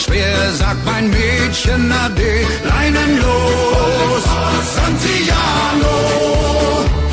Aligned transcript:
schwer, 0.00 0.52
sagt 0.52 0.84
mein 0.84 1.10
Mädchen 1.10 1.92
Ade, 1.92 2.32
leinenlos. 2.64 4.22
Santiano, 4.76 5.98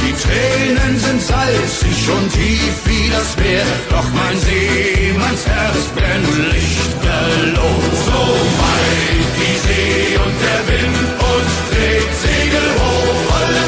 die 0.01 0.13
Tränen 0.23 0.99
sind 0.99 1.21
salzig 1.21 1.99
und 2.15 2.31
tief 2.33 2.75
wie 2.85 3.09
das 3.09 3.29
Meer, 3.37 3.65
doch 3.89 4.07
mein 4.19 4.37
Seemannsherz 4.39 5.83
brennt 5.95 6.29
lichterloh. 6.53 7.81
So 8.07 8.21
weit 8.61 9.29
die 9.39 9.57
See 9.65 10.17
und 10.25 10.35
der 10.45 10.61
Wind 10.69 10.97
uns 11.31 11.53
trägt 11.69 12.15
Segel 12.25 12.67
hoch, 12.79 13.19
volle 13.29 13.65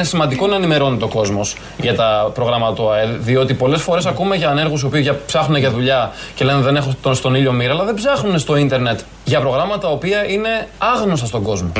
Είναι 0.00 0.08
σημαντικό 0.08 0.46
να 0.46 0.54
ενημερώνει 0.54 1.02
ο 1.02 1.08
κόσμος 1.08 1.56
για 1.80 1.94
τα 1.94 2.30
προγράμματα 2.34 2.72
του 2.72 2.90
ΑΕΔ, 2.90 3.08
διότι 3.18 3.54
πολλές 3.54 3.82
φορές 3.82 4.06
ακούμε 4.06 4.36
για 4.36 4.48
ανέργους 4.50 4.82
οι 4.82 4.86
οποίοι 4.86 5.00
για- 5.02 5.20
ψάχνουν 5.26 5.58
για 5.58 5.70
δουλειά 5.70 6.10
και 6.34 6.44
λένε 6.44 6.60
δεν 6.60 6.76
έχω 6.76 6.94
τον 7.02 7.14
στον 7.14 7.34
ήλιο 7.34 7.52
μοίρα, 7.52 7.72
αλλά 7.72 7.84
δεν 7.84 7.94
ψάχνουν 7.94 8.38
στο 8.38 8.56
ίντερνετ 8.56 9.00
για 9.24 9.40
προγράμματα 9.40 9.78
τα 9.78 9.88
οποία 9.88 10.30
είναι 10.30 10.48
άγνωστα 10.78 11.26
στον 11.26 11.42
κόσμο. 11.42 11.72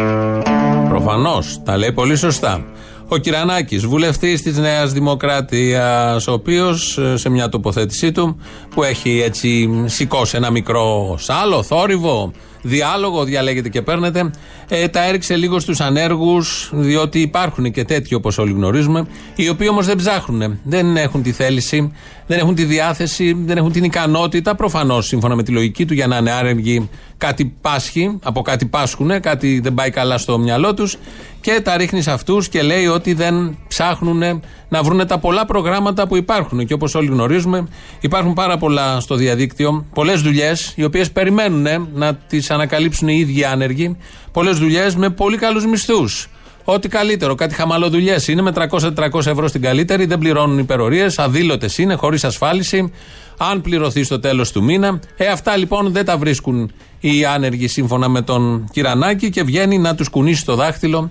Προφανώς. 0.89 1.59
Τα 1.65 1.77
λέει 1.77 1.93
πολύ 1.93 2.17
σωστά. 2.17 2.65
Ο 3.09 3.17
Κυρανάκης, 3.17 3.87
βουλευτής 3.87 4.43
της 4.43 4.57
Νέας 4.59 4.93
Δημοκρατίας, 4.93 6.27
ο 6.27 6.33
οποίος 6.33 6.99
σε 7.15 7.29
μια 7.29 7.49
τοποθέτησή 7.49 8.13
του 8.13 8.41
που 8.75 8.83
έχει 8.83 9.23
έτσι 9.25 9.71
σηκώσει 9.87 10.37
ένα 10.37 10.51
μικρό 10.51 11.17
σάλο, 11.19 11.63
θόρυβο, 11.63 12.33
διάλογο, 12.63 13.25
διαλέγετε 13.25 13.69
και 13.69 13.83
παίρνετε, 13.83 14.31
ε, 14.69 14.89
τα 14.89 15.05
έριξε 15.05 15.37
λίγο 15.37 15.61
στους 15.61 15.81
ανέργους, 15.81 16.71
διότι 16.73 17.21
υπάρχουν 17.21 17.71
και 17.73 17.85
τέτοιοι 17.85 18.15
όπως 18.15 18.39
όλοι 18.39 18.53
γνωρίζουμε, 18.53 19.07
οι 19.35 19.49
οποίοι 19.49 19.69
όμως 19.71 19.87
δεν 19.87 19.97
ψάχνουν, 19.97 20.61
δεν 20.63 20.97
έχουν 20.97 21.23
τη 21.23 21.33
θέληση, 21.33 21.93
δεν 22.27 22.39
έχουν 22.39 22.55
τη 22.55 22.65
διάθεση, 22.65 23.37
δεν 23.47 23.57
έχουν 23.57 23.73
την 23.73 23.85
ικανότητα, 23.85 24.55
προφανώς 24.55 25.07
σύμφωνα 25.07 25.35
με 25.35 25.43
τη 25.43 25.53
λογική 25.53 25.87
του, 25.87 25.95
για 25.95 26.07
να 26.07 26.17
είναι 26.17 26.31
άρεργοι 26.31 26.89
κάτι 27.19 27.55
πάσχει, 27.61 28.19
από 28.23 28.43
κάτι 28.43 28.67
πάσχουνε, 28.67 29.19
κάτι 29.19 29.61
δεν 29.61 29.75
πάει 29.75 29.91
καλά 29.91 30.19
στο 30.19 30.39
μυαλό 30.39 30.75
τους. 30.75 30.97
Και 31.41 31.61
τα 31.65 31.77
ρίχνεις 31.77 32.05
σε 32.05 32.11
αυτούς 32.11 32.49
και 32.49 32.63
λέει 32.63 32.87
ότι 32.87 33.13
δεν 33.15 33.59
ψάχνουν 33.71 34.43
να 34.69 34.83
βρουν 34.83 35.07
τα 35.07 35.19
πολλά 35.19 35.45
προγράμματα 35.45 36.07
που 36.07 36.17
υπάρχουν. 36.17 36.67
Και 36.67 36.75
όπως 36.75 36.95
όλοι 36.95 37.07
γνωρίζουμε, 37.07 37.69
υπάρχουν 38.01 38.33
πάρα 38.33 38.57
πολλά 38.59 39.01
στο 39.01 39.15
διαδίκτυο, 39.15 39.87
πολλές 39.95 40.21
δουλειές, 40.21 40.73
οι 40.77 40.85
οποίες 40.85 41.11
περιμένουν 41.11 41.89
να 41.95 42.15
τις 42.15 42.51
ανακαλύψουν 42.51 43.09
οι 43.09 43.17
ίδιοι 43.19 43.45
άνεργοι, 43.45 43.97
πολλές 44.33 44.59
δουλειές 44.59 44.97
με 44.97 45.11
πολύ 45.11 45.37
καλούς 45.37 45.67
μισθούς. 45.67 46.29
Ό,τι 46.65 46.89
καλύτερο, 46.89 47.35
κάτι 47.35 47.55
χαμαλοδουλειές 47.55 48.17
είναι 48.27 48.43
με 48.43 48.53
300-400 48.55 49.27
ευρώ 49.27 49.49
στην 49.49 49.61
καλύτερη, 49.61 50.07
δεν 50.07 50.19
πληρώνουν 50.19 50.59
υπερορίες, 50.59 51.19
αδήλωτες 51.19 51.79
είναι, 51.79 51.95
χωρίς 51.95 52.25
ασφάλιση, 52.25 52.93
αν 53.39 53.61
πληρωθεί 53.61 54.03
στο 54.03 54.21
τέλος 54.21 54.53
του 54.53 54.63
μήνα. 54.63 55.01
Ε, 55.17 55.27
αυτά 55.27 55.57
λοιπόν 55.57 55.93
δεν 55.93 56.05
τα 56.05 56.17
βρίσκουν 56.17 56.73
οι 57.01 57.25
άνεργοι 57.25 57.69
σύμφωνα 57.69 58.09
με 58.09 58.23
τον 58.23 58.69
Κυρανάκη 58.73 59.31
και 59.31 59.43
βγαίνει 59.43 59.79
να 59.79 59.95
τους 59.95 60.09
κουνήσει 60.09 60.45
το 60.45 60.55
δάχτυλο 60.55 61.11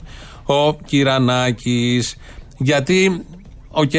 ο 0.49 0.73
Κυρανάκης. 0.85 2.15
Γιατί, 2.61 3.25
οκ, 3.69 3.91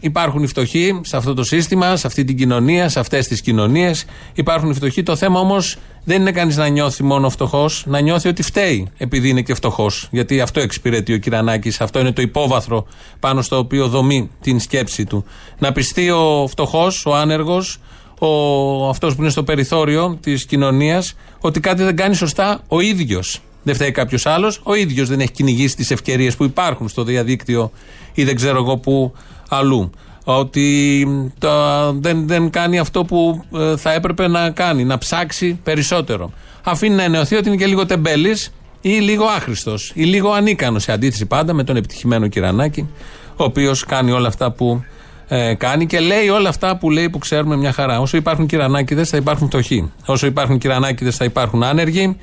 υπάρχουν 0.00 0.42
οι 0.42 0.46
φτωχοί 0.46 1.00
σε 1.02 1.16
αυτό 1.16 1.34
το 1.34 1.44
σύστημα, 1.44 1.96
σε 1.96 2.06
αυτή 2.06 2.24
την 2.24 2.36
κοινωνία, 2.36 2.88
σε 2.88 3.00
αυτές 3.00 3.26
τις 3.26 3.40
κοινωνίες. 3.40 4.04
Υπάρχουν 4.34 4.70
οι 4.70 4.74
φτωχοί. 4.74 5.02
Το 5.02 5.16
θέμα 5.16 5.40
όμως 5.40 5.76
δεν 6.04 6.20
είναι 6.20 6.32
κανείς 6.32 6.56
να 6.56 6.68
νιώθει 6.68 7.02
μόνο 7.02 7.30
φτωχός, 7.30 7.84
να 7.86 8.00
νιώθει 8.00 8.28
ότι 8.28 8.42
φταίει 8.42 8.88
επειδή 8.96 9.28
είναι 9.28 9.42
και 9.42 9.54
φτωχός. 9.54 10.08
Γιατί 10.10 10.40
αυτό 10.40 10.60
εξυπηρετεί 10.60 11.12
ο 11.12 11.18
Κυρανάκης, 11.18 11.80
αυτό 11.80 11.98
είναι 12.00 12.12
το 12.12 12.22
υπόβαθρο 12.22 12.86
πάνω 13.20 13.42
στο 13.42 13.58
οποίο 13.58 13.88
δομεί 13.88 14.30
την 14.40 14.60
σκέψη 14.60 15.04
του. 15.04 15.24
Να 15.58 15.72
πιστεί 15.72 16.10
ο 16.10 16.46
φτωχός, 16.48 17.06
ο 17.06 17.14
άνεργος, 17.14 17.80
ο, 18.18 18.88
αυτός 18.88 19.14
που 19.14 19.20
είναι 19.20 19.30
στο 19.30 19.42
περιθώριο 19.42 20.18
της 20.20 20.44
κοινωνίας 20.44 21.14
ότι 21.40 21.60
κάτι 21.60 21.82
δεν 21.82 21.96
κάνει 21.96 22.14
σωστά 22.14 22.60
ο 22.68 22.80
ίδιος. 22.80 23.40
Δεν 23.68 23.76
φταίει 23.76 23.90
κάποιος 23.90 24.26
άλλος. 24.26 24.60
Ο 24.62 24.74
ίδιος 24.74 25.08
δεν 25.08 25.20
έχει 25.20 25.30
κυνηγήσει 25.30 25.76
τις 25.76 25.90
ευκαιρίες 25.90 26.36
που 26.36 26.44
υπάρχουν 26.44 26.88
στο 26.88 27.04
διαδίκτυο 27.04 27.70
ή 28.14 28.24
δεν 28.24 28.36
ξέρω 28.36 28.58
εγώ 28.58 28.76
που 28.76 29.12
αλλού. 29.48 29.90
Ότι 30.24 31.06
το, 31.38 31.50
δεν, 31.92 32.26
δεν 32.26 32.50
κάνει 32.50 32.78
αυτό 32.78 33.04
που 33.04 33.44
ε, 33.54 33.76
θα 33.76 33.92
έπρεπε 33.92 34.28
να 34.28 34.50
κάνει, 34.50 34.84
να 34.84 34.98
ψάξει 34.98 35.60
περισσότερο. 35.62 36.32
Αφήνει 36.64 36.94
να 36.94 37.02
ενεωθεί 37.02 37.36
ότι 37.36 37.48
είναι 37.48 37.56
και 37.56 37.66
λίγο 37.66 37.86
τεμπέλης 37.86 38.52
ή 38.80 38.88
λίγο 38.88 39.24
άχρηστος 39.24 39.92
ή 39.94 40.02
λίγο 40.02 40.30
ανίκανος 40.30 40.82
σε 40.82 40.92
αντίθεση 40.92 41.26
πάντα 41.26 41.52
με 41.52 41.64
τον 41.64 41.76
επιτυχημένο 41.76 42.28
Κυρανάκη, 42.28 42.88
ο 43.36 43.44
οποίος 43.44 43.84
κάνει 43.84 44.10
όλα 44.10 44.28
αυτά 44.28 44.52
που 44.52 44.82
ε, 45.28 45.54
κάνει 45.54 45.86
και 45.86 46.00
λέει 46.00 46.28
όλα 46.28 46.48
αυτά 46.48 46.76
που 46.76 46.90
λέει 46.90 47.10
που 47.10 47.18
ξέρουμε 47.18 47.56
μια 47.56 47.72
χαρά. 47.72 48.00
Όσο 48.00 48.16
υπάρχουν 48.16 48.46
κυρανάκιδε, 48.46 49.04
θα 49.04 49.16
υπάρχουν 49.16 49.46
φτωχοί. 49.46 49.92
Όσο 50.06 50.26
υπάρχουν 50.26 50.58
κυρανάκιδε, 50.58 51.10
θα 51.10 51.24
υπάρχουν 51.24 51.62
άνεργοι. 51.62 52.16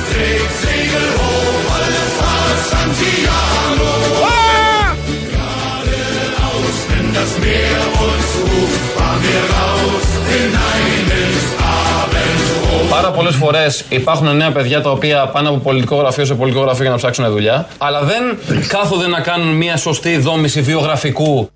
So 0.21 0.27
weit 0.27 0.33
die 0.33 0.51
See 0.61 0.83
und 0.83 1.01
der 1.01 1.01
Wind 1.01 1.01
uns 1.01 1.01
trägt, 1.01 1.01
Segel 1.01 1.07
hoch, 1.19 1.67
alle 1.75 2.01
Fahrt 2.17 2.59
Santiano. 2.71 3.91
Geradeaus, 5.89 6.77
wenn 6.89 7.07
das 7.17 7.31
Meer 7.43 7.81
uns 8.05 8.29
ruft, 8.49 8.83
fahren 8.95 9.21
wir 9.25 9.41
raus, 9.55 10.05
hinein 10.29 11.07
ins 11.21 11.45
Abendrot. 12.01 12.89
Πάρα 12.89 13.11
πολλές 13.11 13.35
φορές 13.35 13.85
υπάρχουν 13.89 14.35
νέα 14.35 14.51
παιδιά 14.51 14.81
τα 14.81 14.91
οποία 14.91 15.27
πάνε 15.27 15.47
από 15.47 15.57
πολιτικό 15.57 15.95
γραφείο 15.95 16.25
σε 16.25 16.33
πολιτικό 16.33 16.63
γραφείο 16.63 16.81
για 16.81 16.91
να 16.91 16.97
ψάξουν 16.97 17.29
δουλειά. 17.29 17.67
Αλλά 17.77 18.01
δεν 18.03 18.37
κάθονται 18.67 19.07
να 19.07 19.19
κάνουν 19.19 19.55
μια 19.55 19.77
σωστή 19.77 20.17
δόμηση 20.17 20.61
βιογραφικού. 20.61 21.49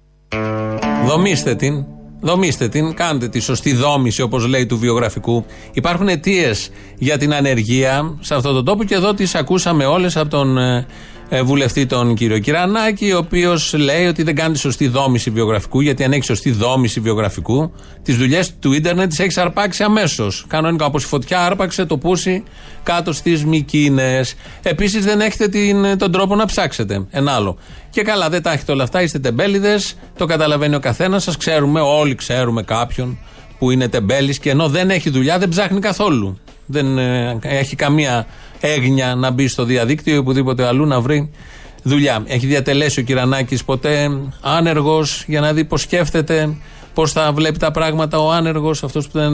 Δομήστε 1.05 1.55
την. 1.55 1.85
Δομήστε 2.19 2.67
την, 2.67 2.93
κάντε 2.93 3.27
τη 3.27 3.39
σωστή 3.39 3.73
δόμηση, 3.73 4.21
όπως 4.21 4.47
λέει 4.47 4.65
του 4.65 4.77
βιογραφικού. 4.77 5.45
Υπάρχουν 5.73 6.07
αιτίες 6.07 6.69
για 6.97 7.17
την 7.17 7.33
ανεργία 7.33 8.17
σε 8.19 8.35
αυτόν 8.35 8.53
τον 8.53 8.65
τόπο 8.65 8.83
και 8.83 8.95
εδώ 8.95 9.13
τις 9.13 9.35
ακούσαμε 9.35 9.85
όλες 9.85 10.17
από 10.17 10.29
τον 10.29 10.57
ε, 10.57 10.77
ε, 10.77 10.85
βουλευτή 11.43 11.85
τον 11.85 12.15
κύριο 12.15 12.39
Κυρανάκη, 12.39 13.11
ο 13.11 13.17
οποίος 13.17 13.73
λέει 13.73 14.05
ότι 14.05 14.23
δεν 14.23 14.35
κάνει 14.35 14.57
σωστή 14.57 14.87
δόμηση 14.87 15.29
βιογραφικού, 15.29 15.81
γιατί 15.81 16.03
αν 16.03 16.11
έχει 16.11 16.23
σωστή 16.23 16.51
δόμηση 16.51 16.99
βιογραφικού, 16.99 17.71
τις 18.03 18.17
δουλειές 18.17 18.53
του 18.59 18.73
ίντερνετ 18.73 19.09
τις 19.09 19.19
έχεις 19.19 19.37
αρπάξει 19.37 19.83
αμέσως. 19.83 20.45
Κανονικά, 20.47 20.85
όπως 20.85 21.03
η 21.03 21.07
φωτιά 21.07 21.45
άρπαξε 21.45 21.85
το 21.85 21.97
πούσι 21.97 22.43
κάτω 22.83 23.13
στις 23.13 23.45
Μικίνες. 23.45 24.35
Επίσης, 24.63 25.05
δεν 25.05 25.21
έχετε 25.21 25.47
την, 25.47 25.97
τον 25.97 26.11
τρόπο 26.11 26.35
να 26.35 26.45
ψάξετε. 26.45 27.05
Ένα 27.09 27.31
άλλο. 27.31 27.57
Και 27.89 28.01
καλά, 28.01 28.29
δεν 28.29 28.41
τα 28.41 28.51
έχετε 28.51 28.71
όλα 28.71 28.83
αυτά, 28.83 29.01
είστε 29.01 29.19
τεμπέληδες, 29.19 29.97
το 30.17 30.25
καταλαβαίνει 30.25 30.75
ο 30.75 30.79
καθένας 30.79 31.23
σας. 31.23 31.37
Ξέρουμε, 31.37 31.81
όλοι 31.81 32.15
ξέρουμε 32.15 32.63
κάποιον 32.63 33.17
που 33.59 33.71
είναι 33.71 33.87
τεμπέλης 33.87 34.39
και 34.39 34.49
ενώ 34.49 34.67
δεν 34.67 34.89
έχει 34.89 35.09
δουλειά, 35.09 35.37
δεν 35.39 35.49
ψάχνει 35.49 35.79
καθόλου. 35.79 36.39
Δεν 36.65 36.97
ε, 36.97 37.39
έχει 37.41 37.75
καμία 37.75 38.25
έγνοια 38.67 39.15
να 39.15 39.31
μπει 39.31 39.47
στο 39.47 39.63
διαδίκτυο 39.63 40.15
ή 40.15 40.17
οπουδήποτε 40.17 40.65
αλλού 40.65 40.85
να 40.85 41.01
βρει 41.01 41.29
δουλειά. 41.83 42.23
Έχει 42.25 42.45
διατελέσει 42.45 42.99
ο 42.99 43.03
Κυρανάκης 43.03 43.63
ποτέ 43.63 44.09
άνεργος 44.41 45.23
για 45.27 45.41
να 45.41 45.53
δει 45.53 45.65
πώς 45.65 45.81
σκέφτεται, 45.81 46.57
πώς 46.93 47.11
θα 47.11 47.31
βλέπει 47.33 47.57
τα 47.57 47.71
πράγματα 47.71 48.19
ο 48.19 48.31
άνεργος, 48.31 48.83
αυτός 48.83 49.07
που 49.07 49.19
δεν 49.19 49.33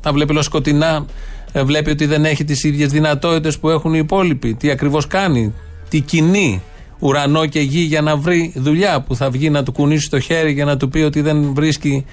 τα 0.00 0.12
βλέπει 0.12 0.32
όλο 0.32 0.42
σκοτεινά, 0.42 1.06
ε, 1.52 1.62
βλέπει 1.62 1.90
ότι 1.90 2.06
δεν 2.06 2.24
έχει 2.24 2.44
τις 2.44 2.64
ίδιες 2.64 2.90
δυνατότητες 2.90 3.58
που 3.58 3.70
έχουν 3.70 3.94
οι 3.94 3.98
υπόλοιποι. 4.02 4.54
Τι 4.54 4.70
ακριβώς 4.70 5.06
κάνει, 5.06 5.54
τι 5.88 6.00
κινεί 6.00 6.62
ουρανό 6.98 7.46
και 7.46 7.60
γη 7.60 7.80
για 7.80 8.00
να 8.00 8.16
βρει 8.16 8.52
δουλειά 8.56 9.00
που 9.00 9.16
θα 9.16 9.30
βγει 9.30 9.50
να 9.50 9.62
του 9.62 9.72
κουνήσει 9.72 10.10
το 10.10 10.20
χέρι 10.20 10.52
για 10.52 10.64
να 10.64 10.76
του 10.76 10.88
πει 10.88 10.98
ότι 10.98 11.20
δεν 11.20 11.54
βρίσκει 11.54 12.04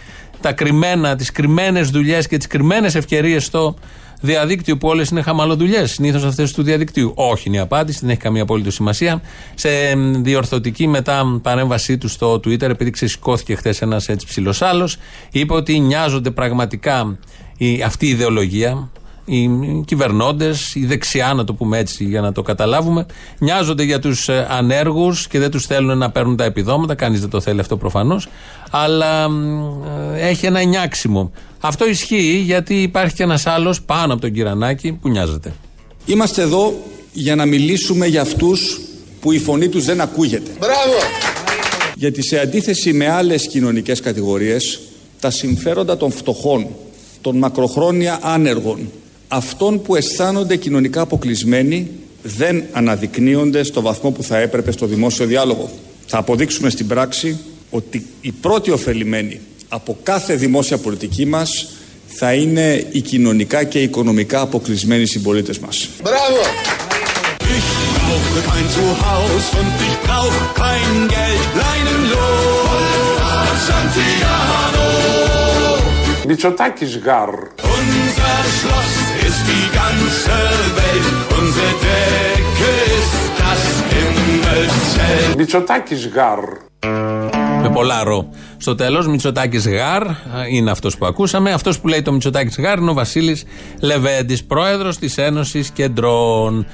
τα 0.42 0.54
κρυμμένα, 0.54 1.16
τις 1.16 1.32
κρυμμένες 1.32 1.90
δουλειές 1.90 2.28
και 2.28 2.38
τις 2.38 2.48
κρυμμένες 2.48 2.96
ευκαιρίες 2.96 3.46
στο 3.46 3.76
διαδίκτυο 4.22 4.78
που 4.78 4.88
όλες 4.88 5.10
είναι 5.10 5.22
χαμαλοδουλειές. 5.22 5.92
Συνήθως 5.92 6.24
αυτές 6.24 6.54
του 6.54 6.64
διαδικτύου. 6.64 7.12
Όχι 7.16 7.48
είναι 7.48 7.58
η 7.58 7.60
απάντηση, 7.60 8.00
δεν 8.02 8.10
έχει 8.10 8.20
καμία 8.20 8.42
απόλυτη 8.42 8.72
σημασία. 8.72 9.22
Σε 9.56 9.70
διορθωτική 10.22 10.88
μετά 10.88 11.40
παρέμβασή 11.42 11.98
του 11.98 12.08
στο 12.08 12.34
Twitter, 12.34 12.70
επειδή 12.70 12.90
ξεσηκώθηκε 12.90 13.56
χθες 13.56 13.82
ένας 13.82 14.10
έτσι 14.10 14.26
ψηλός 14.26 14.62
άλλος, 14.62 14.98
είπε 15.32 15.54
ότι 15.54 15.80
νοιάζονται 15.80 16.32
πραγματικά 16.32 17.18
η, 17.58 17.82
αυτή 17.82 18.06
η 18.06 18.10
ιδεολογία, 18.10 18.90
οι 19.25 19.50
κυβερνώντες, 19.86 20.75
η 20.75 20.86
δεξιά, 20.86 21.33
να 21.33 21.44
το 21.44 21.54
πούμε 21.54 21.77
έτσι 21.77 22.04
για 22.04 22.22
να 22.22 22.31
το 22.31 22.42
καταλάβουμε, 22.42 23.06
νοιάζονται 23.38 23.83
για 23.83 24.00
τους 24.00 24.30
ε, 24.30 24.48
ανέργους 24.50 25.27
και 25.27 25.39
δεν 25.39 25.51
τους 25.51 25.66
θέλουν 25.66 25.98
να 25.98 26.12
παίρνουν 26.12 26.36
τα 26.36 26.44
επιδόματα. 26.44 26.95
Κανείς 26.95 27.19
δεν 27.19 27.30
το 27.30 27.42
θέλει 27.42 27.60
αυτό 27.60 27.77
προφανώς. 27.77 28.27
Αλλά 28.72 29.27
ε, 30.16 30.27
έχει 30.27 30.45
ένα 30.45 30.63
νιάξιμο. 30.63 31.31
Αυτό 31.60 31.88
ισχύει 31.88 32.42
γιατί 32.45 32.81
υπάρχει 32.81 33.16
και 33.16 33.24
ένας 33.24 33.45
άλλος 33.45 33.81
πάνω 33.81 34.13
από 34.13 34.22
τον 34.22 34.31
Κυρανάκη 34.31 34.92
που 34.92 35.10
νοιάζεται. 35.10 35.54
Είμαστε 36.06 36.42
εδώ 36.42 36.74
για 37.13 37.36
να 37.36 37.45
μιλήσουμε 37.45 38.06
για 38.06 38.21
αυτούς 38.21 38.80
που 39.21 39.31
η 39.31 39.39
φωνή 39.39 39.69
τους 39.69 39.86
δεν 39.86 40.01
ακούγεται. 40.01 40.51
Μπράβο! 40.60 40.98
Γιατί 41.95 42.21
σε 42.24 42.39
αντίθεση 42.39 42.94
με 42.94 43.10
άλλες 43.10 43.48
κοινωνικές 43.48 44.00
κατηγορίες, 44.00 44.80
τα 45.19 45.30
συμφέροντα 45.30 45.98
των 45.98 46.12
φτωχών, 46.12 46.68
των 47.21 47.38
μακροχρόνια 47.38 48.19
άνεργων, 48.21 48.89
αυτών 49.27 49.81
που 49.81 49.95
αισθάνονται 49.95 50.56
κοινωνικά 50.56 51.01
αποκλεισμένοι 51.01 51.92
δεν 52.24 52.63
αναδεικνύονται 52.72 53.63
στο 53.63 53.81
βαθμό 53.81 54.12
που 54.12 54.24
θα 54.24 54.38
έπρεπε 54.38 54.72
στο 54.72 54.86
δημόσιο 54.86 55.25
διάλογο. 55.25 55.69
Θα 56.06 56.18
αποδείξουμε 56.18 56.69
στην 56.69 56.88
πράξη 56.88 57.39
ότι 57.69 58.06
οι 58.22 58.31
πρώτοι 58.31 58.72
ωφελημένοι 58.72 59.39
από 59.68 59.98
κάθε 60.04 60.36
δημόσια 60.36 60.77
πολιτική 60.77 61.25
μας 61.25 61.68
θα 62.07 62.33
είναι 62.33 62.88
οι 62.92 63.01
κοινωνικά 63.01 63.63
και 63.63 63.81
οικονομικά 63.81 64.42
αποκλεισμένοι 64.42 65.06
συμπολίτες 65.06 65.60
μας. 65.60 65.89
Μπράβο! 66.04 66.39
Ich 67.57 67.68
brauche 67.95 68.42
kein 68.50 68.68
Zuhause 68.78 69.48
und 69.60 69.75
ich 69.88 69.95
brauche 70.07 70.44
kein 70.62 70.94
Geld. 71.13 71.50
Leinenlos, 71.62 73.60
Santiano. 73.68 74.88
Μητσοτάκης 76.28 76.98
γαρ. 76.98 77.30
Unser 79.36 79.42
Schloss 79.42 79.42
ist 79.42 79.46
die 79.52 79.68
ganze 79.80 80.38
Welt. 80.78 81.08
Unsere 81.40 81.72
Decke 81.84 82.74
ist 82.98 83.16
das 83.40 83.64
Himmelszelt. 83.92 85.38
Μητσοτάκης 85.38 86.08
γαρ. 86.08 86.40
Με 87.62 87.70
πολλά 87.74 88.04
ρο. 88.04 88.30
Στο 88.58 88.76
τέλος, 88.76 89.08
Μητσοτάκης 89.08 89.68
Γάρ 89.70 90.04
είναι 90.52 90.72
αυτός 90.72 90.98
που 90.98 91.06
ακούσαμε. 91.06 91.52
Αυτός 91.52 91.80
που 91.80 91.88
λέει 91.88 92.02
το 92.02 92.12
Μητσοτάκης 92.12 92.60
Γάρ 92.60 92.78
είναι 92.78 92.90
ο 92.90 92.94
Βασίλης 92.94 93.44
Λεβέντης, 93.80 94.44
πρόεδρος 94.44 94.98
της 94.98 95.18
Ένωσης 95.18 95.70
Κεντρών. 95.70 96.66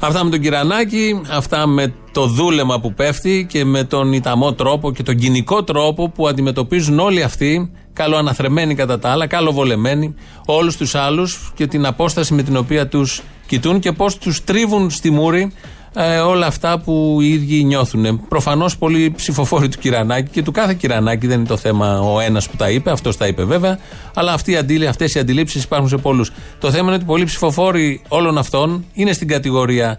Αυτά 0.00 0.24
με 0.24 0.30
τον 0.30 0.40
Κυρανάκη, 0.40 1.20
αυτά 1.30 1.66
με 1.66 1.94
το 2.12 2.26
δούλεμα 2.26 2.80
που 2.80 2.94
πέφτει 2.94 3.46
και 3.48 3.64
με 3.64 3.84
τον 3.84 4.12
ιταμό 4.12 4.52
τρόπο 4.52 4.92
και 4.92 5.02
τον 5.02 5.16
κοινικό 5.16 5.64
τρόπο 5.64 6.08
που 6.08 6.28
αντιμετωπίζουν 6.28 6.98
όλοι 6.98 7.22
αυτοί, 7.22 7.72
καλοαναθρεμένοι 7.92 8.74
κατά 8.74 8.98
τα 8.98 9.10
άλλα, 9.10 9.26
καλοβολεμένοι, 9.26 10.14
όλους 10.46 10.76
τους 10.76 10.94
άλλους 10.94 11.52
και 11.54 11.66
την 11.66 11.86
απόσταση 11.86 12.34
με 12.34 12.42
την 12.42 12.56
οποία 12.56 12.88
τους 12.88 13.22
κοιτούν 13.46 13.80
και 13.80 13.92
πώς 13.92 14.18
τους 14.18 14.44
τρίβουν 14.44 14.90
στη 14.90 15.10
μούρη 15.10 15.52
ε, 15.98 16.18
όλα 16.18 16.46
αυτά 16.46 16.78
που 16.78 17.18
οι 17.20 17.28
ίδιοι 17.28 17.64
νιώθουν. 17.64 18.20
Προφανώς 18.28 18.76
πολλοί 18.76 19.12
ψηφοφόροι 19.16 19.68
του 19.68 19.78
Κυρανάκη 19.78 20.30
και 20.30 20.42
του 20.42 20.52
κάθε 20.52 20.74
Κυρανάκη 20.74 21.26
δεν 21.26 21.38
είναι 21.38 21.48
το 21.48 21.56
θέμα 21.56 22.00
ο 22.00 22.20
ένας 22.20 22.48
που 22.48 22.56
τα 22.56 22.70
είπε, 22.70 22.90
αυτός 22.90 23.16
τα 23.16 23.26
είπε 23.26 23.44
βέβαια, 23.44 23.78
αλλά 24.14 24.32
αυτές 24.88 25.14
οι 25.14 25.18
αντιλήψεις 25.18 25.64
υπάρχουν 25.64 25.88
σε 25.88 25.96
πολλούς. 25.96 26.32
Το 26.60 26.70
θέμα 26.70 26.86
είναι 26.86 26.94
ότι 26.94 27.04
πολλοί 27.04 27.24
ψηφοφόροι 27.24 28.02
όλων 28.08 28.38
αυτών 28.38 28.84
είναι 28.92 29.12
στην 29.12 29.28
κατηγορία 29.28 29.98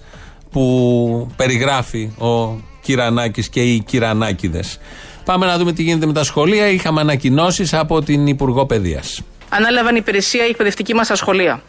που 0.52 1.32
περιγράφει 1.36 2.12
ο 2.18 2.60
Κυρανάκης 2.82 3.50
και 3.50 3.62
οι 3.62 3.80
Κυρανάκηδες. 3.80 4.80
Πάμε 5.26 5.46
να 5.46 5.58
δούμε 5.58 5.74
τι 5.74 5.84
γίνεται 5.84 6.06
με 6.06 6.14
τα 6.14 6.24
σχολεία. 6.24 6.68
Είχαμε 6.68 7.02
ανακοινώσεις 7.02 7.74
από 7.74 8.02
την 8.02 8.28
Υπουργό 8.28 8.66
Παιδείας. 8.66 9.22
Ανέλαβαν 9.50 9.96
υπηρεσία 9.96 10.46
η 10.46 10.50
εκπαιδευτική 10.50 10.94
μας 10.94 11.12
σχολεία 11.14 11.62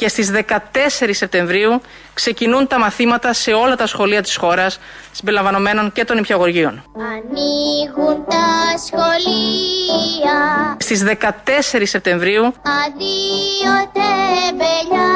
και 0.00 0.08
στις 0.08 0.30
14 0.30 1.10
Σεπτεμβρίου 1.10 1.80
ξεκινούν 2.14 2.66
τα 2.66 2.78
μαθήματα 2.78 3.32
σε 3.32 3.52
όλα 3.52 3.76
τα 3.76 3.86
σχολεία 3.86 4.22
της 4.22 4.36
χώρας, 4.36 4.78
συμπεριλαμβανομένων 5.12 5.92
και 5.92 6.04
των 6.04 6.18
υπηαγωγείων. 6.18 6.82
Ανοίγουν 6.96 8.24
τα 8.28 8.78
σχολεία 8.86 10.36
Στις 10.78 11.02
14 11.04 11.86
Σεπτεμβρίου 11.86 12.42
Αδείο 12.84 13.74
τεμπελιά 13.92 15.12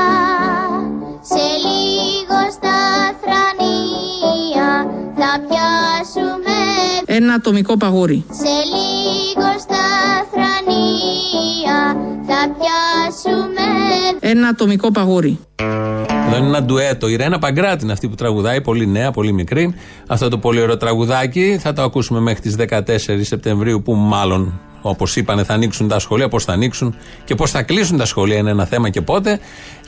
Σε 1.21 1.45
λίγο 1.67 2.39
στα 2.53 2.79
θρανία 3.21 4.69
Θα 5.17 5.41
πιάσουμε 5.47 6.57
ένα 7.07 7.35
ατομικό 7.35 7.77
παγούρι. 7.77 8.25
Σε 8.31 8.55
λίγο 8.75 9.59
στα 9.59 9.85
θρανία 10.33 11.77
Θα 12.27 12.41
πιάσουμε 12.59 12.84
Ένα 14.37 14.49
ατομικό 14.49 14.91
παγούρι. 14.91 15.39
Εδώ 16.27 16.37
είναι 16.37 16.47
ένα 16.47 16.63
ντουέτο. 16.63 17.09
Η 17.09 17.17
Ρένα 17.17 17.39
Παγκράτη 17.39 17.85
είναι 17.85 17.93
αυτή 17.93 18.09
που 18.09 18.15
τραγουδάει, 18.15 18.61
πολύ 18.61 18.87
νέα, 18.87 19.11
πολύ 19.11 19.33
μικρή. 19.33 19.75
Αυτό 20.07 20.29
το 20.29 20.39
πολύ 20.39 20.61
ωραίο 20.61 20.77
τραγουδάκι 20.77 21.59
θα 21.61 21.73
το 21.73 21.83
ακούσουμε 21.83 22.21
μέχρι 22.21 22.41
τις 22.41 22.57
14 22.69 22.81
Σεπτεμβρίου, 23.21 23.83
που 23.83 23.95
μάλλον, 23.95 24.61
όπως 24.83 25.17
είπανε, 25.17 25.45
θα 25.45 25.55
ανοίξουν 25.55 25.89
τα 25.89 25.99
σχολεία. 25.99 26.29
Πώς 26.29 26.45
θα 26.45 26.53
ανοίξουν 26.53 26.95
και 27.25 27.35
πώς 27.35 27.51
θα 27.51 27.63
κλείσουν 27.63 27.99
τα 27.99 28.05
σχολεία 28.05 28.37
είναι 28.37 28.51
ένα 28.51 28.65
θέμα 28.65 28.89
και 28.89 29.01
πότε. 29.01 29.39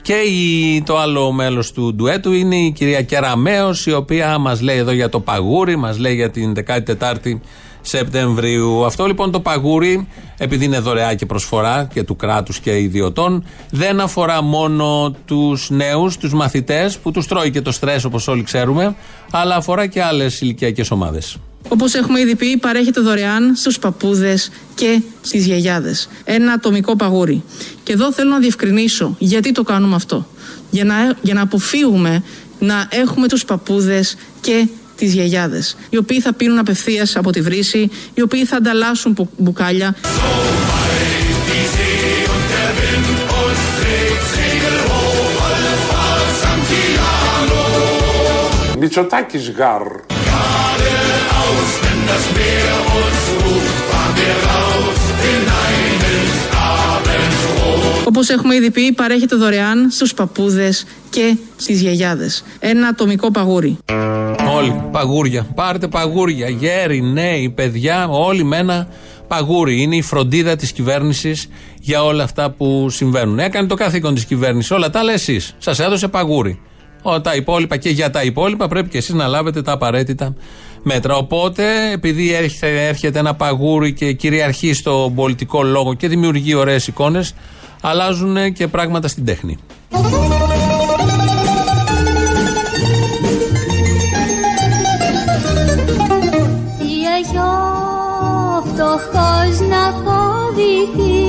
Και 0.03 0.15
η, 0.15 0.83
το 0.83 0.99
άλλο 0.99 1.33
μέλος 1.33 1.73
του 1.73 1.95
ντουέτου 1.95 2.33
είναι 2.33 2.57
η 2.57 2.71
κυρία 2.71 3.03
Κεραμέο, 3.03 3.71
η 3.85 3.93
οποία 3.93 4.39
μας 4.39 4.61
λέει 4.61 4.77
εδώ 4.77 4.91
για 4.91 5.09
το 5.09 5.21
παγούρι, 5.21 5.77
μας 5.77 5.99
λέει 5.99 6.15
για 6.15 6.31
την 6.31 6.55
14η 6.67 7.41
Σεπτεμβρίου. 7.89 8.85
Αυτό 8.85 9.07
λοιπόν 9.07 9.31
το 9.31 9.41
παγούρι, 9.41 10.09
επειδή 10.39 10.65
είναι 10.65 10.79
δωρεά 10.79 11.15
και 11.15 11.27
προσφορά 11.27 11.89
και 11.93 12.03
του 12.03 12.17
κράτους 12.17 12.61
και 12.61 12.79
ιδιωτών, 12.79 13.45
δεν 13.71 14.01
αφορά 14.01 14.43
μόνο 14.43 15.15
τους 15.25 15.71
νέους, 15.71 16.17
τους 16.17 16.33
μαθητές 16.33 16.99
που 16.99 17.11
τους 17.11 17.27
τρώει 17.27 17.51
και 17.51 17.61
το 17.61 17.73
στρες 17.73 18.05
όπως 18.05 18.29
όλοι 18.29 18.43
ξέρουμε, 18.43 18.97
αλλά 19.31 19.57
αφορά 19.57 19.87
και 19.87 20.03
άλλες 20.03 20.41
ηλικιακές 20.41 20.91
ομάδες. 20.91 21.37
Όπως 21.69 21.95
έχουμε 21.95 22.21
ήδη 22.21 22.37
πει, 22.37 22.57
παρέχεται 22.57 23.01
δωρεάν 23.01 23.55
στους 23.55 23.79
παππούδες 23.79 24.51
και 24.75 25.03
στις 25.21 25.47
γιαγιάδες. 25.47 26.09
Ένα 26.25 26.53
ατομικό 26.53 26.97
παγούρι. 26.97 27.43
Και 27.83 27.93
εδώ 27.93 28.13
θέλω 28.13 28.31
να 28.31 28.39
διευκρινίσω 28.39 29.17
γιατί 29.19 29.53
το 29.53 29.63
κάνουμε 29.63 29.95
αυτό. 29.95 30.27
Για 30.71 30.85
να, 30.85 30.95
για 31.23 31.35
να 31.35 31.43
αποφύγουμε 31.43 32.23
να 32.59 32.89
έχουμε 32.91 33.29
τους 33.29 33.45
παππούδες 33.45 34.17
και 34.41 34.69
τις 34.97 35.13
γιαγιάδες, 35.13 35.77
οι 35.91 35.97
οποίοι 35.97 36.21
θα 36.21 36.33
πίνουν 36.33 36.59
απευθείας 36.59 37.17
από 37.17 37.31
τη 37.33 37.41
βρύση, 37.41 37.91
οι 38.15 38.23
οποίοι 38.23 38.45
θα 38.45 38.57
ανταλλάσσουν 38.57 39.15
που- 39.15 39.29
μπουκάλια, 39.37 39.95
Die 41.49 41.67
See 41.75 42.23
und 42.35 42.45
der 42.55 42.71
Wind 42.81 43.09
uns 43.41 43.63
trägt 43.79 44.25
Segel 44.37 44.77
hoch, 44.91 45.37
alle 45.49 45.75
Fahrt 45.89 46.33
Santiano. 46.43 47.63
Μητσοτάκης 48.79 49.51
γαρ. 49.57 49.83
Geradeaus, 49.83 51.71
wenn 51.83 52.01
das 52.11 52.25
Meer 52.39 52.75
uns 52.99 53.23
ruft, 53.43 53.77
fahren 53.91 54.15
wir 54.19 54.37
raus 54.49 54.95
Όπως 58.09 58.29
έχουμε 58.29 58.55
ήδη 58.55 58.71
πει, 58.71 58.93
παρέχεται 58.93 59.37
δωρεάν 59.37 59.91
στους 59.91 60.15
παππούδες 60.15 60.85
και 61.11 61.37
στις 61.57 61.81
γιαγιάδες. 61.81 62.43
Ένα 62.59 62.89
ατομικό 62.89 63.31
παγούρι. 63.31 63.79
Όλοι. 64.57 64.83
Παγούρια. 64.91 65.47
Πάρτε 65.55 65.89
παγούρια. 65.89 66.49
Γέροι, 66.49 67.03
νέοι, 67.03 67.51
παιδιά, 67.51 68.09
όλοι 68.09 68.45
με 68.45 68.57
ένα 68.57 68.89
παγούρι. 69.29 69.83
Είναι 69.83 69.97
η 69.97 70.03
φροντίδα 70.03 70.57
της 70.57 70.73
κυβέρνησης 70.73 71.49
για 71.81 72.05
όλα 72.05 72.23
αυτά 72.23 72.51
που 72.51 72.91
συμβαίνουν. 72.91 73.39
Έκανε 73.39 73.67
το 73.67 73.75
καθήκον 73.75 74.15
της 74.15 74.25
κυβέρνησης. 74.25 74.71
Όλα 74.71 74.91
τα 74.91 74.99
άλλα 74.99 75.13
εσείς. 75.13 75.55
Σας 75.59 75.79
έδωσε 75.79 76.09
παγούρι. 76.09 76.61
Όλα 77.03 77.21
τα 77.21 77.35
υπόλοιπα 77.35 77.77
και 77.77 77.89
για 77.89 78.11
τα 78.11 78.23
υπόλοιπα 78.23 78.69
πρέπει 78.69 78.89
και 78.89 78.99
εσείς 78.99 79.15
να 79.15 79.27
λάβετε 79.27 79.63
τα 79.63 79.73
απαραίτητα 79.73 80.35
μέτρα. 80.83 81.17
Οπότε, 81.17 81.93
επειδή 81.93 82.33
έρχεται, 82.33 82.87
έρχεται 82.87 83.19
ένα 83.19 83.35
παγούρι 83.35 83.93
και 83.93 84.13
κυριαρχεί 84.13 84.73
στο 84.73 85.13
πολιτικό 85.15 85.63
λόγο 85.63 85.95
και 85.95 86.09
δημιουργεί 86.09 86.55
ωραίες 86.55 86.87
εικόνες, 86.87 87.35
αλλάζουν 87.83 88.53
και 88.53 88.67
πράγματα 88.67 89.09
στην 89.09 89.25
τέχνη. 89.25 89.59
Φτωχός 98.99 99.61
να 99.69 99.93
φοβηθεί. 100.05 101.25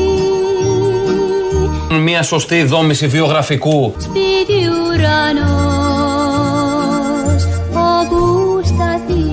Μια 2.02 2.24
σωστή 2.24 2.64
δόμηση 2.64 3.08
βιογραφικού. 3.08 3.94
Σπίτι 3.98 4.68
ουρανός 4.88 5.48
όπου 7.72 8.62
σταθεί. 8.64 9.24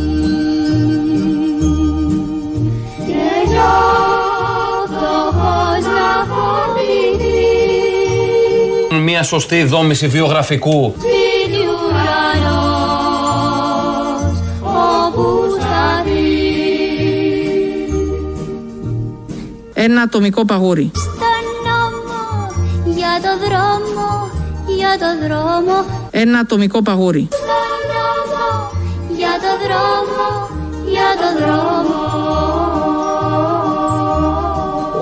Τι 3.07 3.13
έχει 3.13 3.57
ο 3.57 4.87
φτωχός 4.87 5.85
να 5.85 6.27
φοβηθεί. 6.35 7.43
Μια 9.03 9.23
σωστή 9.23 9.63
δόμηση 9.65 10.09
βιογραφικού 10.09 10.95
Ένα 19.87 20.03
ατομικό 20.03 20.45
παγούρι. 20.45 20.91
Στον 20.95 21.45
νόμο 21.67 22.47
για 22.85 23.21
το 23.23 23.47
δρόμο, 23.47 24.31
για 24.77 24.97
το 24.99 25.27
δρόμο 25.27 25.85
Ένα 26.11 26.39
ατομικό 26.39 26.83
παγούρι. 26.83 27.29
Στον 27.33 27.47
νόμο 27.95 28.71
για 29.17 29.35
το 29.45 29.53
δρόμο, 29.65 30.49
για 30.91 31.11
το 31.21 31.45
δρόμο 31.45 31.95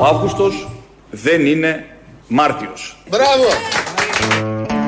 Ο 0.00 0.04
Αύγουστος 0.04 0.68
δεν 1.10 1.46
είναι 1.46 1.84
Μάρτιος. 2.28 2.96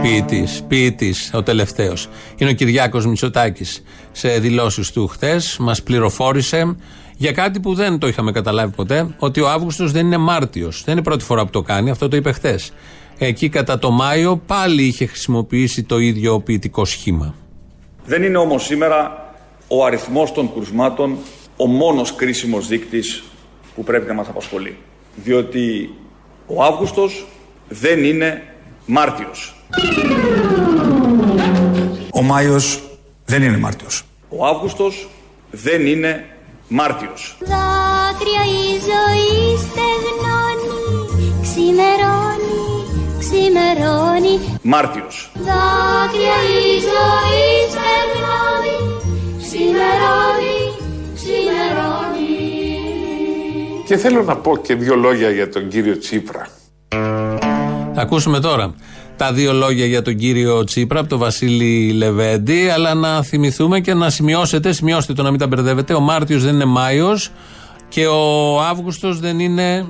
Ποιητή, 0.03 0.49
ποιητή, 0.69 1.15
ο 1.33 1.43
τελευταίος. 1.43 2.09
Είναι 2.37 2.51
ο 2.51 2.53
Κυριάκος 2.53 3.07
Μητσοτάκης. 3.07 3.83
Σε 4.13 4.29
δηλώσεις 4.29 4.91
του 4.91 5.07
χθες 5.07 5.57
μας 5.61 5.83
πληροφόρησε 5.83 6.77
για 7.17 7.33
κάτι 7.33 7.61
που 7.61 7.75
δεν 7.75 7.99
το 7.99 8.07
είχαμε 8.07 8.33
καταλάβει 8.33 8.75
ποτέ, 8.75 9.15
ότι 9.19 9.41
ο 9.41 9.49
Αύγουστος 9.49 9.93
δεν 9.93 10.07
είναι 10.07 10.17
Μάρτιος. 10.17 10.83
Δεν 10.85 10.93
είναι 10.93 11.01
η 11.01 11.05
πρώτη 11.05 11.25
φορά 11.25 11.45
που 11.45 11.51
το 11.51 11.63
κάνει, 11.63 11.91
αυτό 11.91 12.09
το 12.09 12.17
είπε 12.17 12.33
χθες. 12.33 12.73
Εκεί 13.19 13.49
κατά 13.49 13.79
το 13.79 13.91
Μάιο 13.91 14.37
πάλι 14.37 14.83
είχε 14.83 15.07
χρησιμοποιήσει 15.07 15.83
το 15.83 15.99
ίδιο 15.99 16.41
ποιητικό 16.41 16.85
σχήμα. 16.85 17.35
Δεν 18.07 18.23
είναι 18.23 18.39
όμως 18.39 18.65
σήμερα 18.65 19.33
ο 19.69 19.85
αριθμός 19.85 20.33
των 20.33 20.53
κρουσμάτων 20.53 21.17
ο 21.57 21.67
μόνος 21.67 22.15
κρίσιμος 22.15 22.69
δείκτης 22.69 23.23
που 23.75 23.85
πρέπει 23.85 24.07
να 24.07 24.15
μας 24.15 24.29
απασχολεί. 24.29 24.77
Διότι 25.17 25.95
ο 26.47 26.63
Αύγουστος 26.63 27.27
δεν 27.69 28.05
είναι 28.05 28.43
Μάρτιος. 28.87 29.55
Ο 32.13 32.23
Μάιος 32.23 32.83
δεν 33.25 33.43
είναι 33.43 33.59
Μάρτιος. 33.59 34.03
Ο 34.29 34.47
Αύγουστος 34.47 35.09
δεν 35.51 35.87
είναι 35.87 36.25
Μάρτιος. 36.69 37.37
Δάκρυα 37.41 38.45
η 38.45 38.67
ζωή 38.89 39.57
στεγνώνει 39.65 40.83
Ξημερώνει, 41.43 42.63
ξημερώνει 43.19 44.59
Μάρτιος. 44.63 45.31
Δάκρυα 45.35 46.39
η 46.61 46.71
ζωή 46.91 47.49
στεγνώνει 47.73 48.79
Ξημερώνει, 49.39 50.59
ξημερώνει 51.15 52.33
Και 53.87 53.97
θέλω 53.97 54.23
να 54.23 54.37
πω 54.37 54.57
και 54.57 54.75
δύο 54.75 54.95
λόγια 54.97 55.31
για 55.31 55.49
τον 55.49 55.69
κύριο 55.69 55.99
Τσίπρα. 55.99 56.47
Θα 57.97 58.03
ακούσουμε 58.03 58.41
τώρα 58.41 58.75
τα 59.17 59.33
δύο 59.33 59.53
λόγια 59.53 59.87
για 59.87 60.03
τον 60.03 60.17
κύριο 60.17 60.65
Τσίπρα 60.65 61.01
από 61.01 61.09
τον 61.09 61.19
Βασίλη 61.19 61.93
Λεβέντη, 61.93 62.69
αλλά 62.69 62.95
να 62.95 63.23
θυμηθούμε 63.23 63.81
και 63.81 63.95
να 63.95 64.11
σημειώσετε, 64.11 64.73
σημειώστε 64.73 65.13
το 65.13 65.23
να 65.23 65.31
μην 65.31 65.39
τα 65.39 65.47
μπερδεύετε. 65.47 65.95
Ο 65.95 66.01
Μάρτιος 66.01 66.43
δεν 66.43 66.55
είναι 66.55 66.65
Μάιος 66.65 67.31
και 67.89 68.07
ο 68.07 68.61
Αύγουστος 68.61 69.21
δεν 69.21 69.39
είναι. 69.39 69.87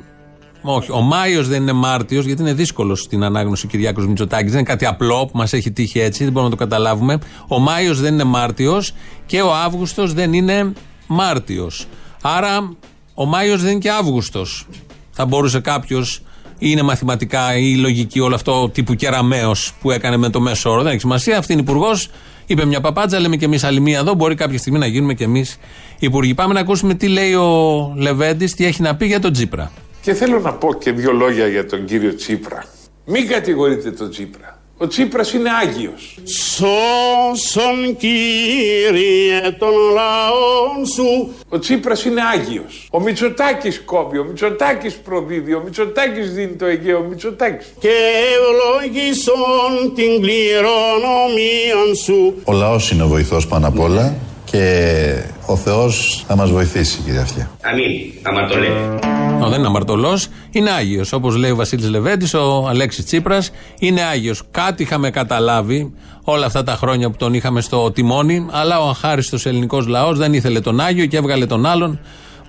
Όχι, 0.63 0.93
ο 0.93 1.01
Μάιος 1.01 1.49
δεν 1.49 1.63
είναι 1.63 1.73
Μάρτιος, 1.73 2.25
γιατί 2.25 2.43
είναι 2.43 2.53
δύσκολο 2.53 2.95
στην 2.95 3.25
ανάγνωση 3.25 3.67
ο 3.67 3.69
Κυριάκος 3.69 4.07
Μητσοτάκης. 4.07 4.51
Δεν 4.51 4.61
είναι 4.61 4.69
κάτι 4.69 4.87
απλό 4.87 5.27
που 5.27 5.37
μας 5.37 5.53
έχει 5.53 5.71
τύχει 5.71 6.01
έτσι, 6.01 6.25
δεν 6.25 6.33
μπορούμε 6.33 6.51
να 6.51 6.57
το 6.57 6.65
καταλάβουμε. 6.65 7.19
Ο 7.49 7.59
Μάιος 7.59 8.01
δεν 8.01 8.13
είναι 8.13 8.25
Μάρτιος 8.25 8.93
και 9.27 9.41
ο 9.41 9.55
Αύγουστος 9.55 10.13
δεν 10.13 10.33
είναι 10.33 10.73
Μάρτιος. 11.07 11.87
Άρα 12.23 12.77
ο 13.15 13.25
Μάιος 13.25 13.63
δεν 13.63 13.71
είναι 13.71 13.81
και 13.81 13.91
Αύγουστος. 13.91 14.67
Θα 15.11 15.27
μπορούσε 15.27 15.61
κάποιος 15.61 16.23
είναι 16.71 16.83
μαθηματικά 16.83 17.57
ή 17.57 17.75
λογική 17.75 18.21
όλο 18.21 18.35
αυτό 18.35 18.69
τύπου 18.69 18.95
κεραμαίο 18.95 19.55
που 19.81 19.91
έκανε 19.91 20.17
με 20.17 20.29
το 20.29 20.41
μέσο 20.41 20.71
όρο. 20.71 20.83
Δεν 20.83 20.91
έχει 20.91 21.01
σημασία. 21.01 21.39
Αυτή 21.39 21.53
είναι 21.53 21.63
υπουργός. 21.63 22.09
Είπε 22.47 22.65
μια 22.65 22.81
παπάντζα, 22.81 23.21
λέμε 23.21 23.37
και 23.37 23.45
εμείς 23.45 23.65
άλλη 23.65 23.81
μία 23.81 23.99
εδώ. 23.99 24.15
Μπορεί 24.15 24.35
κάποια 24.35 24.59
στιγμή 24.59 24.79
να 24.79 24.87
γίνουμε 24.87 25.15
και 25.15 25.25
εμείς 25.25 25.59
υπουργοί. 25.99 26.35
Πάμε 26.35 26.55
να 26.55 26.61
ακούσουμε 26.61 26.95
τι 26.95 27.09
λέει 27.09 27.35
ο 27.35 27.93
Λεβέντης, 27.97 28.55
τι 28.55 28.65
έχει 28.65 28.83
να 28.83 28.97
πει 28.97 29.07
για 29.07 29.21
τον 29.21 29.33
Τσίπρα. 29.33 29.73
Και 30.01 30.15
θέλω 30.15 30.41
να 30.41 30.53
πω 30.53 30.75
και 30.75 30.93
δύο 30.93 31.13
λόγια 31.13 31.47
για 31.47 31.67
τον 31.67 31.85
κύριο 31.85 32.15
Τσίπρα. 32.15 32.65
Μην 33.05 33.29
κατηγορείτε 33.29 33.91
τον 33.91 34.11
Τσίπρα. 34.11 34.54
Ο 34.79 34.87
Τσίπρας 34.87 35.33
είναι 35.33 35.51
Άγιος. 35.63 36.19
Σώσον 36.25 37.97
Κύριε 37.97 39.51
των 39.59 39.73
λαών 39.95 40.87
σου 40.95 41.35
Ο 41.49 41.59
Τσίπρας 41.59 42.05
είναι 42.05 42.21
Άγιος. 42.35 42.89
Ο 42.91 43.01
Μητσοτάκης 43.01 43.83
κόβει, 43.85 44.19
ο 44.19 44.25
Μητσοτάκης 44.25 44.95
προδίδει, 44.95 45.55
ο 45.55 45.63
Μητσοτάκης 45.65 46.33
δίνει 46.35 46.53
το 46.57 46.67
Αιγαίο, 46.67 46.99
ο 46.99 47.03
Μητσοτάκης. 47.09 47.75
και 47.81 47.89
ευλόγησον 48.35 49.95
την 49.95 50.21
κληρονομία 50.23 51.95
σου. 52.05 52.35
Ο 52.45 52.53
λαός 52.53 52.91
είναι 52.91 53.03
ο 53.03 53.09
βοηθός 53.09 53.47
πάνω 53.47 53.67
απ' 53.67 53.81
όλα 53.81 54.15
και 54.45 55.23
ο 55.47 55.57
Θεός 55.57 56.25
θα 56.27 56.37
μας 56.37 56.51
βοηθήσει 56.51 57.01
κύριε 57.05 57.21
Αυτιά. 57.21 57.51
Αμήν, 57.63 57.85
άμα 58.23 58.47
το 58.47 58.59
λέτε. 58.59 59.09
Ο, 59.43 59.49
δεν 59.49 59.59
είναι 59.59 59.67
αμαρτωλός, 59.67 60.29
είναι 60.51 60.71
Άγιος. 60.71 61.13
Όπως 61.13 61.37
λέει 61.37 61.51
ο 61.51 61.57
Βασίλης 61.57 61.89
Λεβέντης, 61.89 62.35
ο 62.35 62.67
Αλέξης 62.69 63.05
Τσίπρας 63.05 63.51
είναι 63.79 64.03
Άγιος. 64.03 64.43
Κάτι 64.51 64.83
είχαμε 64.83 65.11
καταλάβει 65.11 65.93
όλα 66.25 66.47
αυτά 66.47 66.63
τα 66.63 66.73
χρόνια 66.73 67.11
που 67.11 67.17
τον 67.17 67.35
είχαμε 67.35 67.61
στο 67.61 67.91
τιμόνι, 67.93 68.47
αλλά 68.51 68.81
ο 68.81 68.89
αχάριστος 68.89 69.47
ελληνικός 69.47 69.87
λαός 69.87 70.19
δεν 70.19 70.33
ήθελε 70.33 70.61
τον 70.61 70.81
Άγιο 70.81 71.07
και 71.07 71.17
έβγαλε 71.17 71.47
τον 71.47 71.67
άλλον 71.67 72.01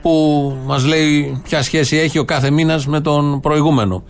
που 0.01 0.53
μας 0.65 0.85
λέει 0.85 1.41
ποια 1.43 1.63
σχέση 1.63 1.97
έχει 1.97 2.19
ο 2.19 2.25
κάθε 2.25 2.49
μήνας 2.49 2.87
με 2.87 2.99
τον 3.01 3.39
προηγούμενο. 3.39 4.03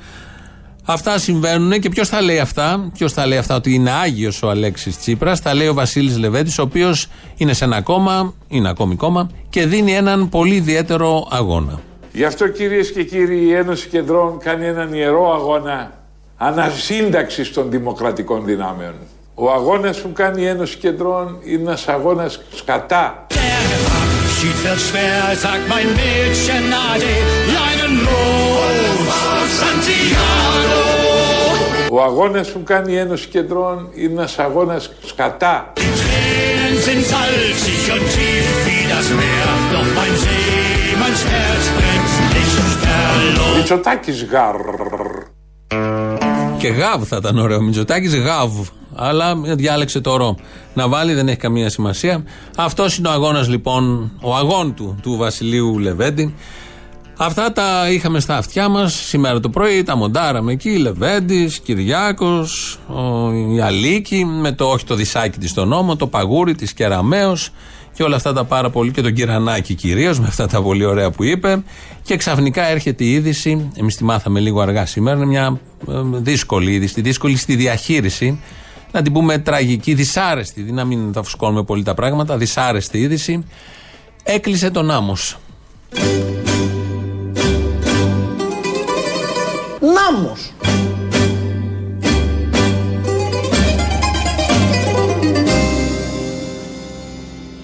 Αυτά 0.88 1.18
συμβαίνουν 1.18 1.80
και 1.80 1.89
ποιος 1.89 2.10
θα 2.10 2.22
λέει 2.22 2.39
αυτά, 2.39 2.89
ποιος 2.94 3.13
θα 3.13 3.25
λέει 3.25 3.38
αυτά 3.38 3.56
ότι 3.56 3.74
είναι 3.74 3.92
Άγιος 3.92 4.44
ο 4.44 4.50
Αλέξης 4.50 4.98
Τσίπρας, 4.98 5.39
θα 5.39 5.54
λέει 5.54 5.68
ο 5.68 5.74
Βασίλης 5.74 6.18
Λεβέντης, 6.18 6.60
ο 6.60 6.62
οποίος 6.62 7.08
είναι 7.38 7.54
σε 7.54 7.65
ένα 7.65 7.82
κόμμα, 7.82 8.34
είναι 8.48 8.70
ακόμη 8.70 8.96
κόμμα 8.96 9.30
και 9.50 9.65
δίνει 9.65 9.94
έναν 9.94 10.30
πολύ 10.30 10.56
ιδιαίτερο 10.56 11.27
αγώνα. 11.32 11.80
Γι' 12.12 12.24
αυτό 12.24 12.48
κυρίες 12.48 12.92
και 12.92 13.04
κύριοι 13.04 13.46
η 13.46 13.54
Ένωση 13.54 13.88
Κεντρών 13.88 14.38
κάνει 14.39 14.65
έναν 14.65 14.94
ιερό 14.94 15.34
αγώνα 15.34 15.92
ανασύνταξης 16.38 17.54
των 17.54 17.70
δημοκρατικών 17.70 18.46
δυνάμεων. 18.46 18.94
Ο 19.36 19.51
αγώνας 19.51 19.98
που 19.98 20.12
κάνει 20.13 20.42
η 20.42 20.46
Ένωση 20.46 20.77
Κεντρών 20.77 21.38
είναι 21.44 21.62
ένας 21.62 21.88
αγώνας 21.88 22.42
σκατά. 22.56 23.27
Schied 29.86 30.75
Ο 31.96 32.04
αγώνας 32.04 32.52
που 32.52 32.64
κάνει 32.64 32.94
η 32.94 32.98
Ένωση 32.98 33.28
Κεντρών 33.28 33.90
είναι 33.94 34.12
ένας 34.12 34.40
αγώνας 34.40 34.92
σκατά. 35.06 35.74
Die 35.75 35.82
Tränen 35.82 36.75
sind 36.86 37.04
salzig 37.14 37.84
und 37.96 38.06
tief 38.16 38.48
wie 38.66 38.84
das 38.94 39.08
Meer, 39.20 39.50
doch 39.74 39.90
mein 40.00 40.14
Seemanns 40.24 41.22
Herz 41.32 41.66
brennt 41.75 42.12
nicht 42.36 42.56
verloren. 42.84 43.56
Μητσοτάκης 43.58 44.24
γαρ. 44.24 44.56
Και 46.58 46.68
γαβ 46.68 47.04
θα 47.04 47.16
ήταν 47.20 47.38
ωραίο. 47.38 47.62
Μητσοτάκης 47.62 48.16
γαβ. 48.16 48.52
Αλλά 48.96 49.36
διάλεξε 49.36 50.02
το 50.02 50.16
ρο. 50.16 50.36
Να 50.74 50.88
βάλει 50.88 51.14
δεν 51.14 51.28
έχει 51.28 51.38
καμία 51.38 51.70
σημασία. 51.70 52.24
Αυτός 52.58 52.98
είναι 52.98 53.08
ο 53.08 53.12
αγώνας 53.12 53.48
λοιπόν, 53.48 54.12
ο 54.22 54.36
αγών 54.36 54.74
του, 54.74 55.00
του 55.02 55.18
Βασιλείου 55.18 55.80
Λεβέντη. 55.80 56.36
Αυτά 57.18 57.52
τα 57.52 57.92
είχαμε 57.92 58.20
στα 58.20 58.38
αυτιά 58.38 58.70
μας 58.70 58.94
σήμερα 58.94 59.40
το 59.40 59.50
πρωί. 59.50 59.84
Τα 59.84 59.96
μοντάραμε 59.96 60.52
εκεί. 60.52 60.78
Λεβέντης, 60.78 61.60
Κυριάκος, 61.60 62.80
η 63.56 63.60
Αλίκη, 63.60 64.26
με 64.26 64.52
το 64.52 64.66
όχι 64.66 64.86
το 64.86 64.96
δισάκι 64.96 65.40
της 65.40 65.50
στον 65.50 65.68
νόμο, 65.68 65.96
το 65.96 66.08
παγούρι 66.08 66.56
της 66.56 66.74
Κεραμαίο 66.74 67.38
και 67.94 68.04
όλα 68.04 68.16
αυτά 68.16 68.34
τα 68.34 68.44
πάρα 68.44 68.70
πολύ. 68.70 68.92
Και 68.92 69.02
τον 69.02 69.14
Κυρανάκη 69.14 69.74
κυρίως, 69.74 70.20
με 70.20 70.28
αυτά 70.28 70.48
τα 70.48 70.62
πολύ 70.62 70.86
ωραία 70.86 71.12
που 71.12 71.24
είπε. 71.24 71.64
Και 72.04 72.18
ξαφνικά 72.18 72.64
έρχεται 72.70 73.04
η 73.04 73.12
είδηση. 73.12 73.70
Εμείς 73.76 73.96
τη 73.96 74.04
μάθαμε 74.04 74.40
λίγο 74.40 74.62
αργά 74.62 74.86
σήμερα. 74.86 75.18
Είναι 75.18 75.26
μια 75.26 75.60
ε, 75.90 75.94
δύσκολη 76.12 76.74
είδηση, 76.74 77.02
δύσκολη 77.02 77.38
στη 77.38 77.56
διαχείριση. 77.56 78.40
Να 78.92 79.02
την 79.02 79.14
πούμε 79.14 79.38
τραγική, 79.38 79.94
δυσάρεστη. 79.94 80.62
Να 80.62 80.86
μην 80.86 81.12
τα 81.12 81.24
φουσκώνουμε 81.24 81.64
πολύ 81.64 81.84
τα 81.84 81.94
πράγματα. 81.94 82.38
Δυσάρεστη 82.38 82.98
είδηση. 82.98 83.46
Έκλεισε 84.24 84.70
τον 84.70 84.92
άμμος. 84.92 85.38
Νάμος. 90.16 90.54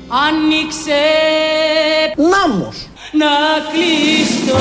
Άνοιξε 0.08 1.02
Νάμος. 2.18 2.90
να 3.12 3.28
κλειστώ 3.72 4.60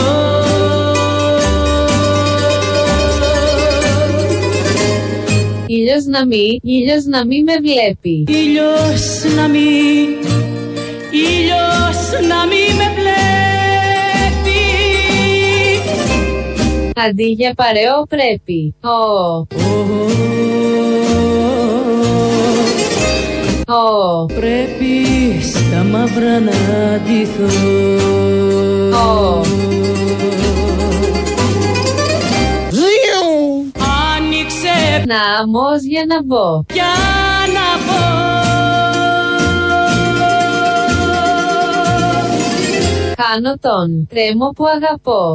Ήλιος 5.66 6.04
να 6.04 6.26
μη, 6.26 6.60
ήλιος 6.62 7.04
να 7.04 7.26
μη 7.26 7.42
με 7.42 7.52
βλέπει. 7.52 8.24
Ήλιος 8.28 9.34
να 9.36 9.48
μη, 9.48 9.58
ήλιος 11.10 12.28
να 12.28 12.46
μη 12.46 12.74
με 12.76 12.94
βλέπει 12.94 13.39
Αντί 17.06 17.24
για 17.24 17.54
παρεό 17.54 18.06
πρέπει. 18.08 18.74
Ω. 18.80 19.36
Ω. 23.74 24.26
Πρέπει 24.26 25.40
στα 25.42 25.84
μαύρα 25.84 26.40
να 26.40 27.00
ντυθώ 27.04 27.44
Ω. 28.98 29.42
Ζιου. 32.70 33.72
Άνοιξε 34.16 35.04
Να 35.06 35.38
αμός 35.40 35.82
για 35.82 36.04
να 36.08 36.22
μπω. 36.24 36.64
για 36.72 36.92
να 37.54 37.84
μπω 37.84 38.20
Κάνω 43.14 43.54
τον 43.60 44.06
τρέμο 44.10 44.48
που 44.50 44.64
αγαπώ. 44.66 45.34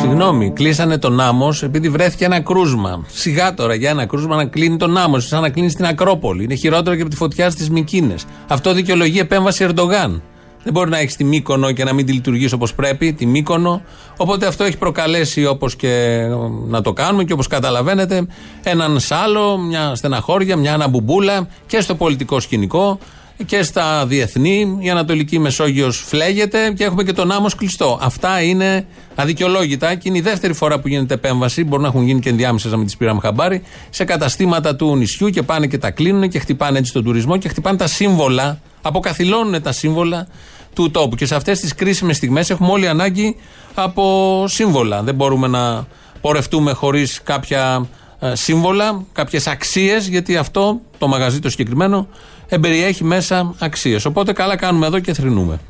Συγγνώμη, 0.00 0.50
κλείσανε 0.50 0.98
τον 0.98 1.20
άμμος 1.20 1.62
επειδή 1.62 1.88
βρέθηκε 1.88 2.24
ένα 2.24 2.40
κρούσμα. 2.40 3.04
Σιγά 3.12 3.54
τώρα 3.54 3.74
για 3.74 3.90
ένα 3.90 4.06
κρούσμα 4.06 4.36
να 4.36 4.44
κλείνει 4.44 4.76
τον 4.76 4.96
άμμος, 4.96 5.26
σαν 5.26 5.40
να 5.40 5.50
κλείνει 5.50 5.72
την 5.72 5.84
Ακρόπολη. 5.84 6.44
Είναι 6.44 6.54
χειρότερο 6.54 6.96
και 6.96 7.00
από 7.00 7.10
τη 7.10 7.16
φωτιά 7.16 7.50
στις 7.50 7.70
Μικίνες. 7.70 8.24
Αυτό 8.48 8.72
δικαιολογεί 8.72 9.18
επέμβαση 9.18 9.64
Ερντογάν. 9.64 10.22
Δεν 10.64 10.72
μπορεί 10.72 10.90
να 10.90 10.98
έχεις 10.98 11.16
τη 11.16 11.24
Μύκονο 11.24 11.72
και 11.72 11.84
να 11.84 11.92
μην 11.92 12.06
τη 12.06 12.12
λειτουργήσει 12.12 12.54
όπως 12.54 12.74
πρέπει, 12.74 13.12
τη 13.12 13.26
Μύκονο. 13.26 13.82
Οπότε 14.16 14.46
αυτό 14.46 14.64
έχει 14.64 14.78
προκαλέσει 14.78 15.46
όπως 15.46 15.76
και 15.76 15.88
ε, 15.88 16.28
να 16.66 16.80
το 16.80 16.92
κάνουμε 16.92 17.24
και 17.24 17.32
όπως 17.32 17.46
καταλαβαίνετε, 17.46 18.26
έναν 18.62 19.00
σάλο, 19.00 19.58
μια 19.58 19.94
στεναχώρια, 19.94 20.56
μια 20.56 20.74
αναμπουμπούλα 20.74 21.48
και 21.66 21.80
στο 21.80 21.94
πολιτικό 21.94 22.40
σκηνικό 22.40 22.98
και 23.46 23.62
στα 23.62 24.06
διεθνή. 24.06 24.78
Η 24.80 24.90
Ανατολική 24.90 25.38
Μεσόγειος 25.38 26.04
φλέγεται 26.06 26.72
και 26.76 26.84
έχουμε 26.84 27.02
και 27.02 27.12
τον 27.12 27.30
άμμος 27.30 27.54
κλειστό. 27.54 27.98
Αυτά 28.02 28.42
είναι 28.42 28.86
αδικαιολόγητα 29.14 29.94
και 29.94 30.08
είναι 30.08 30.18
η 30.18 30.20
δεύτερη 30.20 30.52
φορά 30.52 30.80
που 30.80 30.88
γίνεται 30.88 31.14
επέμβαση. 31.14 31.64
Μπορεί 31.64 31.82
να 31.82 31.88
έχουν 31.88 32.02
γίνει 32.02 32.20
και 32.20 32.28
ενδιάμεσες 32.28 32.70
να 32.70 32.76
μην 32.76 32.86
τις 32.86 32.96
πήραμε 32.96 33.20
χαμπάρι. 33.20 33.62
Σε 33.90 34.04
καταστήματα 34.04 34.76
του 34.76 34.96
νησιού 34.96 35.28
και 35.28 35.42
πάνε 35.42 35.66
και 35.66 35.78
τα 35.78 35.90
κλείνουν 35.90 36.28
και 36.28 36.38
χτυπάνε 36.38 36.78
έτσι 36.78 36.92
τον 36.92 37.04
τουρισμό 37.04 37.36
και 37.36 37.48
χτυπάνε 37.48 37.76
τα 37.76 37.86
σύμβολα. 37.86 38.60
Αποκαθιλώνουν 38.82 39.62
τα 39.62 39.72
σύμβολα 39.72 40.26
του 40.74 40.90
τόπου. 40.90 41.16
Και 41.16 41.26
σε 41.26 41.34
αυτές 41.34 41.60
τις 41.60 41.74
κρίσιμες 41.74 42.16
στιγμές 42.16 42.50
έχουμε 42.50 42.70
όλοι 42.70 42.88
ανάγκη 42.88 43.36
από 43.74 44.44
σύμβολα. 44.48 45.02
Δεν 45.02 45.14
μπορούμε 45.14 45.46
να 45.46 45.86
πορευτούμε 46.20 46.72
χωρίς 46.72 47.22
κάποια 47.22 47.88
ε, 48.20 48.34
σύμβολα, 48.34 49.04
κάποιες 49.12 49.46
αξίες, 49.46 50.08
γιατί 50.08 50.36
αυτό 50.36 50.80
το 50.98 51.08
μαγαζί 51.08 51.40
το 51.40 51.50
συγκεκριμένο 51.50 52.08
εμπεριέχει 52.48 53.04
μέσα 53.04 53.54
αξίες. 53.58 54.04
Οπότε 54.04 54.32
καλά 54.32 54.56
κάνουμε 54.56 54.86
εδώ 54.86 55.00
και 55.00 55.12
θρυνούμε. 55.12 55.60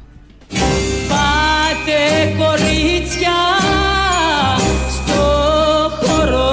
Πάτε 1.08 2.34
κορίτσια 2.38 3.36
στο 4.90 5.22
χορό 6.00 6.52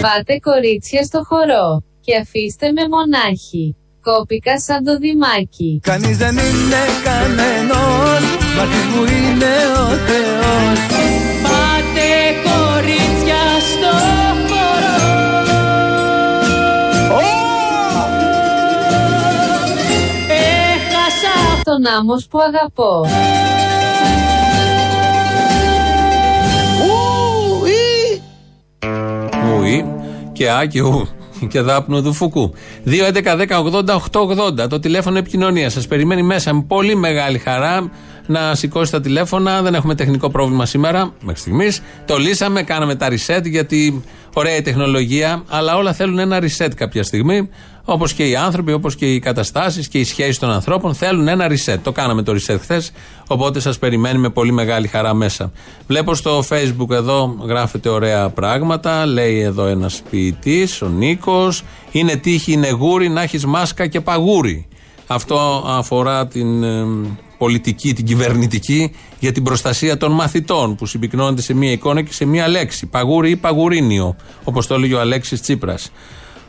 Πάτε 0.00 0.38
κορίτσια 0.38 1.02
στο 1.02 1.22
χορό 1.28 1.82
και 2.00 2.16
αφήστε 2.16 2.72
με 2.72 2.82
μονάχη. 2.88 3.76
Κόπηκα 4.02 4.60
σαν 4.60 4.84
το 4.84 4.98
δημάκι. 4.98 5.80
Κανείς 5.82 6.16
δεν 6.16 6.36
είναι 6.36 6.82
κανένας 7.04 8.22
Μάτις 8.56 8.84
μου 8.94 9.02
είναι 9.04 9.54
ο 9.76 9.88
Θεός 10.06 10.95
Έχασα 21.66 21.82
Τον 21.82 21.86
άμμος 21.86 22.26
που 22.26 22.38
αγαπώ. 22.38 23.06
Ουι 29.60 29.84
και 30.32 30.50
Α 30.50 30.66
και 30.66 30.82
Ου. 30.82 31.08
Και 31.48 31.60
δάπνο 31.60 32.02
του 32.02 32.12
Φουκού. 32.12 32.54
2.11.10.80.880 32.86 34.68
το 34.68 34.78
τηλέφωνο 34.78 35.18
επικοινωνίας. 35.18 35.72
Σας 35.72 35.86
περιμένει 35.86 36.22
μέσα 36.22 36.54
με 36.54 36.64
πολύ 36.68 36.96
μεγάλη 36.96 37.38
χαρά 37.38 37.90
να 38.26 38.54
σηκώσει 38.54 38.92
τα 38.92 39.00
τηλέφωνα. 39.00 39.62
Δεν 39.62 39.74
έχουμε 39.74 39.94
τεχνικό 39.94 40.30
πρόβλημα 40.30 40.66
σήμερα, 40.66 41.12
μέχρι 41.20 41.40
στιγμής. 41.40 41.82
Το 42.04 42.16
λύσαμε, 42.16 42.62
κάναμε 42.62 42.94
τα 42.94 43.08
reset 43.08 43.42
γιατί 43.44 44.04
ωραία 44.34 44.56
η 44.56 44.62
τεχνολογία, 44.62 45.42
αλλά 45.48 45.76
όλα 45.76 45.92
θέλουν 45.92 46.18
ένα 46.18 46.38
reset 46.40 46.70
κάποια 46.76 47.02
στιγμή. 47.02 47.48
Όπως 47.88 48.12
και 48.12 48.28
οι 48.28 48.36
άνθρωποι, 48.36 48.72
όπως 48.72 48.94
και 48.96 49.12
οι 49.12 49.18
καταστάσεις 49.18 49.88
και 49.88 49.98
οι 49.98 50.04
σχέσεις 50.04 50.38
των 50.38 50.50
ανθρώπων 50.50 50.94
θέλουν 50.94 51.28
ένα 51.28 51.46
reset. 51.50 51.78
Το 51.82 51.92
κάναμε 51.92 52.22
το 52.22 52.32
reset 52.32 52.58
χθες, 52.60 52.92
οπότε 53.26 53.60
σας 53.60 53.78
περιμένει 53.78 54.18
με 54.18 54.28
πολύ 54.28 54.52
μεγάλη 54.52 54.86
χαρά 54.86 55.14
μέσα. 55.14 55.52
Βλέπω 55.86 56.14
στο 56.14 56.44
facebook 56.48 56.90
εδώ 56.90 57.36
γράφεται 57.46 57.88
ωραία 57.88 58.28
πράγματα. 58.30 59.06
Λέει 59.06 59.40
εδώ 59.40 59.66
ένας 59.66 60.02
ποιητής, 60.10 60.82
ο 60.82 60.88
Νίκος. 60.88 61.62
Είναι 61.90 62.16
τύχη, 62.16 62.52
είναι 62.52 62.70
γούρι 62.70 63.08
να 63.08 63.22
έχεις 63.22 63.46
μάσκα 63.46 63.86
και 63.86 64.00
παγούρι. 64.00 64.68
Αυτό 65.06 65.64
αφορά 65.66 66.26
την 66.26 66.62
ε, 66.62 66.86
πολιτική, 67.38 67.92
την 67.92 68.04
κυβερνητική 68.04 68.92
για 69.18 69.32
την 69.32 69.42
προστασία 69.42 69.96
των 69.96 70.12
μαθητών 70.12 70.74
που 70.74 70.86
συμπυκνώνεται 70.86 71.42
σε 71.42 71.54
μία 71.54 71.70
εικόνα 71.70 72.02
και 72.02 72.12
σε 72.12 72.24
μία 72.24 72.48
λέξη. 72.48 72.86
Παγούρι 72.86 73.30
ή 73.30 73.36
παγουρίνιο, 73.36 74.16
όπως 74.44 74.66
το 74.66 74.74
έλεγε 74.74 74.94
ο 74.94 75.00
Αλέξης 75.00 75.40
Τσίπρας. 75.40 75.90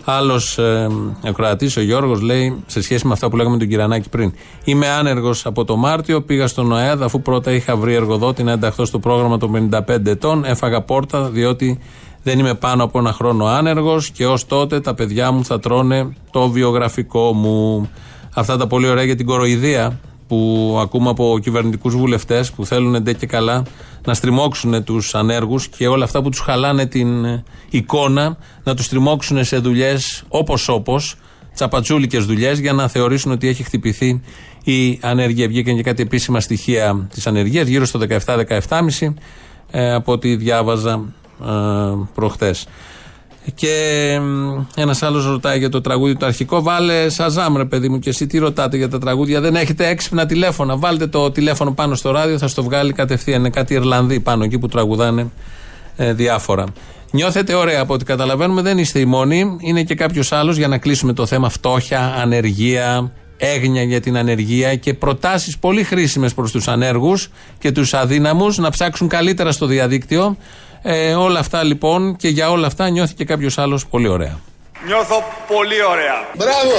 Άλλος 0.09 0.57
ε, 0.57 0.87
ακροατής, 1.25 1.77
ο 1.77 1.81
Γιώργος, 1.81 2.21
λέει 2.21 2.63
σε 2.65 2.81
σχέση 2.81 3.07
με 3.07 3.13
αυτά 3.13 3.29
που 3.29 3.35
λέγαμε 3.35 3.53
με 3.55 3.59
τον 3.59 3.69
Κυρανάκη 3.69 4.09
πριν. 4.09 4.33
Είμαι 4.63 4.87
άνεργος 4.87 5.45
από 5.45 5.65
το 5.65 5.75
Μάρτιο, 5.75 6.21
πήγα 6.21 6.47
στον 6.47 6.71
ΟΕΔ 6.71 7.03
αφού 7.03 7.21
πρώτα 7.21 7.51
είχα 7.51 7.75
βρει 7.75 7.93
εργοδότη 7.93 8.43
να 8.43 8.51
ενταχθώ 8.51 8.85
στο 8.85 8.99
πρόγραμμα 8.99 9.37
των 9.37 9.69
55 9.87 10.05
ετών. 10.05 10.45
Έφαγα 10.45 10.81
πόρτα 10.81 11.29
διότι 11.29 11.79
δεν 12.23 12.39
είμαι 12.39 12.53
πάνω 12.53 12.83
από 12.83 12.99
ένα 12.99 13.13
χρόνο 13.13 13.45
άνεργος 13.45 14.09
και 14.09 14.27
ως 14.27 14.45
τότε 14.45 14.79
τα 14.79 14.93
παιδιά 14.93 15.31
μου 15.31 15.45
θα 15.45 15.59
τρώνε 15.59 16.15
το 16.31 16.49
βιογραφικό 16.49 17.33
μου. 17.33 17.89
Αυτά 18.33 18.57
τα 18.57 18.67
πολύ 18.67 18.87
ωραία 18.87 19.03
για 19.03 19.15
την 19.15 19.25
κοροϊδία 19.25 19.99
που 20.27 20.77
ακούμε 20.81 21.09
από 21.09 21.39
κυβερνητικούς 21.41 21.95
βουλευτές 21.95 22.51
που 22.51 22.65
θέλουν 22.65 23.03
ντε 23.03 23.13
και 23.13 23.25
καλά 23.25 23.63
να 24.05 24.13
στριμώξουν 24.13 24.83
τους 24.83 25.15
ανέργους 25.15 25.67
και 25.67 25.87
όλα 25.87 26.03
αυτά 26.03 26.21
που 26.21 26.29
τους 26.29 26.39
χαλάνε 26.39 26.85
την 26.85 27.25
ε, 27.25 27.43
εικόνα 27.69 28.37
να 28.63 28.75
τους 28.75 28.85
στριμώξουν 28.85 29.43
σε 29.43 29.57
δουλειές 29.57 30.23
όπως 30.27 30.67
όπως, 30.69 31.15
τσαπατσούλικες 31.53 32.25
δουλειές 32.25 32.59
για 32.59 32.73
να 32.73 32.87
θεωρήσουν 32.87 33.31
ότι 33.31 33.47
έχει 33.47 33.63
χτυπηθεί 33.63 34.21
η 34.63 34.99
ανεργία. 35.01 35.47
Βγήκαν 35.47 35.75
και 35.75 35.83
κάτι 35.83 36.01
επίσημα 36.01 36.39
στοιχεία 36.39 37.07
της 37.13 37.27
ανεργία, 37.27 37.61
γύρω 37.61 37.85
στο 37.85 37.99
17-17,5 38.25 39.13
ε, 39.71 39.93
από 39.93 40.11
ό,τι 40.11 40.35
διάβαζα 40.35 41.13
ε, 41.41 41.49
προχθές. 42.13 42.67
Και 43.55 44.19
ένας 44.75 45.03
άλλος 45.03 45.25
ρωτάει 45.25 45.57
για 45.57 45.69
το 45.69 45.81
τραγούδι 45.81 46.15
το 46.15 46.25
αρχικό. 46.25 46.61
Βάλε 46.61 47.09
Σαζάμ, 47.09 47.57
ρε 47.57 47.65
παιδί 47.65 47.89
μου, 47.89 47.99
και 47.99 48.09
εσύ 48.09 48.27
τι 48.27 48.37
ρωτάτε 48.37 48.77
για 48.77 48.89
τα 48.89 48.99
τραγούδια. 48.99 49.41
Δεν 49.41 49.55
έχετε 49.55 49.87
έξυπνα 49.87 50.25
τηλέφωνα. 50.25 50.77
Βάλτε 50.77 51.07
το 51.07 51.31
τηλέφωνο 51.31 51.71
πάνω 51.71 51.95
στο 51.95 52.11
ράδιο, 52.11 52.37
θα 52.37 52.47
στο 52.47 52.63
βγάλει 52.63 52.93
κατευθείαν. 52.93 53.39
Είναι 53.39 53.49
κάτι 53.49 53.73
Ιρλανδοί 53.73 54.19
πάνω 54.19 54.43
εκεί 54.43 54.59
που 54.59 54.67
τραγουδάνε 54.67 55.31
ε, 55.95 56.13
διάφορα. 56.13 56.65
Νιώθετε 57.11 57.53
ωραία 57.53 57.81
από 57.81 57.93
ό,τι 57.93 58.05
καταλαβαίνουμε, 58.05 58.61
δεν 58.61 58.77
είστε 58.77 58.99
οι 58.99 59.05
μόνοι. 59.05 59.57
Είναι 59.59 59.83
και 59.83 59.95
κάποιος 59.95 60.31
άλλος 60.31 60.57
για 60.57 60.67
να 60.67 60.77
κλείσουμε 60.77 61.13
το 61.13 61.25
θέμα 61.25 61.49
φτώχεια, 61.49 62.15
ανεργία, 62.21 63.11
έγνοια 63.37 63.83
για 63.83 64.01
την 64.01 64.17
ανεργία 64.17 64.75
και 64.75 64.93
προτάσεις 64.93 65.57
πολύ 65.57 65.83
χρήσιμες 65.83 66.33
προς 66.33 66.51
τους 66.51 66.67
ανέργους 66.67 67.29
και 67.59 67.71
τους 67.71 67.93
αδύναμους 67.93 68.57
να 68.57 68.69
ψάξουν 68.69 69.07
καλύτερα 69.07 69.51
στο 69.51 69.65
διαδίκτυο. 69.65 70.37
Ε, 70.89 71.13
όλα 71.15 71.39
αυτά 71.39 71.63
λοιπόν 71.63 72.15
και 72.15 72.27
για 72.27 72.49
όλα 72.49 72.67
αυτά 72.67 72.89
νιώθηκε 72.89 73.23
κάποιος 73.23 73.57
άλλος 73.57 73.87
πολύ 73.87 74.07
ωραία. 74.07 74.39
Νιώθω 74.85 75.23
πολύ 75.47 75.83
ωραία. 75.83 76.25
Μπράβο! 76.35 76.75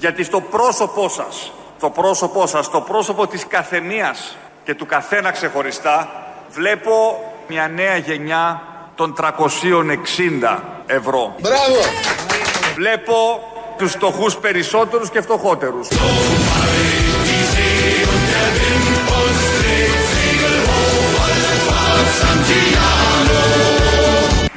Γιατί 0.00 0.24
στο 0.24 0.40
πρόσωπό 0.40 1.08
σας, 1.08 1.52
το 1.80 1.90
πρόσωπό 1.90 2.46
σας, 2.46 2.70
το 2.70 2.80
πρόσωπο 2.80 3.26
της 3.26 3.46
καθεμίας 3.46 4.36
και 4.64 4.74
του 4.74 4.86
καθένα 4.86 5.30
ξεχωριστά, 5.30 6.08
βλέπω 6.50 6.92
μια 7.48 7.68
νέα 7.68 7.96
γενιά 7.96 8.62
των 8.94 9.14
360 9.14 10.62
ευρώ. 10.86 11.34
Μπράβο! 11.40 11.80
Βλέπω 12.74 13.14
τους 13.78 13.92
φτωχούς 13.92 14.36
περισσότερους 14.36 15.10
και 15.10 15.20
φτωχότερους. 15.20 15.88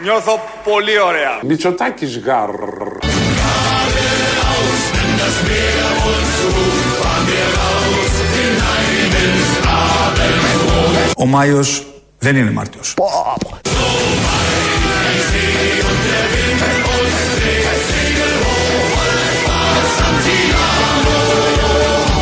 Νιώθω 0.08 0.40
πολύ 0.64 1.00
ωραία. 1.00 1.40
Μητσοτάκης 1.44 2.20
γαρ. 2.20 2.50
Ο 11.18 11.26
Μάιος 11.26 11.86
δεν 12.20 12.36
είναι 12.36 12.52
Μάρτιος. 12.52 12.94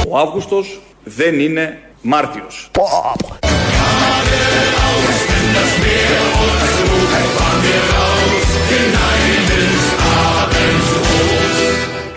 Ο 0.10 0.18
Αύγουστος 0.18 0.82
δεν 1.04 1.40
είναι 1.40 1.80
Μάρτιος. 2.02 2.70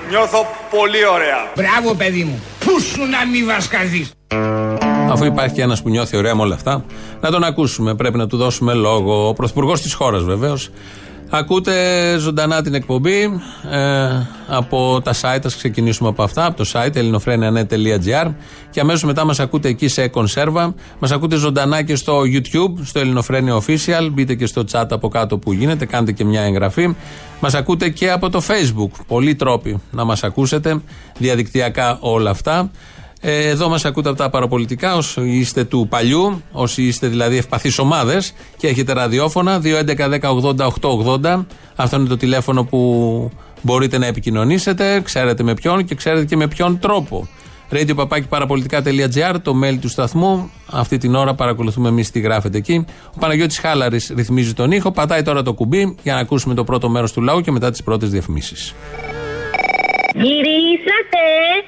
Νιώθω 0.08 0.46
πολύ 0.70 1.06
ωραία. 1.06 1.52
Μπράβο 1.56 1.94
παιδί 1.94 2.24
μου. 2.24 2.42
Πού 2.64 2.80
σου 2.80 3.00
να 3.00 3.26
μη 3.26 3.44
βασκαθείς. 3.44 4.12
Αφού 5.10 5.24
υπάρχει 5.24 5.60
ένας 5.60 5.82
που 5.82 5.88
νιώθει 5.88 6.16
ωραία 6.16 6.34
με 6.34 6.42
όλα 6.42 6.54
αυτά, 6.54 6.84
να 7.20 7.30
τον 7.30 7.44
ακούσουμε. 7.44 7.94
Πρέπει 7.94 8.18
να 8.18 8.26
του 8.26 8.36
δώσουμε 8.36 8.74
λόγο. 8.74 9.28
Ο 9.28 9.32
πρωθυπουργός 9.32 9.80
της 9.80 9.94
χώρας 9.94 10.22
βεβαίως. 10.22 10.70
Ακούτε 11.30 12.16
ζωντανά 12.18 12.62
την 12.62 12.74
εκπομπή 12.74 13.22
ε, 13.70 14.08
από 14.46 15.00
τα 15.04 15.12
site, 15.20 15.40
ας 15.44 15.56
ξεκινήσουμε 15.56 16.08
από 16.08 16.22
αυτά, 16.22 16.46
από 16.46 16.56
το 16.56 16.70
site 16.72 16.96
ελληνοφρένια.net.gr 16.96 18.32
και 18.70 18.80
αμέσως 18.80 19.04
μετά 19.04 19.24
μας 19.24 19.40
ακούτε 19.40 19.68
εκεί 19.68 19.88
σε 19.88 20.08
κονσέρβα, 20.08 20.74
μας 20.98 21.12
ακούτε 21.12 21.36
ζωντανά 21.36 21.82
και 21.82 21.96
στο 21.96 22.20
YouTube, 22.20 22.72
στο 22.82 23.00
Ελληνοφρένια 23.00 23.54
Official, 23.54 24.08
μπείτε 24.12 24.34
και 24.34 24.46
στο 24.46 24.64
chat 24.72 24.86
από 24.90 25.08
κάτω 25.08 25.38
που 25.38 25.52
γίνεται, 25.52 25.86
κάντε 25.86 26.12
και 26.12 26.24
μια 26.24 26.42
εγγραφή. 26.42 26.94
Μας 27.40 27.54
ακούτε 27.54 27.88
και 27.88 28.10
από 28.10 28.30
το 28.30 28.42
Facebook, 28.48 28.90
πολλοί 29.06 29.34
τρόποι 29.34 29.80
να 29.90 30.04
μας 30.04 30.24
ακούσετε, 30.24 30.82
διαδικτυακά 31.18 31.98
όλα 32.00 32.30
αυτά. 32.30 32.70
Ε, 33.20 33.48
Εδώ 33.48 33.68
μας 33.68 33.84
ακούτε 33.84 34.08
από 34.08 34.18
τα 34.18 34.30
παραπολιτικά, 34.30 34.96
όσοι 34.96 35.20
είστε 35.20 35.64
του 35.64 35.86
παλιού, 35.90 36.42
όσοι 36.52 36.82
είστε 36.82 37.06
δηλαδή 37.06 37.36
ευπαθείς 37.36 37.78
ομάδες 37.78 38.32
και 38.56 38.68
έχετε 38.68 38.92
ραδιόφωνα 38.92 39.60
2.11.10.80.880. 39.64 41.44
Αυτό 41.76 41.96
είναι 41.96 42.08
το 42.08 42.16
τηλέφωνο 42.16 42.64
που 42.64 43.30
μπορείτε 43.62 43.98
να 43.98 44.06
επικοινωνήσετε. 44.06 45.00
Ξέρετε 45.00 45.42
με 45.42 45.54
ποιον 45.54 45.84
και 45.84 45.94
ξέρετε 45.94 46.24
και 46.24 46.36
με 46.36 46.48
ποιον 46.48 46.78
τρόπο. 46.78 47.28
Radio 47.70 48.06
το 49.42 49.54
mail 49.64 49.78
του 49.80 49.88
σταθμού. 49.88 50.50
Αυτή 50.70 50.98
την 50.98 51.14
ώρα 51.14 51.34
παρακολουθούμε 51.34 51.88
εμείς 51.88 52.10
τι 52.10 52.20
γράφετε 52.20 52.58
εκεί. 52.58 52.84
Ο 53.14 53.18
Παναγιώτης 53.18 53.58
Χάλαρης 53.58 54.12
ρυθμίζει 54.16 54.54
τον 54.54 54.72
ήχο. 54.72 54.90
Πατάει 54.90 55.22
τώρα 55.22 55.42
το 55.42 55.52
κουμπί 55.52 55.96
για 56.02 56.14
να 56.14 56.20
ακούσουμε 56.20 56.54
το 56.54 56.64
πρώτο 56.64 56.88
μέρος 56.88 57.12
του 57.12 57.20
λαού 57.20 57.40
και 57.40 57.50
μετά 57.50 57.70
τις 57.70 57.82
πρώτες 57.82 58.10
διαφημίσεις. 58.10 58.74
Γυρίσατε! 60.14 61.22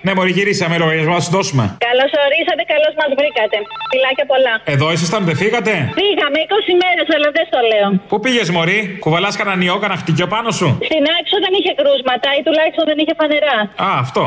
Ναι, 0.07 0.13
Μωρή, 0.15 0.31
γυρίσαμε 0.39 0.75
λογαριασμό, 0.79 1.15
να 1.15 1.21
σου 1.27 1.31
δώσουμε. 1.31 1.65
Καλώς 1.89 2.11
ορίσατε, 2.27 2.63
καλώς 2.73 2.93
μας 3.01 3.11
βρήκατε. 3.21 3.57
Φιλάκια 3.93 4.27
πολλά. 4.33 4.55
Εδώ 4.75 4.87
ήσασταν, 4.97 5.21
δεν 5.29 5.37
φύγατε; 5.43 5.73
Φύγαμε 6.01 6.39
20 6.49 6.73
μέρες, 6.83 7.07
αλλά 7.17 7.29
δεν 7.37 7.45
στο 7.51 7.61
λέω. 7.71 7.89
Πού 8.11 8.17
πήγες, 8.25 8.49
Μωρή, 8.57 8.79
κουβαλάς 9.05 9.35
κανένα 9.41 9.63
ιό, 9.69 9.77
κανένα 9.83 9.99
χτυκιό 10.03 10.27
πάνω 10.35 10.51
σου; 10.59 10.69
Στην 10.91 11.03
άξο 11.19 11.37
δεν 11.45 11.53
είχε 11.59 11.73
κρούσματα 11.81 12.29
ή 12.39 12.41
τουλάχιστον 12.47 12.85
δεν 12.91 12.99
είχε 13.03 13.15
φανερά. 13.21 13.57
Α, 13.87 13.89
αυτό. 14.05 14.25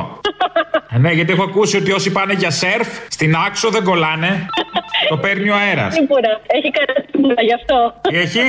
Ε, 0.94 0.98
ναι, 1.04 1.12
γιατί 1.18 1.32
έχω 1.36 1.44
ακούσει 1.50 1.76
ότι 1.82 1.92
όσοι 1.98 2.10
πάνε 2.18 2.34
για 2.34 2.52
σερφ, 2.62 2.88
στην 3.16 3.32
άξο 3.48 3.68
δεν 3.76 3.84
κολλάνε. 3.90 4.32
το 5.10 5.18
παίρνει 5.18 5.50
ο 5.50 5.56
αέρας. 5.62 5.94
Σίγουρα. 5.94 6.32
Έχει 6.58 6.70
καλά 6.78 6.96
τσίπουρα 7.08 7.42
γι' 7.48 7.56
αυτό. 7.60 7.78
Τι 8.10 8.16
έχει; 8.26 8.44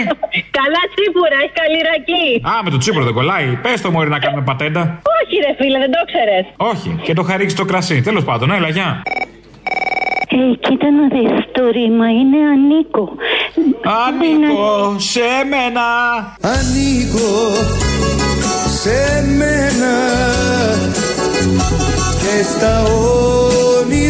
καλά 0.61 0.83
τσίπουρα, 0.95 1.37
έχει 1.45 1.55
καλή 1.63 1.79
ρακή. 1.91 2.27
Α, 2.53 2.53
με 2.65 2.71
το 2.75 2.79
τσίπουρο 2.83 3.05
δεν 3.09 3.15
κολλάει. 3.19 3.47
Πες 3.65 3.81
το 3.85 3.91
Μωρή 3.95 4.09
να 4.17 4.19
κάνουμε 4.25 4.43
πατέντα. 4.51 4.83
Όχι, 5.19 5.35
ρε 5.47 5.53
φίλε, 5.59 5.79
δεν 5.79 5.91
το 5.91 5.99
ξέρες. 6.11 6.45
Όχι, 6.57 7.01
και 7.03 7.13
το 7.15 7.23
χαρίξει 7.23 7.57
το 7.57 7.65
κρασί. 7.65 8.01
Τέλος 8.01 8.25
πάντων, 8.25 8.51
έλα, 8.51 8.69
γεια. 8.69 9.03
Ε, 10.29 10.37
κοίτα 10.61 10.91
να 10.91 11.09
δεις, 11.09 11.45
το 11.53 11.63
ρήμα 11.71 12.09
είναι 12.11 12.39
ανήκω. 12.53 13.09
Ανήκω 14.07 14.95
σε 14.99 15.21
μένα. 15.51 15.87
Ανήκω 16.41 17.33
σε 18.81 19.25
μένα 19.39 19.95
και 22.21 22.43
στα 22.43 22.83
όνειρά 22.83 23.95
μου 23.95 24.04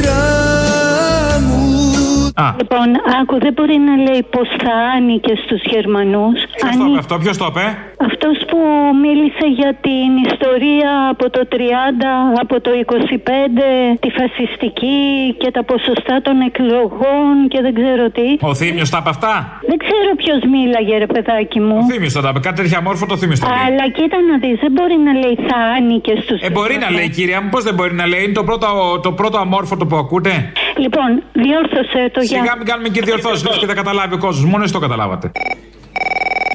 Λοιπόν, 2.60 2.88
άκου, 3.20 3.38
δεν 3.44 3.52
μπορεί 3.56 3.78
να 3.88 3.94
λέει 4.06 4.22
πως 4.34 4.48
θα 4.62 4.74
άνοικε 4.96 5.34
στους 5.44 5.62
Γερμανούς. 5.72 6.38
Ποιος 6.56 6.76
το 6.76 6.84
είπε 6.88 6.98
αυτό, 6.98 7.14
ποιος 7.24 7.36
το 7.42 7.46
είπε; 7.50 7.64
Αυτός 8.08 8.36
που 8.48 8.58
μίλησε 9.04 9.46
για 9.60 9.72
την 9.86 10.10
ιστορία 10.30 10.92
από 11.14 11.26
το 11.30 11.42
30, 11.54 11.56
από 12.44 12.56
το 12.60 12.70
25, 12.70 13.96
τη 14.02 14.08
φασιστική 14.18 15.02
και 15.42 15.50
τα 15.56 15.62
ποσοστά 15.70 16.16
των 16.26 16.36
εκλογών 16.48 17.32
και 17.52 17.60
δεν 17.66 17.74
ξέρω 17.80 18.04
τι. 18.16 18.28
Ο 18.50 18.54
Θήμιος 18.54 18.90
τα 18.90 18.98
είπε 19.00 19.10
αυτά; 19.16 19.34
Δεν 19.70 19.78
ξέρω 19.84 20.10
ποιος 20.22 20.40
μίλαγε, 20.52 20.94
ρε 21.04 21.08
παιδάκι 21.14 21.60
μου. 21.66 21.76
Ο 21.82 21.84
Θήμιος 21.90 22.12
τα 22.12 22.28
είπε. 22.30 22.40
Κάτι 22.46 22.56
τέτοια 22.62 22.80
μόρφο 22.86 23.04
το 23.06 23.16
Θήμιος 23.20 23.38
το 23.40 23.46
λέει. 23.46 23.58
Αλλά 23.66 23.84
κοίτα 23.96 24.18
να 24.30 24.34
δεις, 24.42 24.56
δεν 24.64 24.72
μπορεί 24.76 24.96
να 25.08 25.12
λέει 25.22 25.36
θα 25.48 25.58
άνοικε 25.76 26.14
στους 26.24 26.38
Ε, 26.46 26.50
μπορεί 26.56 26.76
να 26.84 26.90
λέει, 26.96 27.08
κυρία 27.16 27.38
μου, 27.42 27.48
πώς 27.54 27.62
δεν 27.68 27.74
μπορεί 27.74 27.94
να 28.00 28.06
λέει. 28.10 28.22
Είναι 28.24 28.38
το 28.40 28.44
πρώτο, 28.48 28.66
το 29.06 29.12
πρώτο 29.12 29.36
αμόρφωτο 29.44 29.84
που 29.86 29.96
ακούτε. 30.04 30.32
Λοιπόν, 30.84 31.10
διόρθωσε 31.32 32.00
το 32.14 32.20
για. 32.20 32.23
Σιγά 32.26 32.56
μην 32.56 32.66
κάνουμε 32.66 32.88
και 32.88 33.00
διορθώσεις 33.02 33.58
και 33.58 33.66
δεν 33.66 33.76
καταλάβει 33.76 34.14
ο 34.14 34.18
κόσμος. 34.18 34.50
Μόνο 34.50 34.64
εσύ 34.64 34.72
το 34.72 34.78
καταλάβατε. 34.78 35.32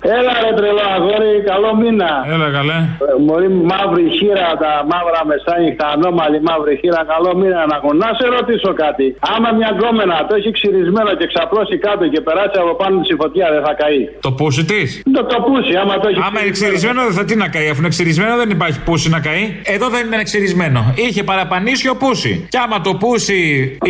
Έλα 0.01 0.33
ρε 0.43 0.51
τρελό 0.57 0.85
αγόρι, 0.95 1.33
καλό 1.51 1.71
μήνα. 1.81 2.11
Έλα 2.33 2.47
καλέ. 2.57 2.77
Ε, 3.07 3.11
Μωρή 3.27 3.49
μαύρη 3.69 4.05
χείρα, 4.17 4.47
τα 4.63 4.71
μαύρα 4.91 5.21
μεσάνυχτα, 5.29 5.85
ανώμαλη 5.95 6.39
μαύρη 6.47 6.73
χείρα, 6.81 7.01
καλό 7.13 7.31
μήνα 7.39 7.59
να 7.69 7.75
έχω. 7.79 7.89
Να 8.03 8.09
σε 8.19 8.25
ρωτήσω 8.35 8.71
κάτι. 8.83 9.05
Άμα 9.33 9.49
μια 9.57 9.69
γκόμενα 9.75 10.15
το 10.27 10.33
έχει 10.39 10.51
ξυρισμένο 10.57 11.11
και 11.19 11.25
ξαπλώσει 11.31 11.75
κάτω 11.85 12.03
και 12.13 12.19
περάσει 12.27 12.57
από 12.63 12.73
πάνω 12.81 12.95
τη 13.07 13.13
φωτιά, 13.21 13.45
δεν 13.53 13.61
θα 13.67 13.73
καεί. 13.81 14.01
Το 14.27 14.31
πούσι 14.39 14.63
της; 14.71 14.87
Το, 15.15 15.21
το 15.31 15.37
πούσι, 15.47 15.73
άμα 15.81 15.93
το 16.01 16.07
έχει. 16.09 16.19
Άμα 16.27 16.39
είναι 16.41 16.53
ξυρισμένο 16.57 16.99
δεν 17.07 17.15
θα 17.19 17.23
τι 17.29 17.35
να 17.43 17.47
καεί. 17.55 17.67
Αφού 17.71 17.79
είναι 17.83 17.93
ξυρισμένο 17.95 18.33
δεν 18.41 18.49
υπάρχει 18.57 18.79
πούσι 18.87 19.07
να 19.15 19.19
καεί. 19.27 19.43
Εδώ 19.75 19.87
δεν 19.95 20.01
είναι 20.05 20.23
ξυρισμένο. 20.29 20.79
Είχε 21.05 21.21
παραπανίσιο 21.31 21.93
πούσι. 22.01 22.33
Και 22.53 22.59
άμα 22.65 22.77
το 22.87 22.91
πούσι 23.01 23.39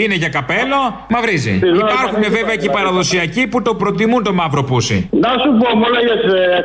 είναι 0.02 0.16
για 0.22 0.30
καπέλο, 0.38 0.80
μαυρίζει. 1.14 1.54
Υπάρχουν 1.84 2.24
βέβαια 2.38 2.56
και 2.60 2.68
οι 2.70 2.74
παραδοσιακοί 2.78 3.44
που 3.52 3.62
το 3.62 3.72
προτιμούν 3.82 4.22
το 4.24 4.34
μαύρο 4.34 4.64
πούσι. 4.64 4.98
Να 5.26 5.30
σου 5.42 5.50
πω, 5.62 5.70
μου 5.80 5.86
έλεγε 6.00 6.16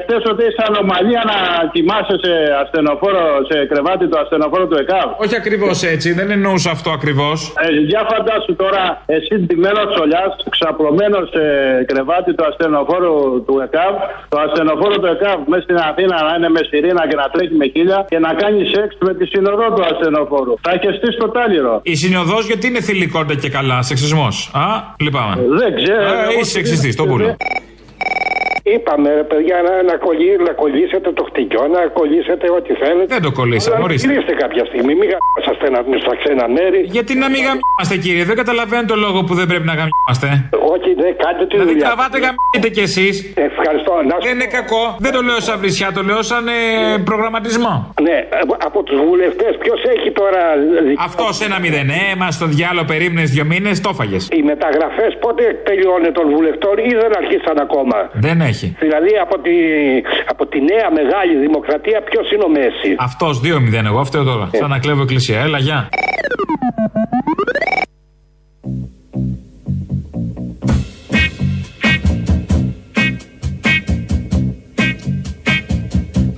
χθες 0.03 0.23
ότι 0.33 0.43
είσαι 0.49 0.63
ανομαλία 0.69 1.23
να 1.33 1.39
κοιμάσαι 1.75 2.17
σε 2.25 2.33
ασθενοφόρο, 2.63 3.25
σε 3.49 3.57
κρεβάτι 3.71 4.05
του 4.11 4.19
ασθενοφόρου 4.23 4.67
του 4.71 4.79
ΕΚΑΒ. 4.83 5.09
Όχι 5.25 5.37
ακριβώς 5.43 5.77
έτσι, 5.95 6.09
δεν 6.19 6.29
εννοούσα 6.37 6.71
αυτό 6.77 6.91
ακριβώς. 6.99 7.39
Ε, 7.65 7.67
για 7.91 8.03
φαντάσου 8.11 8.55
τώρα, 8.63 8.83
εσύ 9.17 9.35
ντυμένος 9.45 9.89
σολιά, 9.97 10.25
ξαπλωμένος 10.55 11.25
σε 11.35 11.45
κρεβάτι 11.91 12.31
του 12.37 12.45
ασθενοφόρου 12.51 13.15
του 13.47 13.55
ΕΚΑΒ, 13.67 13.95
το 14.33 14.37
ασθενοφόρο 14.47 14.97
του 15.03 15.09
ΕΚΑΒ 15.15 15.39
μέσα 15.51 15.63
στην 15.67 15.79
Αθήνα 15.89 16.17
να 16.27 16.33
είναι 16.37 16.51
με 16.57 16.61
σιρήνα 16.69 17.03
και 17.11 17.17
να 17.23 17.27
τρέχει 17.33 17.55
με 17.63 17.67
χίλια 17.75 17.99
και 18.13 18.19
να 18.27 18.31
κάνει 18.43 18.61
σεξ 18.73 18.89
με 19.07 19.13
τη 19.19 19.25
συνοδό 19.33 19.67
του 19.75 19.83
ασθενοφόρου. 19.91 20.55
Θα 20.67 20.73
χεστεί 20.83 21.09
στο 21.13 21.27
τάλιρο. 21.37 21.75
Η 21.83 21.95
συνοδός 22.03 22.43
γιατί 22.51 22.65
είναι 22.67 22.81
θηλυκότητα 22.81 23.35
και 23.43 23.51
καλά, 23.57 23.83
σεξισμός. 23.83 24.51
Α, 24.53 24.67
λυπάμαι. 25.05 25.35
Δεν 25.61 25.71
ξέρω. 25.79 26.03
Ε, 26.03 26.39
είσαι 26.41 26.51
σεξιστής, 26.51 26.97
το 26.97 27.05
πουλο. 27.05 27.37
Είπαμε 28.73 29.09
ρε 29.15 29.25
παιδιά 29.33 29.57
να, 29.67 29.73
να, 29.91 29.95
κολλή, 30.07 30.31
να 30.49 30.53
κολλήσετε 30.63 31.11
το 31.19 31.23
χτυκιό, 31.29 31.63
να 31.77 31.81
κολλήσετε 31.99 32.47
ό,τι 32.59 32.73
θέλετε. 32.83 33.07
Δεν 33.15 33.23
το 33.27 33.33
κολλήσαμε, 33.39 33.77
Αλλά 33.77 33.85
ορίστε. 33.85 34.07
Γυρίστε 34.09 34.33
κάποια 34.45 34.65
στιγμή, 34.71 34.93
μην 35.01 35.09
γαμιάστε 35.13 35.67
να 35.75 35.81
στα 36.05 36.15
ξένα 36.21 36.45
μέρη. 36.57 36.81
Γιατί 36.97 37.13
να 37.23 37.27
μην 37.33 37.41
γαμιόμαστε, 37.47 37.95
κύριε, 38.05 38.25
δεν 38.31 38.37
καταλαβαίνω 38.43 38.85
το 38.93 38.97
λόγο 39.05 39.19
που 39.27 39.35
δεν 39.41 39.47
πρέπει 39.51 39.67
να 39.73 39.75
γαμιόμαστε. 39.81 40.27
Όχι, 40.75 40.91
δεν 41.03 41.13
κάντε 41.23 41.43
τη 41.51 41.55
Δηλαδή 41.57 41.71
δουλειά. 41.73 41.87
τραβάτε 41.89 42.17
γαμιείτε 42.25 42.69
κι 42.77 42.83
εσείς. 42.89 43.15
Ευχαριστώ. 43.51 43.93
Να... 44.09 44.15
Δεν 44.27 44.33
είναι 44.39 44.51
κακό. 44.59 44.83
Δεν 45.05 45.13
το 45.17 45.21
λέω 45.29 45.41
σαν 45.49 45.57
βρισιά, 45.63 45.89
το 45.97 46.03
λέω 46.09 46.21
σαν 46.31 46.43
ε, 46.49 46.59
προγραμματισμό. 47.11 47.75
Ναι, 48.07 48.17
από- 48.43 48.59
από 48.69 48.79
τους 48.87 48.99
βουλευτές, 49.09 49.53
ποιος 49.63 49.81
έχει 49.95 50.09
τώρα. 50.21 50.43
Αυτός 51.09 51.33
ένα 51.47 51.57
μηδενέμα 51.65 52.27
στο 52.37 52.47
διάλογο 52.57 52.87
περίμενες 52.93 53.29
δύο 53.35 53.45
μήνες, 53.53 53.75
το 53.87 53.91
φάγε. 53.99 54.19
Οι 54.39 54.43
μεταγραφές 54.53 55.11
πότε 55.25 55.43
τελειώνει 55.69 56.11
των 56.19 56.27
βουλευτών 56.35 56.75
ή 56.91 56.93
δεν 57.03 57.11
αρχίσαν 57.21 57.57
ακόμα; 57.67 57.97
Δεν 58.27 58.37
έχει. 58.41 58.53
Δηλαδή 58.79 59.13
από 59.23 59.39
τη, 59.39 59.51
από 60.29 60.47
τη 60.47 60.61
νέα 60.61 60.91
μεγάλη 60.91 61.37
δημοκρατία 61.47 62.03
ποιος 62.03 62.31
είναι 62.33 62.45
ο 62.45 62.49
Μέση; 62.49 62.95
Αυτός 62.99 63.41
2-0, 63.45 63.85
εγώ 63.85 64.05
φταίω 64.05 64.25
τώρα. 64.25 64.51
Σαν 64.53 64.71
να 64.71 64.79
κλέβω 64.79 65.03
εκκλησία. 65.03 65.41
Έλα, 65.41 65.59
γεια. 65.59 65.89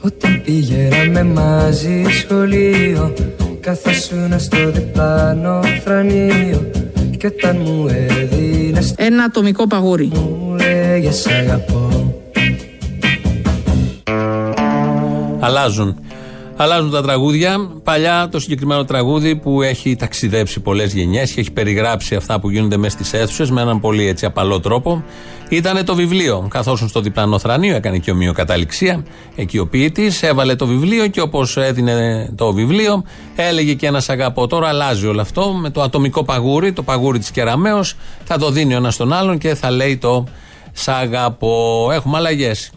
Όταν 0.01 0.43
πήγαμε 0.45 1.23
μαζί 1.25 2.03
σχολείο 2.11 3.15
Καθόσουνα 3.61 4.39
στο 4.39 4.71
διπλάνο 4.71 5.61
θρανείο 5.85 6.71
Κι 7.19 7.27
όταν 7.27 7.57
μου 7.57 7.87
έδινες 7.89 8.95
Ένα 8.97 9.25
ατομικό 9.25 9.67
παγούρι. 9.67 10.11
Μου 10.15 10.57
λέγες 10.57 11.27
αγαπώ 11.27 11.86
Αλλάζουν. 15.47 15.97
Αλλάζουν 16.57 16.91
τα 16.91 17.03
τραγούδια. 17.03 17.71
Παλιά 17.83 18.29
το 18.31 18.41
συγκεκριμένο 18.41 18.85
τραγούδι 18.85 19.37
που 19.37 19.63
έχει 19.63 19.97
ταξιδέψει 19.97 20.61
πολλές 20.61 20.93
γενιές 20.95 21.31
και 21.31 21.41
έχει 21.41 21.53
περιγράψει 21.53 22.15
αυτά 22.15 22.41
που 22.41 22.51
γίνονται 22.51 22.77
μέσα 22.77 22.99
στις 22.99 23.13
αίθουσες 23.13 23.51
με 23.51 23.61
έναν 23.61 23.81
πολύ 23.81 24.07
έτσι 24.07 24.27
απαλό 24.27 24.61
τρόπο. 24.61 25.05
Ήταν 25.49 25.85
το 25.85 25.95
βιβλίο. 25.95 26.47
Καθόσουν 26.51 26.89
στο 26.89 27.01
διπλανό 27.01 27.39
θρανείο, 27.39 27.77
έκανε 27.77 27.99
και 27.99 28.11
ομοιοκαταληξία. 28.11 29.05
Εκεί 29.37 29.59
ο 29.59 29.67
ποιητής 29.67 30.23
έβαλε 30.23 30.55
το 30.55 30.67
βιβλίο 30.67 31.07
και 31.07 31.21
όπως 31.21 31.57
έδινε 31.57 32.29
το 32.37 32.53
βιβλίο, 32.53 33.05
έλεγε 33.37 33.75
και 33.75 33.87
ένας 33.87 34.09
αγαπώ. 34.09 34.47
Τώρα 34.47 34.69
αλλάζει 34.69 35.07
όλο 35.07 35.21
αυτό 35.21 35.53
με 35.53 35.71
το 35.71 35.83
ατομικό 35.83 36.25
παγούρι, 36.25 36.73
το 36.73 36.83
παγούρι 36.83 37.19
της 37.19 37.31
Κεραμαίο. 37.31 37.85
Θα 38.25 38.39
το 38.39 38.51
δίνει 38.51 38.75
ο 38.75 38.77
ένας 38.77 38.95
στον 38.95 39.13
άλλον 39.13 39.39
και 39.39 39.55
θα 39.55 39.71
λέει 39.71 39.97
το 39.97 40.27
Σ' 40.79 40.89
αγαπώ. 40.89 41.89
Έχουμε 41.93 42.17
αλλαγές. 42.17 42.71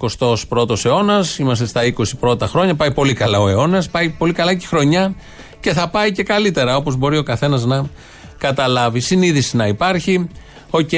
21ο 0.50 0.86
αιώνας, 0.86 1.38
είμαστε 1.38 1.66
στα 1.66 1.84
20 1.84 2.18
πρώτα 2.20 2.48
χρόνια. 2.48 2.76
Πάει 2.76 2.92
πολύ 2.92 3.14
καλά 3.14 3.40
ο 3.40 3.48
αιώνας, 3.48 3.90
πάει 3.90 4.10
πολύ 4.10 4.34
καλά 4.34 4.54
και 4.54 4.66
η 4.66 4.68
χρονιά 4.68 5.16
και 5.60 5.74
θα 5.74 5.90
πάει 5.90 6.12
και 6.12 6.24
καλύτερα 6.24 6.76
όπως 6.76 6.96
μπορεί 6.96 7.18
ο 7.18 7.24
καθένας 7.24 7.66
να 7.66 7.86
καταλάβει. 8.38 9.00
Συνείδηση 9.00 9.56
να 9.56 9.68
υπάρχει. 9.68 10.30
Οκ, 10.70 10.90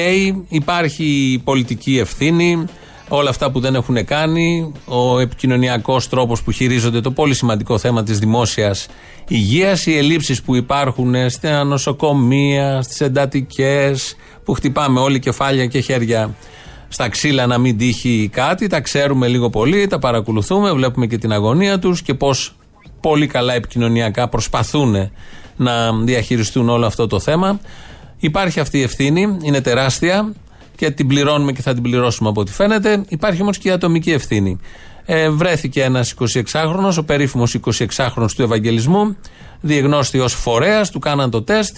υπάρχει 0.47 1.41
πολιτική 1.43 1.97
ευθύνη. 1.97 2.65
Όλα 3.07 3.29
αυτά 3.29 3.51
που 3.51 3.59
δεν 3.59 3.75
έχουν 3.75 4.05
κάνει. 4.05 4.71
Ο 4.85 5.19
επικοινωνιακός 5.19 6.09
τρόπος 6.09 6.43
που 6.43 6.51
χειρίζονται 6.51 7.01
το 7.01 7.11
πολύ 7.11 7.33
σημαντικό 7.33 7.77
θέμα 7.77 8.03
της 8.03 8.19
δημόσιας 8.19 8.87
υγείας. 9.27 9.85
Οι 9.85 9.97
ελλείψεις 9.97 10.41
που 10.41 10.55
υπάρχουν 10.55 11.29
στα 11.29 11.63
νοσοκομεία, 11.63 12.81
στις 12.81 13.01
εντατικές, 13.01 14.15
που 14.45 14.53
χτυπάμε 14.53 14.99
όλοι 14.99 15.19
κεφάλια 15.19 15.65
και 15.65 15.79
χέρια 15.79 16.35
στα 16.91 17.10
ξύλα 17.10 17.45
να 17.45 17.58
μην 17.58 17.77
τύχει 17.77 18.30
κάτι. 18.32 18.67
Τα 18.67 18.82
ξέρουμε 18.82 19.27
λίγο 19.27 19.49
πολύ, 19.49 19.88
τα 19.88 19.99
παρακολουθούμε, 19.99 20.71
βλέπουμε 20.71 21.08
και 21.08 21.17
την 21.17 21.32
αγωνία 21.32 21.80
τους 21.80 22.01
και 22.01 22.13
πώς 22.13 22.56
πολύ 22.99 23.27
καλά 23.27 23.54
επικοινωνιακά 23.54 24.27
προσπαθούν 24.27 25.12
να 25.56 25.93
διαχειριστούν 25.93 26.69
όλο 26.69 26.86
αυτό 26.86 27.08
το 27.08 27.19
θέμα. 27.19 27.60
Υπάρχει 28.19 28.60
αυτή 28.60 28.77
η 28.77 28.82
ευθύνη, 28.82 29.38
είναι 29.41 29.62
τεράστια 29.62 30.34
και 30.75 30.91
την 30.91 31.08
πληρώνουμε 31.08 31.51
και 31.51 31.62
θα 31.62 31.73
την 31.73 31.84
πληρώσουμε 31.84 32.30
από 32.30 32.41
ό,τι 32.41 32.51
φαίνεται. 32.51 33.04
Υπάρχει 33.08 33.41
όμως 33.41 33.58
και 33.58 33.67
η 33.67 33.71
ατομική 33.71 34.12
ευθύνη. 34.12 34.60
Ε, 35.06 35.30
βρέθηκε 35.30 35.84
ένας 35.84 36.13
26χρονο, 36.19 36.93
ο 36.97 37.04
περίφημος 37.04 37.58
26χρονο 37.65 38.25
του 38.36 38.41
Ευαγγελισμού, 38.41 39.17
διεγνώστη 39.62 40.19
ως 40.19 40.34
φορέας, 40.34 40.89
του 40.89 40.99
κάναν 40.99 41.30
το 41.30 41.41
τεστ. 41.41 41.77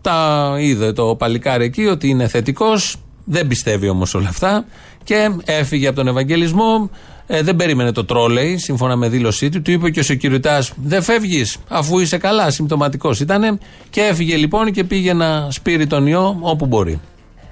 Τα 0.00 0.50
είδε 0.58 0.92
το 0.92 1.14
παλικάρι 1.16 1.64
εκεί 1.64 1.86
ότι 1.86 2.08
είναι 2.08 2.28
θετικός, 2.28 2.96
δεν 3.24 3.46
πιστεύει 3.46 3.88
όμως 3.88 4.14
όλα 4.14 4.28
αυτά 4.28 4.64
και 5.04 5.30
έφυγε 5.44 5.86
από 5.86 5.96
τον 5.96 6.08
Ευαγγελισμό. 6.08 6.90
Ε, 7.26 7.42
δεν 7.42 7.56
περίμενε 7.56 7.92
το 7.92 8.04
τρόλεϊ, 8.04 8.58
σύμφωνα 8.58 8.96
με 8.96 9.08
δήλωσή 9.08 9.48
του. 9.48 9.62
Του 9.62 9.70
είπε 9.70 9.90
και 9.90 10.00
ο 10.00 10.02
Σεκυριτά: 10.02 10.64
Δεν 10.76 11.02
φεύγεις, 11.02 11.56
αφού 11.68 11.98
είσαι 11.98 12.18
καλά, 12.18 12.50
συμπτωματικός 12.50 13.20
ήταν. 13.20 13.58
Και 13.90 14.00
έφυγε 14.00 14.36
λοιπόν 14.36 14.72
και 14.72 14.84
πήγε 14.84 15.12
να 15.12 15.50
σπείρει 15.50 15.86
τον 15.86 16.06
ιό 16.06 16.36
όπου 16.40 16.66
μπορεί. 16.66 17.00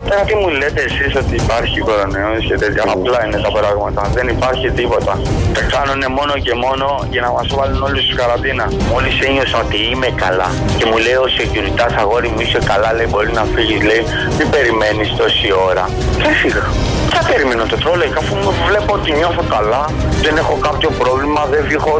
Τώρα 0.08 0.22
τι 0.22 0.34
μου 0.34 0.48
λέτε 0.48 0.82
εσείς 0.82 1.14
ότι 1.16 1.34
υπάρχει 1.34 1.78
κορονοϊός 1.80 2.44
και 2.48 2.56
τέτοια, 2.62 2.82
απλά 2.86 3.26
είναι 3.26 3.40
τα 3.46 3.52
πράγματα, 3.58 4.02
δεν 4.14 4.28
υπάρχει 4.28 4.70
τίποτα. 4.70 5.20
Τα 5.54 5.62
κάνουνε 5.72 6.08
μόνο 6.08 6.32
και 6.32 6.54
μόνο 6.54 6.86
για 7.10 7.20
να 7.20 7.30
μας 7.30 7.46
βάλουν 7.56 7.82
όλους 7.82 8.02
στους 8.02 8.16
καραντίνα. 8.16 8.66
Μόλις 8.90 9.20
ένιωσα 9.20 9.58
ότι 9.58 9.78
είμαι 9.90 10.08
καλά 10.24 10.48
και 10.76 10.84
μου 10.84 10.96
λέει 10.96 11.18
ο 11.24 11.28
securitas 11.36 11.94
αγόρι 11.98 12.28
μου 12.28 12.40
είσαι 12.40 12.58
καλά, 12.64 12.92
λέει 12.92 13.06
μπορεί 13.10 13.32
να 13.32 13.44
φύγεις, 13.54 13.82
λέει 13.82 14.02
μην 14.38 14.50
περιμένεις 14.50 15.08
τόση 15.16 15.48
ώρα. 15.68 15.84
Και 16.22 16.28
έφυγα. 16.28 16.91
Τι 17.12 17.18
θα 17.18 17.24
περιμένω 17.32 17.64
το 17.66 17.76
τρόλεϊ, 17.76 18.12
αφού 18.18 18.34
μου 18.36 18.52
βλέπω 18.68 18.94
ότι 18.94 19.12
νιώθω 19.12 19.42
καλά, 19.56 19.84
δεν 20.22 20.36
έχω 20.36 20.54
κάποιο 20.68 20.90
πρόβλημα, 20.90 21.40
δεν 21.52 21.62
βήχω. 21.68 21.94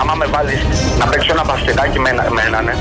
Άμα 0.00 0.14
με 0.14 0.26
βάλεις 0.34 0.60
να 0.98 1.06
παίξω 1.06 1.32
ένα 1.32 1.44
μπασκετάκι 1.44 1.98
με, 1.98 2.08
ένα- 2.10 2.28
με 2.36 2.42
έναν, 2.46 2.68
ε, 2.68 2.74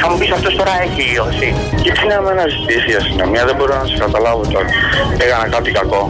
θα 0.00 0.10
μου 0.10 0.18
πεις 0.18 0.30
αυτός 0.30 0.56
τώρα 0.56 0.72
έχει 0.86 1.02
ιώσει. 1.14 1.48
Και 1.82 1.90
τι 1.92 2.06
να 2.10 2.20
με 2.22 2.30
αναζητήσει 2.30 2.88
η 2.90 2.96
αστυνομία, 3.02 3.44
δεν 3.44 3.56
μπορώ 3.56 3.74
να 3.80 3.84
σε 3.86 3.96
καταλάβω 4.04 4.42
τώρα. 4.54 4.68
Έκανα 5.24 5.48
κάτι 5.48 5.70
κακό. 5.70 6.02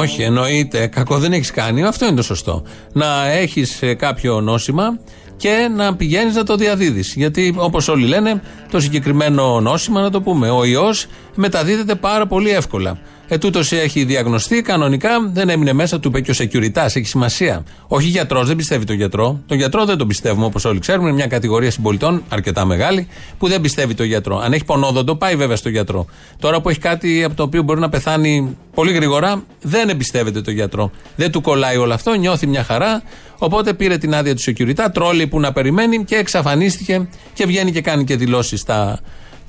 Όχι, 0.00 0.22
εννοείται. 0.22 0.86
Κακό 0.86 1.18
δεν 1.18 1.32
έχεις 1.32 1.50
κάνει. 1.50 1.84
Αυτό 1.84 2.06
είναι 2.06 2.16
το 2.16 2.22
σωστό. 2.22 2.62
Να 2.92 3.30
έχεις 3.30 3.80
κάποιο 3.96 4.40
νόσημα 4.40 4.98
και 5.36 5.68
να 5.76 5.94
πηγαίνεις 5.96 6.34
να 6.34 6.42
το 6.44 6.54
διαδίδεις. 6.56 7.12
Γιατί 7.16 7.54
όπως 7.58 7.88
όλοι 7.88 8.06
λένε, 8.06 8.42
το 8.70 8.80
συγκεκριμένο 8.80 9.60
νόσημα, 9.60 10.00
να 10.00 10.10
το 10.10 10.20
πούμε, 10.20 10.50
ο 10.50 10.64
ιός 10.64 11.06
μεταδίδεται 11.34 11.94
πάρα 11.94 12.26
πολύ 12.26 12.50
εύκολα. 12.50 12.98
Ε, 13.32 13.38
τούτος 13.38 13.72
έχει 13.72 14.04
διαγνωστεί 14.04 14.62
κανονικά, 14.62 15.30
δεν 15.32 15.48
έμεινε 15.48 15.72
μέσα, 15.72 16.00
του 16.00 16.08
είπε 16.08 16.20
και 16.20 16.30
ο 16.30 16.34
security, 16.38 16.76
έχει 16.76 17.04
σημασία. 17.04 17.64
Όχι 17.86 18.08
γιατρός, 18.08 18.46
δεν 18.46 18.56
πιστεύει 18.56 18.84
τον 18.84 18.96
γιατρό. 18.96 19.42
Τον 19.46 19.56
γιατρό 19.56 19.84
δεν 19.84 19.96
τον 19.96 20.06
πιστεύουμε 20.08 20.44
όπως 20.44 20.64
όλοι 20.64 20.78
ξέρουμε. 20.78 21.06
Είναι 21.06 21.16
μια 21.16 21.26
κατηγορία 21.26 21.70
συμπολιτών 21.70 22.22
αρκετά 22.28 22.64
μεγάλη 22.64 23.08
που 23.38 23.48
δεν 23.48 23.60
πιστεύει 23.60 23.94
τον 23.94 24.06
γιατρό. 24.06 24.38
Αν 24.38 24.52
έχει 24.52 24.64
πονόδοντο, 24.64 25.16
πάει 25.16 25.36
βέβαια 25.36 25.56
στον 25.56 25.72
γιατρό. 25.72 26.06
Τώρα 26.38 26.60
που 26.60 26.68
έχει 26.68 26.78
κάτι 26.78 27.24
από 27.24 27.34
το 27.34 27.42
οποίο 27.42 27.62
μπορεί 27.62 27.80
να 27.80 27.88
πεθάνει 27.88 28.56
πολύ 28.74 28.92
γρήγορα, 28.92 29.42
δεν 29.62 29.88
εμπιστεύεται 29.88 30.40
τον 30.40 30.54
γιατρό. 30.54 30.90
Δεν 31.16 31.30
του 31.30 31.40
κολλάει 31.40 31.76
όλο 31.76 31.94
αυτό, 31.94 32.14
νιώθει 32.14 32.46
μια 32.46 32.64
χαρά. 32.64 33.02
Οπότε 33.38 33.74
πήρε 33.74 33.98
την 33.98 34.14
άδεια 34.14 34.34
του 34.34 34.42
security, 34.42 34.86
τρόλι 34.92 35.26
που 35.26 35.40
να 35.40 35.52
περιμένει 35.52 36.04
και 36.04 36.16
εξαφανίστηκε 36.16 37.08
και 37.34 37.46
βγαίνει 37.46 37.72
και 37.72 37.80
κάνει 37.80 38.04
και 38.04 38.16
δηλώσεις 38.16 38.60
στα 38.60 39.00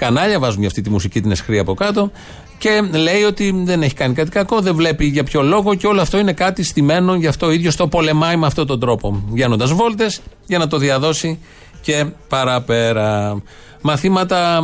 κανάλια. 0.05 0.39
Βάζουν 0.39 0.59
για 0.59 0.67
αυτή 0.67 0.81
τη 0.81 0.89
μουσική 0.89 1.21
την 1.21 1.31
εσχρή 1.31 1.59
από 1.59 1.73
κάτω. 1.73 2.11
Και 2.57 2.81
λέει 2.91 3.23
ότι 3.23 3.61
δεν 3.65 3.81
έχει 3.81 3.93
κάνει 3.93 4.13
κάτι 4.13 4.29
κακό, 4.29 4.59
δεν 4.59 4.75
βλέπει 4.75 5.05
για 5.05 5.23
ποιο 5.23 5.41
λόγο 5.41 5.75
και 5.75 5.87
όλο 5.87 6.01
αυτό 6.01 6.17
είναι 6.17 6.33
κάτι 6.33 6.63
στημένο, 6.63 7.15
γι' 7.15 7.27
αυτό 7.27 7.45
ο 7.45 7.51
ίδιο 7.51 7.71
το 7.77 7.87
πολεμάει 7.87 8.35
με 8.35 8.45
αυτόν 8.45 8.67
τον 8.67 8.79
τρόπο. 8.79 9.23
Βγαίνοντας 9.31 9.71
βόλτες 9.71 10.21
για 10.45 10.57
να 10.57 10.67
το 10.67 10.77
διαδώσει 10.77 11.39
και 11.81 12.05
παραπέρα. 12.27 13.41
Μαθήματα 13.81 14.61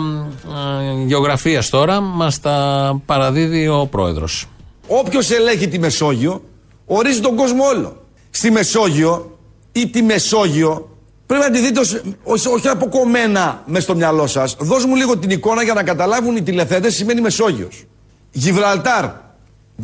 γεωγραφίας 1.05 1.69
τώρα 1.69 2.01
μας 2.01 2.39
τα 2.39 2.57
παραδίδει 3.05 3.67
ο 3.67 3.87
πρόεδρος. 3.91 4.45
Όποιος 4.87 5.31
ελέγχει 5.31 5.67
τη 5.67 5.79
Μεσόγειο, 5.79 6.41
ορίζει 6.85 7.19
τον 7.19 7.35
κόσμο 7.35 7.63
όλο. 7.65 8.05
Στη 8.29 8.51
Μεσόγειο 8.51 9.37
ή 9.71 9.87
τη 9.87 10.01
Μεσόγειο 10.01 10.89
πρέπει 11.27 11.43
να 11.43 11.51
τη 11.51 11.59
δείτε 11.59 11.79
ως, 11.79 12.01
ως- 12.23 12.45
όχι 12.45 12.67
αποκομμένα 12.67 13.63
μες 13.65 13.83
στο 13.83 13.95
μυαλό 13.95 14.27
σας. 14.27 14.55
Δώσ' 14.59 14.85
μου 14.85 14.95
λίγο 14.95 15.17
την 15.17 15.29
εικόνα 15.29 15.63
για 15.63 15.73
να 15.73 15.83
καταλάβουν 15.83 16.35
οι 16.35 16.41
τηλεθέτες 16.41 16.95
σημαίνει 16.95 17.21
Μεσόγειος. 17.21 17.83
Γιβραλτάρ, 18.31 19.05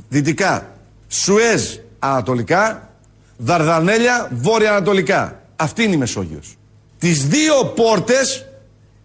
δυτικά. 0.10 0.68
Σουέζ, 1.08 1.64
ανατολικά. 2.00 2.90
Δαρδανέλια, 3.38 4.30
βόρεια-ανατολικά. 4.34 5.42
Αυτή 5.56 5.84
είναι 5.84 5.94
η 5.96 5.98
Μεσόγειος. 5.98 6.58
Τις 7.00 7.28
δύο 7.28 7.66
πόρτες 7.66 8.46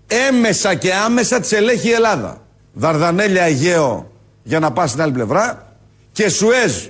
έμεσα 0.07 0.75
και 0.75 0.95
άμεσα 0.95 1.41
τις 1.41 1.53
ελέγχει 1.53 1.89
η 1.89 1.93
Ελλάδα. 1.93 2.43
Δαρδανέλια 2.73 3.43
Αιγαίο 3.43 4.11
για 4.43 4.59
να 4.59 4.73
πάει 4.73 4.87
στην 4.87 5.01
άλλη 5.03 5.13
πλευρά 5.13 5.73
και 6.13 6.29
Σουέζ 6.29 6.87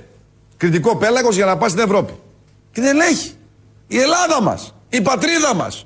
κριτικό 0.57 0.95
πέλαγος 0.97 1.35
για 1.35 1.45
να 1.45 1.57
πάει 1.57 1.69
στην 1.69 1.81
Ευρώπη. 1.83 2.13
Και 2.71 2.81
δεν 2.81 2.95
ελέγχει. 3.01 3.31
Η 3.87 3.99
Ελλάδα 3.99 4.41
μας. 4.41 4.73
Η 4.89 5.01
πατρίδα 5.01 5.55
μας. 5.55 5.85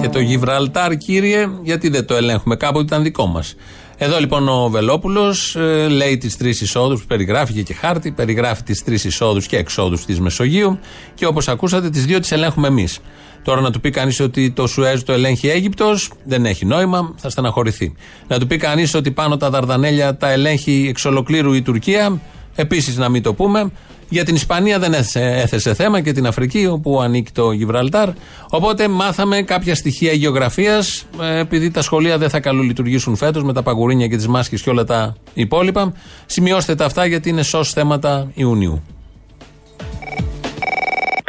Και 0.00 0.08
το 0.08 0.18
Γιβραλτάρ, 0.18 0.96
κύριε, 0.96 1.48
γιατί 1.62 1.88
δεν 1.88 2.06
το 2.06 2.14
ελέγχουμε, 2.14 2.56
κάποτε 2.56 2.84
ήταν 2.84 3.02
δικό 3.02 3.26
μας. 3.26 3.54
Εδώ 3.96 4.18
λοιπόν 4.18 4.48
ο 4.48 4.68
Βελόπουλος 4.68 5.56
λέει 5.88 6.18
τις 6.18 6.36
τρεις 6.36 6.60
εισόδους, 6.60 7.04
περιγράφει 7.04 7.52
και, 7.52 7.62
και 7.62 7.74
χάρτη, 7.74 8.10
περιγράφει 8.10 8.62
τις 8.62 8.84
τρεις 8.84 9.04
εισόδους 9.04 9.46
και 9.46 9.56
εξόδους 9.56 10.04
της 10.04 10.20
Μεσογείου 10.20 10.78
και 11.14 11.26
όπως 11.26 11.48
ακούσατε, 11.48 11.90
τις 11.90 12.04
δύο 12.04 12.20
τις 12.20 12.32
ελέγχουμε 12.32 12.68
εμείς. 12.68 12.98
Τώρα 13.42 13.60
να 13.60 13.70
του 13.70 13.80
πει 13.80 13.90
κανείς 13.90 14.20
ότι 14.20 14.50
το 14.50 14.66
Σουέζ 14.66 15.02
το 15.02 15.12
ελέγχει 15.12 15.48
Αίγυπτος, 15.48 16.12
δεν 16.24 16.46
έχει 16.46 16.64
νόημα, 16.64 17.14
θα 17.16 17.30
στεναχωρηθεί. 17.30 17.94
Να 18.28 18.38
του 18.38 18.46
πει 18.46 18.56
κανείς 18.56 18.94
ότι 18.94 19.10
πάνω 19.10 19.36
τα 19.36 19.50
Δαρδανέλια 19.50 20.16
τα 20.16 20.30
ελέγχει 20.30 20.86
εξ 20.88 21.04
ολοκλήρου 21.04 21.52
η 21.52 21.62
Τουρκία, 21.62 22.20
επίσης 22.54 22.96
να 22.96 23.08
μην 23.08 23.22
το 23.22 23.34
πούμε. 23.34 23.70
Για 24.08 24.24
την 24.24 24.34
Ισπανία 24.34 24.78
δεν 24.78 24.92
έθεσε, 24.92 25.20
έθεσε 25.20 25.74
θέμα 25.74 26.00
και 26.00 26.12
την 26.12 26.26
Αφρική, 26.26 26.66
όπου 26.66 27.00
ανήκει 27.00 27.32
το 27.32 27.52
Γιβραλτάρ. 27.52 28.08
Οπότε 28.50 28.88
μάθαμε 28.88 29.42
κάποια 29.42 29.74
στοιχεία 29.74 30.12
γεωγραφίας, 30.12 31.06
επειδή 31.20 31.70
τα 31.70 31.82
σχολεία 31.82 32.18
δεν 32.18 32.30
θα 32.30 32.40
καλού 32.40 32.62
λειτουργήσουν 32.62 33.16
φέτος 33.16 33.42
με 33.44 33.52
τα 33.52 33.62
παγουρίνια 33.62 34.06
και 34.06 34.16
τις 34.16 34.28
μάσκες 34.28 34.62
και 34.62 34.70
όλα 34.70 34.84
τα 34.84 35.16
υπόλοιπα. 35.34 35.92
Σημειώστε 36.26 36.74
τα 36.74 36.84
αυτά 36.84 37.06
γιατί 37.06 37.28
είναι 37.28 37.42
σως 37.42 37.72
θέματα 37.72 38.30
Ιουνίου. 38.34 38.82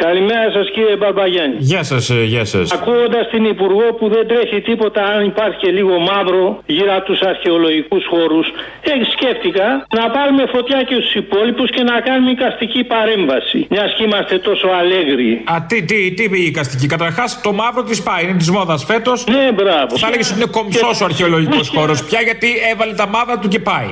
Καλημέρα 0.06 0.52
σας 0.52 0.68
κύριε 0.74 0.96
Μπαρμπαγιάννη. 0.96 1.56
Γεια 1.72 1.84
σας, 1.84 2.10
γεια 2.10 2.46
σας. 2.46 2.72
Ακούγοντα 2.72 3.22
την 3.32 3.44
Υπουργό 3.46 3.88
που 3.98 4.06
δεν 4.10 4.28
τρέχει 4.28 4.62
τίποτα, 4.62 5.02
αν 5.04 5.26
υπάρχει 5.26 5.58
και 5.64 5.72
λίγο 5.78 6.00
μαύρο 6.00 6.62
γύρω 6.66 6.92
από 6.98 7.06
τους 7.06 7.22
αρχαιολογικούς 7.22 8.04
χώρους, 8.12 8.48
ε, 8.82 8.92
σκέφτηκα 9.14 9.68
να 9.98 10.10
πάρουμε 10.16 10.44
φωτιά 10.54 10.84
και 10.84 10.96
στους 11.00 11.14
υπόλοιπους 11.16 11.70
και 11.76 11.84
να 11.84 12.00
κάνουμε 12.08 12.32
οικαστική 12.32 12.84
παρέμβαση. 12.84 13.68
Μιας 13.70 13.94
και 13.96 14.04
είμαστε 14.04 14.38
τόσο 14.40 14.68
αλέγροι. 14.80 15.32
Α, 15.54 15.56
τι, 15.68 15.78
τι, 15.84 16.14
τι 16.14 16.24
η 16.24 16.46
οικαστική; 16.52 16.88
Καταρχάς 16.88 17.42
το 17.42 17.52
μαύρο 17.54 17.84
της 17.84 18.04
πάει, 18.04 18.24
είναι 18.24 18.38
της 18.38 18.50
μόδας 18.50 18.84
φέτος. 18.84 19.26
Ναι, 19.28 19.52
μπράβο. 19.58 19.98
Θα 19.98 20.08
έλεγε 20.08 20.24
ότι 20.32 20.40
είναι 20.40 20.50
κομψός 20.58 21.02
ο 21.02 21.06
αρχαιολογικός 21.06 21.68
χώρος 21.76 22.04
πια 22.04 22.22
γιατί 22.22 22.48
έβαλε 22.72 22.94
τα 22.94 23.08
μαύρα 23.08 23.40
του 23.40 23.48
και 23.48 23.60
πάει. 23.60 23.90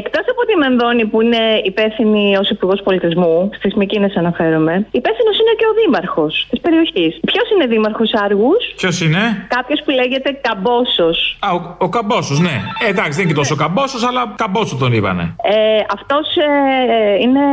Εκτός 0.00 0.24
από 0.32 0.42
τη 0.48 0.54
Μενδώνη 0.62 1.04
που 1.10 1.20
είναι 1.20 1.42
υπεύθυνη 1.64 2.36
ως 2.36 2.48
Υπουργός 2.50 2.80
Πολιτισμού, 2.82 3.50
στι 3.58 3.68
Μικίνε 3.78 4.08
αναφέρομαι, 4.16 4.74
υπεύθυνος 4.90 5.34
είναι 5.40 5.54
και 5.58 5.66
ο 5.70 5.74
Δήμαρχος 5.80 6.46
της 6.50 6.60
περιοχής. 6.60 7.12
Ποιος 7.30 7.46
είναι 7.52 7.66
Δήμαρχος 7.66 8.10
Άργους, 8.24 8.62
Ποιος 8.76 9.00
είναι; 9.00 9.22
Κάποιος 9.48 9.80
που 9.84 9.90
λέγεται 9.90 10.30
Καμπόσος. 10.46 11.36
Α, 11.40 11.48
ο, 11.54 11.76
ο 11.78 11.88
Καμπόσος, 11.88 12.38
ναι. 12.40 12.56
Ε, 12.86 12.88
εντάξει, 12.90 13.10
δεν 13.16 13.20
είναι 13.24 13.32
και 13.32 13.38
τόσο 13.42 13.54
Καμπόσος, 13.56 14.04
αλλά 14.08 14.22
Καμπόσο 14.36 14.76
τον 14.76 14.92
είπανε. 14.92 15.22
Ε, 15.42 15.54
Αυτός 15.96 16.26
είναι, 17.24 17.44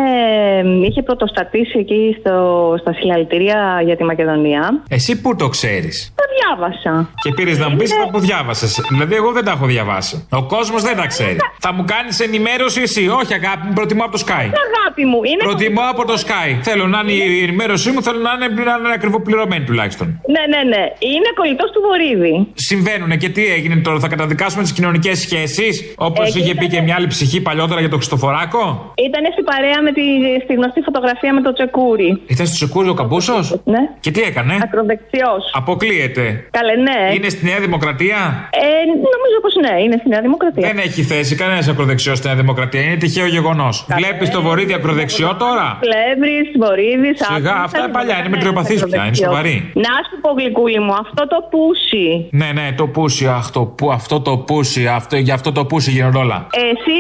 είχε 0.88 1.02
πρωτοστατήσει 1.04 1.80
εκεί 1.80 2.15
στο, 2.19 2.34
στα 2.82 2.93
συλλαλητήρια 2.93 3.82
για 3.86 3.95
τη 3.95 4.04
Μακεδονία. 4.04 4.82
Εσύ 4.89 5.21
πού 5.21 5.36
το 5.36 5.47
ξέρεις; 5.47 6.13
Το 6.15 6.23
διάβασα. 6.38 7.10
Και 7.23 7.32
πήρες 7.34 7.58
να 7.60 7.69
μου 7.69 7.75
πεις 7.75 7.91
Είναι- 7.93 8.10
που 8.12 8.19
διάβασες. 8.19 8.82
Δηλαδή, 8.89 9.15
εγώ 9.15 9.32
δεν 9.32 9.43
τα 9.45 9.52
έχω 9.52 9.65
διαβάσει. 9.65 10.28
Ο 10.32 10.43
κόσμος 10.43 10.82
δεν 10.84 10.95
τα 10.97 11.08
ξέρει. 11.08 11.38
Θα 11.60 11.73
μου 11.73 11.84
κάνεις 11.88 12.19
ενημέρωσης 12.29 12.83
εσύ. 12.87 13.03
Όχι, 13.19 13.33
αγάπη 13.41 13.63
μου, 13.67 13.73
προτιμώ 13.79 14.03
από 14.07 14.13
το 14.17 14.21
Sky. 14.25 14.45
Αγάπη 14.67 15.03
μου, 15.11 15.19
είναι. 15.29 15.41
Προτιμώ 15.49 15.81
από 15.93 16.03
το 16.09 16.15
Sky. 16.25 16.49
Θέλω 16.67 16.85
να 16.93 16.99
είναι 17.03 17.11
η 17.39 17.43
ενημέρωσή 17.47 17.89
μου, 17.91 17.99
θέλω 18.07 18.19
να 18.27 18.31
είναι, 18.35 18.47
να 18.63 18.73
είναι 18.83 18.93
ακριβοπληρωμένη 18.99 19.63
τουλάχιστον. 19.69 20.07
Ναι, 20.35 20.43
ναι, 20.53 20.61
ναι. 20.73 20.83
Είναι 21.13 21.29
κολλητός 21.39 21.69
του 21.73 21.81
Βορύδη. 21.87 22.35
Συμβαίνουν 22.53 23.11
και 23.21 23.29
τι 23.29 23.43
έγινε 23.57 23.75
τώρα, 23.75 23.99
θα 23.99 24.07
καταδικάσουμε 24.07 24.63
τις 24.63 24.73
κοινωνικές 24.77 25.19
σχέσεις, 25.19 25.93
όπως 25.97 26.25
Ε, 26.25 26.27
είχε 26.27 26.39
πει 26.39 26.43
κοίταξε. 26.51 26.75
και 26.75 26.81
μια 26.81 26.95
άλλη 26.97 27.07
ψυχή 27.07 27.41
παλιότερα 27.41 27.79
για 27.79 27.89
το 27.89 27.95
Χριστοφοράκο; 27.95 28.93
Ήταν 29.07 29.23
στην 29.31 29.43
παρέα 29.51 29.81
με 29.81 29.91
τη 29.97 30.01
στη 30.43 30.53
γνωστή 30.53 30.81
φωτογραφία 30.81 31.33
με 31.33 31.41
το 31.41 31.53
τσεκούρι. 31.53 32.21
Ήταν 32.27 32.45
στο 32.47 32.55
Τσεκούρι 32.55 32.89
ο 32.89 32.93
Καμπούσος; 32.93 33.45
Ναι. 33.63 33.79
Και 33.99 34.11
τι 34.11 34.21
έκανε; 34.21 34.53
Ακροδεξιός. 34.63 35.43
Αποκλείεται. 35.53 36.23
Καλέ, 36.57 36.75
ναι. 36.87 36.99
Είναι 37.15 37.29
στη 37.29 37.45
Νέα 37.45 37.59
Δημοκρατία; 37.59 38.17
Ε, 38.51 38.67
νομίζω 39.15 39.37
πως 39.41 39.53
ναι, 39.65 39.81
είναι 39.83 39.95
στη 39.99 40.09
Νέα 40.09 40.21
Δημοκρατία. 40.21 40.67
Δεν 40.67 40.77
έχει 40.77 41.01
θέση 41.03 41.35
κανένας 41.35 41.67
ακροδεξιός 41.67 42.18
στη 42.19 42.27
Νέα 42.27 42.36
Δημοκρατία. 42.36 42.82
Είναι 42.82 42.95
τυχαίο 42.95 43.25
γεγονός. 43.25 43.86
Βλέπεις 43.97 44.29
το 44.29 44.41
βορίδι 44.41 44.73
ακροδεξιό 44.73 45.36
τώρα; 45.39 45.79
Πλεύρη, 45.79 46.38
Βορύδη, 46.60 47.12
Σιγά, 47.15 47.55
αυτά 47.55 47.79
είναι 47.79 47.88
παλιά, 47.88 48.19
είναι 48.19 48.29
μετριοπαθής 48.29 48.84
πια, 48.84 49.05
είναι 49.05 49.15
σοβαρή. 49.15 49.71
Να 49.73 49.93
σου 50.10 50.21
πω, 50.21 50.29
γλυκούλη 50.38 50.79
μου, 50.79 50.93
αυτό 50.93 51.27
το 51.27 51.38
πούσι. 51.49 52.27
Ναι, 52.32 52.49
ναι, 52.53 52.73
το 52.77 52.88
πούσι, 52.88 53.27
αχ, 53.27 53.49
το, 53.49 53.62
που, 53.62 53.91
αυτό 53.91 54.21
το 54.21 54.38
πούσι, 54.38 54.88
αυτό, 54.88 55.15
για 55.17 55.34
αυτό 55.34 55.51
το 55.51 55.65
πούσι 55.65 55.91
γίνονται 55.91 56.17
όλα. 56.17 56.47
Εσύ 56.51 56.97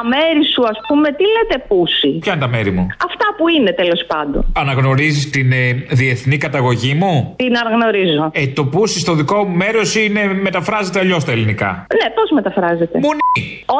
στα 0.00 0.08
μέρη 0.08 0.44
σου, 0.52 0.62
ας 0.72 0.78
πούμε, 0.88 1.08
τι 1.18 1.24
λέτε 1.34 1.56
πούσι; 1.68 2.10
Ποια 2.24 2.32
είναι 2.32 2.42
τα 2.46 2.48
μέρη 2.48 2.70
μου; 2.70 2.86
Αυτά 3.08 3.26
που 3.36 3.48
είναι 3.48 3.72
τέλος 3.72 4.04
πάντων. 4.12 4.40
Αναγνωρίζεις 4.62 5.30
την 5.30 5.52
ε, 5.52 5.72
διεθνή 6.00 6.36
καταγωγή 6.46 6.94
μου; 6.94 7.34
Την 7.36 7.52
αναγνωρίζω. 7.58 8.30
Ε, 8.32 8.46
το 8.46 8.64
πούσι 8.64 8.98
στο 9.00 9.12
δικό 9.14 9.44
μου 9.44 9.56
μέρος 9.56 9.96
είναι 9.96 10.22
μεταφράζεται 10.46 10.98
αλλιώς 10.98 11.22
στα 11.22 11.32
ελληνικά. 11.32 11.70
Ναι, 11.98 12.10
πώς 12.16 12.30
μεταφράζεται; 12.38 12.96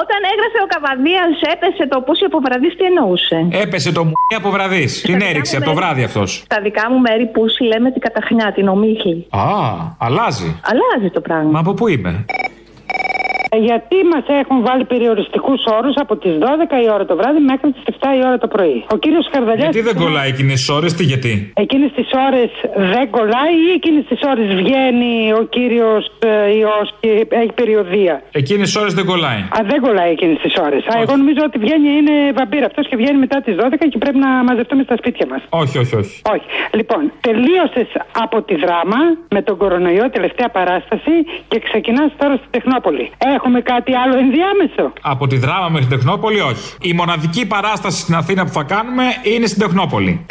Όταν 0.00 0.20
έγραφε 0.32 0.58
ο 0.64 0.68
Καβαδίας, 0.74 1.32
έπεσε 1.52 1.88
το 1.88 2.00
πούσι 2.00 2.24
από 2.24 2.38
βραδύς, 2.44 2.76
τι 2.76 2.84
εννοούσε; 2.84 3.38
Έπεσε 3.64 3.92
το 3.92 4.04
μου 4.04 4.12
από 4.36 4.50
βραδύς. 4.50 5.00
Την 5.00 5.20
έριξε 5.20 5.56
από 5.56 5.64
το 5.64 5.74
βράδυ 5.74 6.02
αυτός. 6.02 6.30
Στα 6.44 6.60
δικά 6.62 6.84
μου 6.90 6.98
μέρη 6.98 7.26
πούσι 7.26 7.62
λέμε 7.64 7.90
την 7.90 8.00
καταχνιά, 8.00 8.52
την 8.54 8.68
ομίχλη. 8.68 9.26
Α, 9.30 9.42
αλλάζει. 9.98 10.60
Αλλάζει 10.70 11.10
το 11.12 11.20
πράγμα. 11.20 11.50
Μα 11.50 11.58
από 11.58 11.74
πού 11.74 11.88
είμαι; 11.88 12.24
Ε, 13.54 13.58
Γιατί 13.68 13.96
μας 14.12 14.24
έχουν 14.42 14.58
βάλει 14.66 14.84
περιοριστικούς 14.84 15.60
ώρου 15.78 15.90
από 16.04 16.16
τις 16.22 16.32
12 16.38 16.76
η 16.86 16.88
ώρα 16.96 17.04
το 17.10 17.16
βράδυ 17.20 17.40
μέχρι 17.52 17.68
τις 17.72 17.82
7 17.86 17.92
η 18.18 18.20
ώρα 18.28 18.38
το 18.38 18.48
πρωί. 18.54 18.84
Ο 18.94 18.96
κύριος 18.96 19.26
Χαρδαλιάς. 19.32 19.70
Γιατί 19.74 19.80
δεν 19.90 19.96
κολλάει 20.04 20.28
εκείνες 20.28 20.58
τις 20.60 20.68
ώρες, 20.68 20.90
τι 20.94 21.04
γιατί; 21.04 21.52
Εκείνες 21.64 21.90
τις 21.98 22.08
ώρες 22.28 22.50
δεν 22.94 23.10
κολλάει 23.16 23.54
ή 23.68 23.70
εκείνες 23.78 24.04
τις 24.10 24.20
ώρες 24.32 24.46
βγαίνει 24.60 25.32
ο 25.40 25.42
κύριος 25.54 26.02
ιός 26.60 26.86
και 27.00 27.10
έχει 27.28 27.52
περιοδία; 27.60 28.22
Εκείνες 28.32 28.66
τις 28.68 28.76
ώρες 28.82 28.94
δεν 28.94 29.04
κολλάει. 29.04 29.40
Α, 29.56 29.58
δεν 29.70 29.80
κολλάει 29.80 30.10
εκείνες 30.16 30.38
τις 30.44 30.54
ώρες. 30.66 30.82
Α, 30.90 30.92
εγώ 31.04 31.16
νομίζω 31.16 31.42
ότι 31.48 31.58
βγαίνει 31.64 31.88
είναι 31.98 32.14
βαμπύρα 32.38 32.66
αυτός 32.66 32.84
και 32.88 32.96
βγαίνει 32.96 33.18
μετά 33.18 33.40
τις 33.44 33.54
12 33.56 33.86
και 33.92 33.98
πρέπει 33.98 34.18
να 34.18 34.30
μαζευτούμε 34.48 34.82
στα 34.82 34.96
σπίτια 34.96 35.26
μας. 35.30 35.40
Όχι, 35.62 35.78
όχι, 35.78 35.94
όχι. 36.02 36.14
Όχι. 36.34 36.46
Λοιπόν, 36.78 37.12
τελείωσες 37.20 37.88
από 38.24 38.42
τη 38.42 38.54
δράμα 38.64 39.00
με 39.28 39.42
τον 39.42 39.56
κορονοϊό, 39.56 40.10
τελευταία 40.10 40.48
παράσταση 40.48 41.14
και 41.48 41.58
ξεκινάς 41.58 42.10
τώρα 42.20 42.34
στη 42.36 42.46
Τεχνόπολη. 42.50 43.10
Έχουμε 43.40 43.60
κάτι 43.60 43.94
άλλο 43.94 44.18
ενδιάμεσο; 44.18 44.92
Από 45.00 45.26
τη 45.26 45.36
δράμα 45.36 45.68
μέχρι 45.68 45.86
την 45.86 45.96
Τεχνόπολη, 45.96 46.40
όχι. 46.40 46.76
Η 46.80 46.92
μοναδική 46.92 47.46
παράσταση 47.46 48.00
στην 48.00 48.14
Αθήνα 48.14 48.44
που 48.44 48.52
θα 48.52 48.62
κάνουμε 48.62 49.04
είναι 49.22 49.46
στην 49.46 49.60
Τεχνόπολη. 49.60 50.26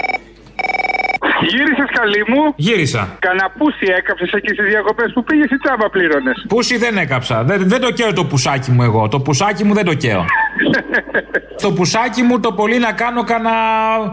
Γύρισες 1.42 1.90
καλή 2.00 2.24
μου. 2.28 2.54
Γύρισα. 2.56 3.18
Καναπούσι 3.20 3.86
έκαψες 3.98 4.32
εκεί 4.32 4.54
στις 4.54 4.66
διακοπές 4.66 5.12
που 5.14 5.24
πήγες 5.24 5.50
ή 5.52 5.58
τσάμπα 5.58 5.90
πλήρωνες; 5.90 6.46
Πούσι 6.48 6.78
δεν 6.78 6.98
έκαψα. 6.98 7.44
Δεν, 7.44 7.60
δεν 7.70 7.82
το 7.82 7.92
καίω 7.92 8.14
το 8.14 8.26
πουσάκι 8.26 8.72
μου 8.72 8.84
εγώ. 8.84 9.08
Το 9.08 9.20
πουσάκι 9.20 9.64
μου 9.64 9.74
δεν 9.74 9.86
το 9.86 9.94
καίω. 9.94 10.26
Στο 11.62 11.72
πουσάκι 11.72 12.22
μου 12.22 12.40
το 12.40 12.52
πολύ 12.52 12.78
να 12.80 12.92
κάνω 12.92 13.24
κανένα 13.24 13.52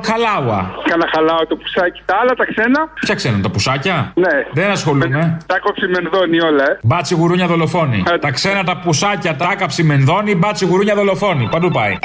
χαλάουα. 0.04 0.74
Κάνα 0.88 1.06
χαλάω 1.14 1.46
το 1.46 1.56
πουσάκι. 1.56 2.02
Τα 2.04 2.16
άλλα 2.20 2.34
τα 2.34 2.44
ξένα; 2.44 2.80
Ποια 3.00 3.14
ξένα, 3.14 3.40
τα 3.40 3.50
πουσάκια. 3.50 4.12
Ναι. 4.14 4.34
Δεν 4.52 4.70
ασχολούμαι. 4.70 5.36
Τα 5.46 5.58
κόψει 5.58 5.86
μενδόνι 5.86 6.40
όλα, 6.40 6.64
ε. 6.70 6.78
Μπάτσι 6.82 7.14
γουρούνια 7.14 7.46
δολοφόνη. 7.46 8.02
τα 8.20 8.30
ξένα 8.30 8.64
τα 8.64 8.76
πουσάκια, 8.76 9.36
τα 9.36 9.48
άκαψη 9.48 9.82
μενδόνη, 9.82 10.34
μπάτσι 10.34 10.66
γουρούνια 10.66 10.94
δολοφόνη. 10.94 11.48
Παντού 11.50 11.68
πάει. 11.68 11.98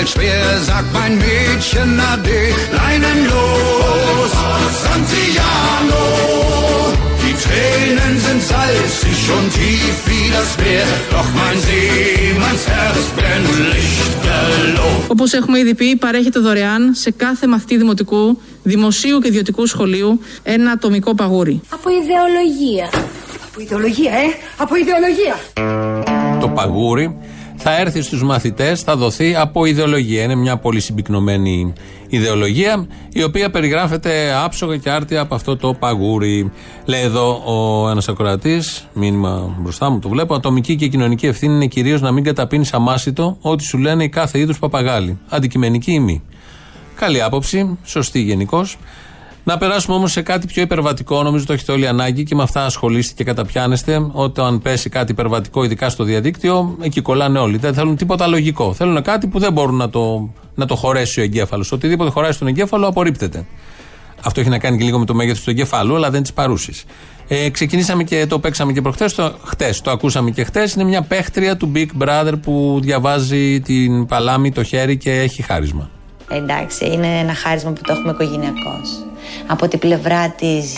Fällt 0.00 0.12
schwer, 0.14 0.46
sagt 0.70 0.90
mein 0.98 1.12
Mädchen 1.24 2.00
Ade. 2.12 2.40
Leinen 2.78 3.18
los, 3.32 4.30
Santiano. 4.84 6.04
Die 7.22 7.34
Tränen 7.44 8.14
sind 8.24 8.42
salzig 8.50 9.20
und 9.36 9.48
tief 9.56 9.96
wie 10.08 10.26
das 10.36 10.50
Meer. 10.62 10.88
Doch 11.14 11.28
mein 11.40 11.58
Seemannsherz 11.66 13.04
brennt 13.16 13.50
lichterloh. 13.72 15.06
Όπως 15.08 15.32
έχουμε 15.32 15.58
ήδη 15.58 15.74
πει, 15.74 15.96
παρέχεται 15.96 16.40
δωρεάν 16.40 16.94
σε 16.94 17.10
κάθε 17.10 17.46
μαθητή 17.46 17.76
δημοτικού, 17.76 18.38
δημοσίου 18.62 19.18
και 19.18 19.28
ιδιωτικού 19.28 19.66
σχολείου 19.66 20.20
ένα 20.42 20.70
ατομικό 20.70 21.14
παγούρι. 21.14 21.60
Από 21.70 21.90
ιδεολογία. 21.90 22.88
Από 23.50 23.60
ιδεολογία, 23.60 24.12
ε! 24.12 24.26
Από 24.56 24.74
ιδεολογία! 24.76 25.36
Το 26.40 26.48
παγούρι 26.48 27.18
θα 27.62 27.78
έρθει 27.78 28.02
στους 28.02 28.22
μαθητές, 28.22 28.80
θα 28.80 28.96
δοθεί 28.96 29.36
από 29.36 29.64
ιδεολογία. 29.64 30.22
Είναι 30.22 30.34
μια 30.34 30.56
πολύ 30.56 30.80
συμπυκνωμένη 30.80 31.72
ιδεολογία, 32.08 32.86
η 33.12 33.22
οποία 33.22 33.50
περιγράφεται 33.50 34.34
άψογα 34.44 34.76
και 34.76 34.90
άρτια 34.90 35.20
από 35.20 35.34
αυτό 35.34 35.56
το 35.56 35.74
παγούρι. 35.74 36.52
Λέει 36.84 37.00
εδώ 37.00 37.42
ο 37.44 37.88
ένας 37.90 38.08
ακροατής, 38.08 38.88
μήνυμα 38.92 39.56
μπροστά 39.58 39.90
μου, 39.90 39.98
το 39.98 40.08
βλέπω, 40.08 40.34
ατομική 40.34 40.76
και 40.76 40.88
κοινωνική 40.88 41.26
ευθύνη 41.26 41.54
είναι 41.54 41.66
κυρίως 41.66 42.00
να 42.00 42.12
μην 42.12 42.24
καταπίνεις 42.24 42.72
αμάσιτο 42.72 43.36
ό,τι 43.40 43.64
σου 43.64 43.78
λένε 43.78 44.04
οι 44.04 44.08
κάθε 44.08 44.38
είδους 44.38 44.58
παπαγάλοι. 44.58 45.18
Αντικειμενική 45.28 45.92
ή 45.92 46.00
μη. 46.00 46.22
Καλή 46.94 47.22
άποψη, 47.22 47.78
σωστή 47.84 48.20
γενικώς. 48.20 48.78
Να 49.44 49.58
περάσουμε 49.58 49.96
όμως 49.96 50.12
σε 50.12 50.22
κάτι 50.22 50.46
πιο 50.46 50.62
υπερβατικό. 50.62 51.22
Νομίζω 51.22 51.46
το 51.46 51.52
έχετε 51.52 51.72
όλοι 51.72 51.86
ανάγκη 51.86 52.22
και 52.22 52.34
με 52.34 52.42
αυτά 52.42 52.64
ασχολείστε 52.64 53.14
και 53.16 53.24
καταπιάνεστε. 53.24 54.06
Όταν 54.12 54.60
πέσει 54.60 54.88
κάτι 54.88 55.12
υπερβατικό, 55.12 55.64
ειδικά 55.64 55.88
στο 55.88 56.04
διαδίκτυο, 56.04 56.76
εκεί 56.80 57.00
κολλάνε 57.00 57.38
όλοι. 57.38 57.56
Δεν 57.56 57.74
θέλουν 57.74 57.96
τίποτα 57.96 58.26
λογικό. 58.26 58.72
Θέλουν 58.72 59.02
κάτι 59.02 59.26
που 59.26 59.38
δεν 59.38 59.52
μπορούν 59.52 59.76
να 59.76 59.90
το, 59.90 60.30
να 60.54 60.66
το 60.66 60.76
χωρέσει 60.76 61.20
ο 61.20 61.22
εγκέφαλος. 61.22 61.72
Οτιδήποτε 61.72 62.10
χωράει 62.10 62.32
στον 62.32 62.46
εγκέφαλο 62.46 62.86
απορρίπτεται. 62.86 63.46
Αυτό 64.22 64.40
έχει 64.40 64.48
να 64.48 64.58
κάνει 64.58 64.78
και 64.78 64.84
λίγο 64.84 64.98
με 64.98 65.04
το 65.04 65.14
μέγεθος 65.14 65.42
του 65.42 65.50
εγκεφάλου, 65.50 65.96
αλλά 65.96 66.10
δεν 66.10 66.22
της 66.22 66.32
παρούσης. 66.32 66.84
Ε, 67.28 67.50
ξεκινήσαμε 67.50 68.04
και 68.04 68.26
το 68.26 68.38
παίξαμε 68.38 68.72
και 68.72 68.80
προχθές. 68.80 69.14
Το, 69.14 69.34
χτες, 69.44 69.80
το 69.80 69.90
ακούσαμε 69.90 70.30
και 70.30 70.44
χτες. 70.44 70.74
Είναι 70.74 70.84
μια 70.84 71.02
παίχτρια 71.02 71.56
του 71.56 71.72
Big 71.74 72.02
Brother 72.02 72.32
που 72.42 72.78
διαβάζει 72.82 73.60
την 73.60 74.06
παλάμη, 74.06 74.52
το 74.52 74.62
χέρι 74.62 74.96
και 74.96 75.10
έχει 75.10 75.42
χάρισμα. 75.42 75.90
Εντάξει, 76.30 76.86
είναι 76.86 77.18
ένα 77.18 77.34
χάρισμα 77.34 77.70
που 77.70 77.80
το 77.84 77.92
έχουμε 77.92 78.10
οικογενειακώς. 78.12 79.09
Από 79.46 79.68
την 79.68 79.78
πλευρά 79.78 80.30
της 80.30 80.74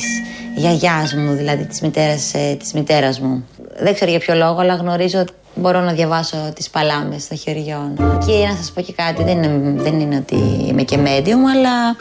γιαγιάς 0.56 1.14
μου, 1.14 1.34
δηλαδή 1.34 1.66
της 1.66 1.80
μητέρας 1.80 2.34
ε, 2.34 2.56
της 2.58 2.72
μητέρας 2.72 3.20
μου. 3.20 3.44
Δεν 3.82 3.94
ξέρω 3.94 4.10
για 4.10 4.20
ποιο 4.20 4.34
λόγο, 4.34 4.60
αλλά 4.60 4.74
γνωρίζω 4.74 5.20
ότι 5.20 5.32
μπορώ 5.54 5.80
να 5.80 5.92
διαβάσω 5.92 6.36
τις 6.54 6.70
παλάμες 6.70 7.28
των 7.28 7.38
χεριών. 7.38 7.96
Και 7.96 8.46
να 8.48 8.56
σας 8.56 8.70
πω 8.70 8.80
και 8.80 8.92
κάτι, 8.92 9.24
δεν 9.24 9.42
είναι, 9.42 9.82
δεν 9.82 10.00
είναι 10.00 10.16
ότι 10.16 10.66
είμαι 10.68 10.82
και 10.82 10.98
medium, 10.98 11.42
αλλά 11.54 11.96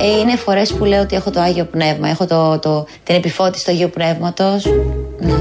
ε, 0.00 0.18
είναι 0.20 0.36
φορές 0.36 0.72
που 0.72 0.84
λέω 0.84 1.02
ότι 1.02 1.16
έχω 1.16 1.30
το 1.30 1.40
Άγιο 1.40 1.64
Πνεύμα, 1.64 2.08
έχω 2.08 2.26
το, 2.26 2.58
το, 2.58 2.86
την 3.02 3.14
επιφώτιση 3.14 3.64
του 3.64 3.70
Αγίου 3.70 3.90
Πνεύματος. 3.90 4.64
Ναι, 5.20 5.34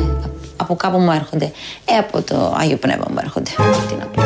από 0.57 0.76
κάπου 0.76 0.97
μου 0.97 1.11
έρχονται. 1.11 1.51
Ε, 1.86 1.95
από 1.99 2.21
το 2.21 2.55
Άγιο 2.57 2.78
Πνεύμα 2.78 3.05
μου 3.09 3.17
έρχονται. 3.21 3.49
Τι 3.88 3.95
να 3.99 4.05
πω. 4.05 4.21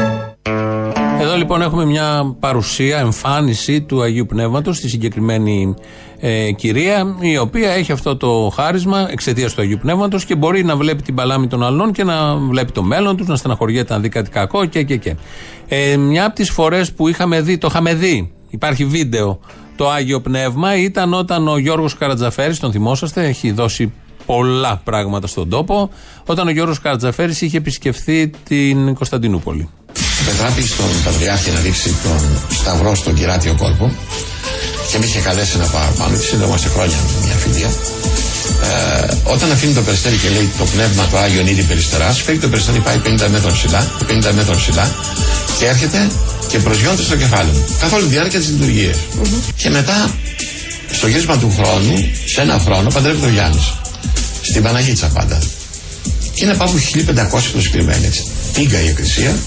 Εδώ 1.21 1.35
λοιπόν 1.35 1.61
έχουμε 1.61 1.85
μια 1.85 2.35
παρουσία, 2.39 2.97
εμφάνιση 2.97 3.81
του 3.81 4.01
Αγίου 4.01 4.25
Πνεύματος 4.25 4.77
στη 4.77 4.89
συγκεκριμένη 4.89 5.75
ε, 6.19 6.51
κυρία, 6.51 7.15
η 7.19 7.37
οποία 7.37 7.71
έχει 7.71 7.91
αυτό 7.91 8.17
το 8.17 8.51
χάρισμα 8.55 9.07
εξαιτίας 9.11 9.53
του 9.53 9.61
Αγίου 9.61 9.77
Πνεύματος 9.81 10.25
και 10.25 10.35
μπορεί 10.35 10.63
να 10.63 10.75
βλέπει 10.75 11.01
την 11.01 11.15
παλάμη 11.15 11.47
των 11.47 11.63
άλλων 11.63 11.91
και 11.91 12.03
να 12.03 12.35
βλέπει 12.35 12.71
το 12.71 12.83
μέλλον 12.83 13.17
τους, 13.17 13.27
να 13.27 13.35
στεναχωριέται 13.35 13.93
να 13.93 13.99
δει 13.99 14.09
κάτι 14.09 14.29
κακό 14.29 14.65
και 14.65 14.83
και 14.83 14.95
και. 14.95 15.15
Ε, 15.67 15.97
μια 15.97 16.25
από 16.25 16.35
τις 16.35 16.49
φορές 16.49 16.91
που 16.91 17.07
είχαμε 17.07 17.41
δει, 17.41 17.57
το 17.57 17.67
είχαμε 17.69 17.93
δει, 17.93 18.31
υπάρχει 18.49 18.85
βίντεο, 18.85 19.39
το 19.75 19.89
Άγιο 19.89 20.21
Πνεύμα 20.21 20.77
ήταν 20.77 21.13
όταν 21.13 21.47
ο 21.47 21.57
Γιώργος 21.57 21.97
Καρατζαφέρης, 21.97 22.59
τον 22.59 22.71
θυμόσαστε, 22.71 23.25
έχει 23.25 23.51
δώσει 23.51 23.93
πολλά 24.25 24.81
πράγματα 24.83 25.27
στον 25.27 25.49
τόπο, 25.49 25.89
όταν 26.25 26.47
ο 26.47 26.49
Γιώργος 26.49 26.79
Καρατζαφέρης 26.79 27.41
είχε 27.41 27.57
επισκεφθεί 27.57 28.29
την 28.47 28.93
Κωνσταντινούπολη. 28.93 29.69
Πετράπη 30.25 30.61
στον 30.61 30.85
Πατριάρχη 31.03 31.51
να 31.51 31.61
ρίξει 31.61 31.89
τον 31.89 32.55
σταυρό 32.55 32.95
στον 32.95 33.13
κυράτιο 33.13 33.55
κόλπο 33.57 33.91
και 34.89 34.97
με 34.97 35.05
είχε 35.05 35.19
καλέσει 35.19 35.57
να 35.57 35.65
πάω 35.65 35.89
πάνω 35.97 36.17
τη 36.17 36.23
σύντομα 36.23 36.57
σε 36.57 36.69
χρόνια 36.69 36.99
μια 37.25 37.35
φιλία. 37.35 37.71
Ε, 38.63 39.07
όταν 39.23 39.51
αφήνει 39.51 39.73
το 39.73 39.81
περιστέρι 39.81 40.15
και 40.15 40.29
λέει 40.29 40.49
το 40.57 40.63
πνεύμα 40.63 41.03
του 41.09 41.17
Άγιον 41.17 41.47
ήδη 41.47 41.61
περιστεράς, 41.61 42.21
φέρει 42.21 42.37
το 42.37 42.49
περιστέρι 42.49 42.79
πάει 42.79 42.99
50 43.05 43.27
μέτρα 43.29 43.51
ψηλά, 43.51 43.91
50 44.09 44.31
μέτρα 44.33 44.55
ψηλά 44.55 44.95
και 45.59 45.65
έρχεται 45.65 46.09
και 46.47 46.59
προσγειώνεται 46.59 47.01
στο 47.01 47.15
κεφάλι 47.15 47.51
μου. 47.51 47.65
Καθ' 47.79 47.93
όλη 47.93 48.03
τη 48.03 48.09
διάρκεια 48.09 48.39
της 48.39 48.49
λειτουργίας. 48.49 48.97
Και 49.55 49.69
μετά, 49.69 50.15
στο 50.91 51.07
γύρισμα 51.07 51.37
του 51.37 51.53
χρόνου, 51.57 51.95
σε 52.25 52.41
ένα 52.41 52.59
χρόνο, 52.65 52.89
παντρεύει 52.89 53.19
το 53.21 53.27
Γιάννη. 53.27 53.61
Στην 54.41 54.63
Παναγίτσα 54.63 55.07
πάντα. 55.07 55.39
Και 56.33 56.43
είναι 56.43 56.53
πάνω 56.53 56.71
1500 56.71 57.51
προσκεκριμένοι 57.51 58.05
έτσι. 58.05 58.25
Πήγα 58.53 58.81
η 58.81 58.87
εκκλησία 58.87 59.37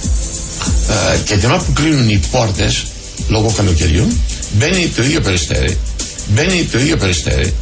ε, 0.88 1.18
και 1.24 1.36
την 1.36 1.51
ώρα 1.51 1.59
που 1.59 1.72
κλείνουν 1.72 2.09
οι 2.09 2.20
πόρτες 2.30 2.86
λόγω 3.28 3.53
καλοκαιριού, 3.57 4.09
μπαίνει 4.51 4.88
το 4.88 5.03
ίδιο 5.03 5.20
περιστέρι. 5.20 5.78
Μπαίνει 6.34 6.64
το 6.64 6.78
ίδιο 6.78 6.96
περιστέρι. 6.96 7.55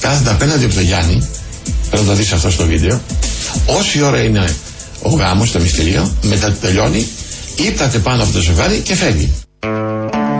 Κάθεται 0.00 0.30
απέναντι 0.30 0.64
από 0.64 0.74
τον 0.74 0.82
Γιάννη. 0.82 1.28
Πρέπει 1.90 2.04
να 2.04 2.10
το 2.10 2.16
δεις 2.16 2.32
αυτό 2.32 2.50
στο 2.50 2.66
βίντεο. 2.66 3.00
Όση 3.66 4.02
ώρα 4.02 4.22
είναι 4.22 4.54
ο 5.02 5.10
γάμος, 5.10 5.50
το 5.50 5.60
μυστηρίο, 5.60 6.14
μετά 6.22 6.52
τελειώνει, 6.52 7.06
ύπταται 7.56 7.98
πάνω 7.98 8.22
από 8.22 8.32
το 8.32 8.40
ζευγάρι 8.40 8.78
και 8.78 8.94
φεύγει. 8.94 9.32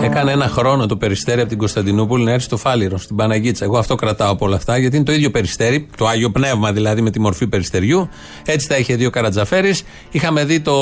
Έκανε 0.03 0.33
ένα 0.33 0.49
χρόνο 0.49 0.87
το 0.87 0.97
περιστέρι 0.97 1.41
από 1.41 1.49
την 1.49 1.59
Κωνσταντινούπολη 1.59 2.25
να 2.25 2.31
έρθει 2.31 2.45
στο 2.45 2.57
Φάληρο, 2.57 2.99
στην 2.99 3.17
Παναγίτσα. 3.17 3.65
Εγώ 3.65 3.79
αυτό 3.79 3.95
κρατάω 3.95 4.31
από 4.31 4.47
όλα 4.47 4.57
αυτά, 4.57 4.79
γιατί 4.79 4.97
είναι 4.97 5.05
το 5.05 5.13
ίδιο 5.13 5.31
περιστέρι, 5.31 5.89
το 5.97 6.07
Άγιο 6.07 6.31
Πνεύμα 6.31 6.73
δηλαδή 6.73 7.01
με 7.01 7.11
τη 7.11 7.21
μορφή 7.21 7.47
περιστεριού. 7.47 8.09
Έτσι 8.45 8.69
τα 8.69 8.77
είχε 8.77 8.95
δει 8.95 9.07
ο 9.07 9.11
Καρατζαφέρης. 9.11 9.83
Είχαμε 10.11 10.45
δει 10.45 10.61
το, 10.61 10.75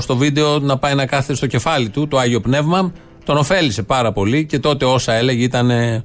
στο 0.00 0.16
βίντεο 0.16 0.58
να 0.58 0.78
πάει 0.78 0.94
να 0.94 1.06
κάθεται 1.06 1.34
στο 1.34 1.46
κεφάλι 1.46 1.88
του 1.88 2.08
το 2.08 2.18
Άγιο 2.18 2.40
Πνεύμα. 2.40 2.92
Τον 3.24 3.36
ωφέλησε 3.36 3.82
πάρα 3.82 4.12
πολύ 4.12 4.46
και 4.46 4.58
τότε 4.58 4.84
όσα 4.84 5.12
έλεγε 5.12 5.44
ήταν 5.44 5.70
ε, 5.70 6.04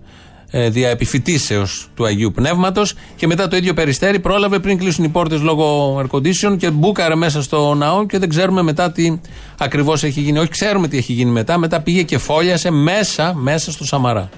ε, 0.51 0.70
δια 0.70 0.89
επιφυτήσεως 0.89 1.88
του 1.95 2.05
Αγίου 2.05 2.32
Πνεύματος. 2.32 2.93
Και 3.15 3.28
μετά 3.28 3.47
το 3.47 3.55
ίδιο 3.55 3.74
περιστέρι 3.74 4.20
πρόλαβε 4.20 4.59
πριν 4.59 4.78
κλείσουν 4.78 5.03
οι 5.03 5.09
πόρτες 5.09 5.41
λόγω 5.41 5.97
air 5.99 6.15
condition 6.17 6.57
και 6.57 6.72
μπούκαρε 6.72 7.15
μέσα 7.15 7.41
στο 7.41 7.74
ναό 7.74 8.05
και 8.05 8.20
δεν 8.20 8.30
ξέρουμε 8.30 8.61
μετά 8.61 8.91
τι 8.91 9.20
ακριβώς 9.57 10.03
έχει 10.03 10.22
γίνει. 10.22 10.39
Όχι, 10.39 10.49
ξέρουμε 10.49 10.88
τι 10.88 10.97
έχει 10.97 11.13
γίνει 11.13 11.32
μετά. 11.32 11.57
Μετά 11.57 11.82
πήγε 11.82 12.03
και 12.03 12.17
φόλιασε 12.17 12.72
μέσα, 12.72 13.34
μέσα 13.36 13.72
στο 13.72 13.86
Σαμαρά. 13.86 14.30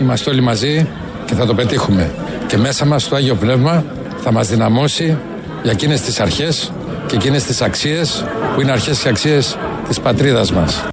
Είμαστε 0.00 0.30
όλοι 0.30 0.40
μαζί 0.40 0.88
και 1.24 1.34
θα 1.34 1.46
το 1.46 1.54
πετύχουμε. 1.54 2.10
Και 2.46 2.56
μέσα 2.56 2.84
μας 2.84 3.08
το 3.08 3.16
Άγιο 3.16 3.34
Πνεύμα 3.34 3.84
θα 4.16 4.32
μας 4.32 4.48
δυναμώσει 4.48 5.16
για 5.62 5.72
εκείνες 5.72 6.00
τις 6.00 6.20
αρχές 6.20 6.72
και 7.06 7.16
εκείνες 7.16 7.44
τις 7.44 7.62
αξίες 7.62 8.24
που 8.54 8.60
είναι 8.60 8.72
αρχές 8.72 8.98
και 8.98 9.08
αξίες 9.08 9.56
της 9.88 10.00
πατρίδας 10.00 10.52
μας. 10.52 10.88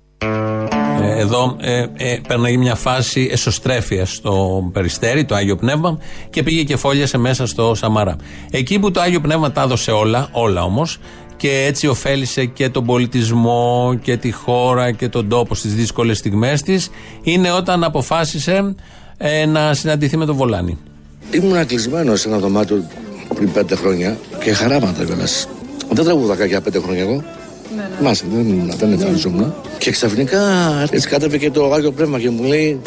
Ε, 1.16 1.20
εδώ 1.20 1.56
ε, 1.60 1.86
ε, 1.98 2.18
παίρναγε 2.28 2.58
μια 2.58 2.76
φάση 2.76 3.30
εσωστρέφειας 3.32 4.14
στο 4.14 4.64
Περιστέρι, 4.74 5.26
το 5.26 5.36
Άγιο 5.36 5.56
Πνεύμα, 5.56 5.98
και 6.30 6.44
πήγε 6.44 6.64
και 6.64 6.76
φόλιασε 6.76 7.18
μέσα 7.18 7.48
στο 7.48 7.76
Σαμαρά. 7.76 8.16
Εκεί 8.52 8.80
που 8.80 8.92
το 8.92 9.02
Άγιο 9.02 9.22
Πνεύμα 9.22 9.52
τα 9.52 9.62
έδωσε 9.62 9.92
όλα, 9.92 10.30
όλα 10.32 10.64
όμως, 10.64 11.00
και 11.38 11.66
έτσι 11.68 11.88
ωφέλησε 11.88 12.46
και 12.46 12.70
τον 12.70 12.86
πολιτισμό 12.86 14.00
και 14.02 14.18
τη 14.18 14.32
χώρα 14.32 14.92
και 14.92 15.10
τον 15.10 15.30
τόπο 15.30 15.56
στις 15.56 15.76
δύσκολες 15.76 16.18
στιγμές 16.18 16.62
της, 16.62 16.90
είναι 17.22 17.52
όταν 17.52 17.84
αποφάσισε 17.84 18.76
ε, 19.18 19.46
να 19.46 19.74
συναντηθεί 19.74 20.18
με 20.18 20.26
τον 20.26 20.36
Βολάνη. 20.36 20.78
Ήμουν 21.32 21.66
κλεισμένος 21.66 22.20
σε 22.20 22.28
ένα 22.28 22.38
δωμάτιο 22.38 22.84
πριν 23.36 23.52
πέντε 23.52 23.76
χρόνια 23.76 24.18
και 24.44 24.54
χαράματα 24.54 25.04
κιόλας. 25.04 25.48
Δεν 25.92 26.06
τραγουδάκα 26.06 26.46
για 26.46 26.62
πέντε 26.62 26.80
χρόνια 26.80 27.02
εγώ. 27.02 27.24
Ναι, 27.76 27.82
ναι. 27.82 28.08
Μάσα, 28.08 28.26
δεν 28.34 28.48
ήμουν, 28.48 28.72
δεν 28.78 28.92
εμφανιζόμουν. 28.92 29.54
Και 29.78 29.92
ξαφνικά 29.92 30.40
έτσι 30.92 31.08
κάταβε 31.08 31.38
και 31.38 31.52
το 31.52 31.74
Άγιο 31.74 31.92
Πνεύμα 31.92 32.20
και 32.20 32.30
μου 32.30 32.44
λέει. 32.44 32.82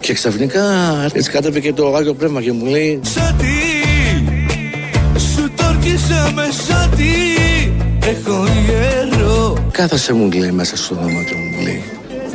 Και 0.00 0.12
ξαφνικά 0.12 0.64
έτσι 1.12 1.30
κάταβε 1.30 1.60
και 1.60 1.72
το 1.72 1.94
Άγιο 1.94 2.14
Πνεύμα 2.14 2.42
και 2.42 2.52
μου 2.52 2.66
λέει. 2.66 3.00
Σάτι, 3.02 3.46
σου 5.16 5.50
τόρκισα 5.56 6.32
με 6.34 6.48
σάτι, 6.66 7.14
έχω 8.06 8.46
γέρο. 8.66 9.56
Κάθασε 9.70 10.12
μου 10.12 10.30
λέει 10.30 10.50
μέσα 10.50 10.76
στο 10.76 10.94
δωμάτιο 10.94 11.36
μου 11.36 11.62
λέει. 11.62 11.82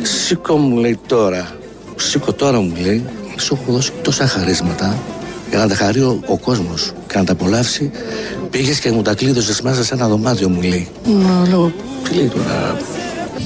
Σήκω 0.01 0.57
μου 0.57 0.77
λέει 0.77 0.99
τώρα. 1.07 1.47
Σήκω 1.95 2.33
τώρα 2.33 2.59
μου 2.59 2.73
λέει. 2.81 3.03
Σου 3.37 3.57
έχω 3.61 3.71
δώσει 3.71 3.91
τόσα 4.01 4.27
χαρίσματα 4.27 4.97
για 5.49 5.59
να 5.59 5.67
τα 5.67 5.75
χαρεί 5.75 6.01
ο, 6.01 6.19
ο 6.27 6.37
κόσμος 6.37 6.93
και 7.07 7.17
να 7.17 7.23
τα 7.23 7.31
απολαύσει. 7.31 7.91
Πήγες 8.49 8.79
και 8.79 8.91
μου 8.91 9.01
τα 9.01 9.13
κλείδωσες 9.13 9.61
μέσα 9.61 9.83
σε 9.83 9.93
ένα 9.93 10.07
δωμάτιο, 10.07 10.49
μου 10.49 10.61
λέει. 10.61 10.87
Να 11.05 11.47
λέω, 11.49 11.71
τι 12.03 12.15
λέει 12.15 12.27
τώρα; 12.27 12.77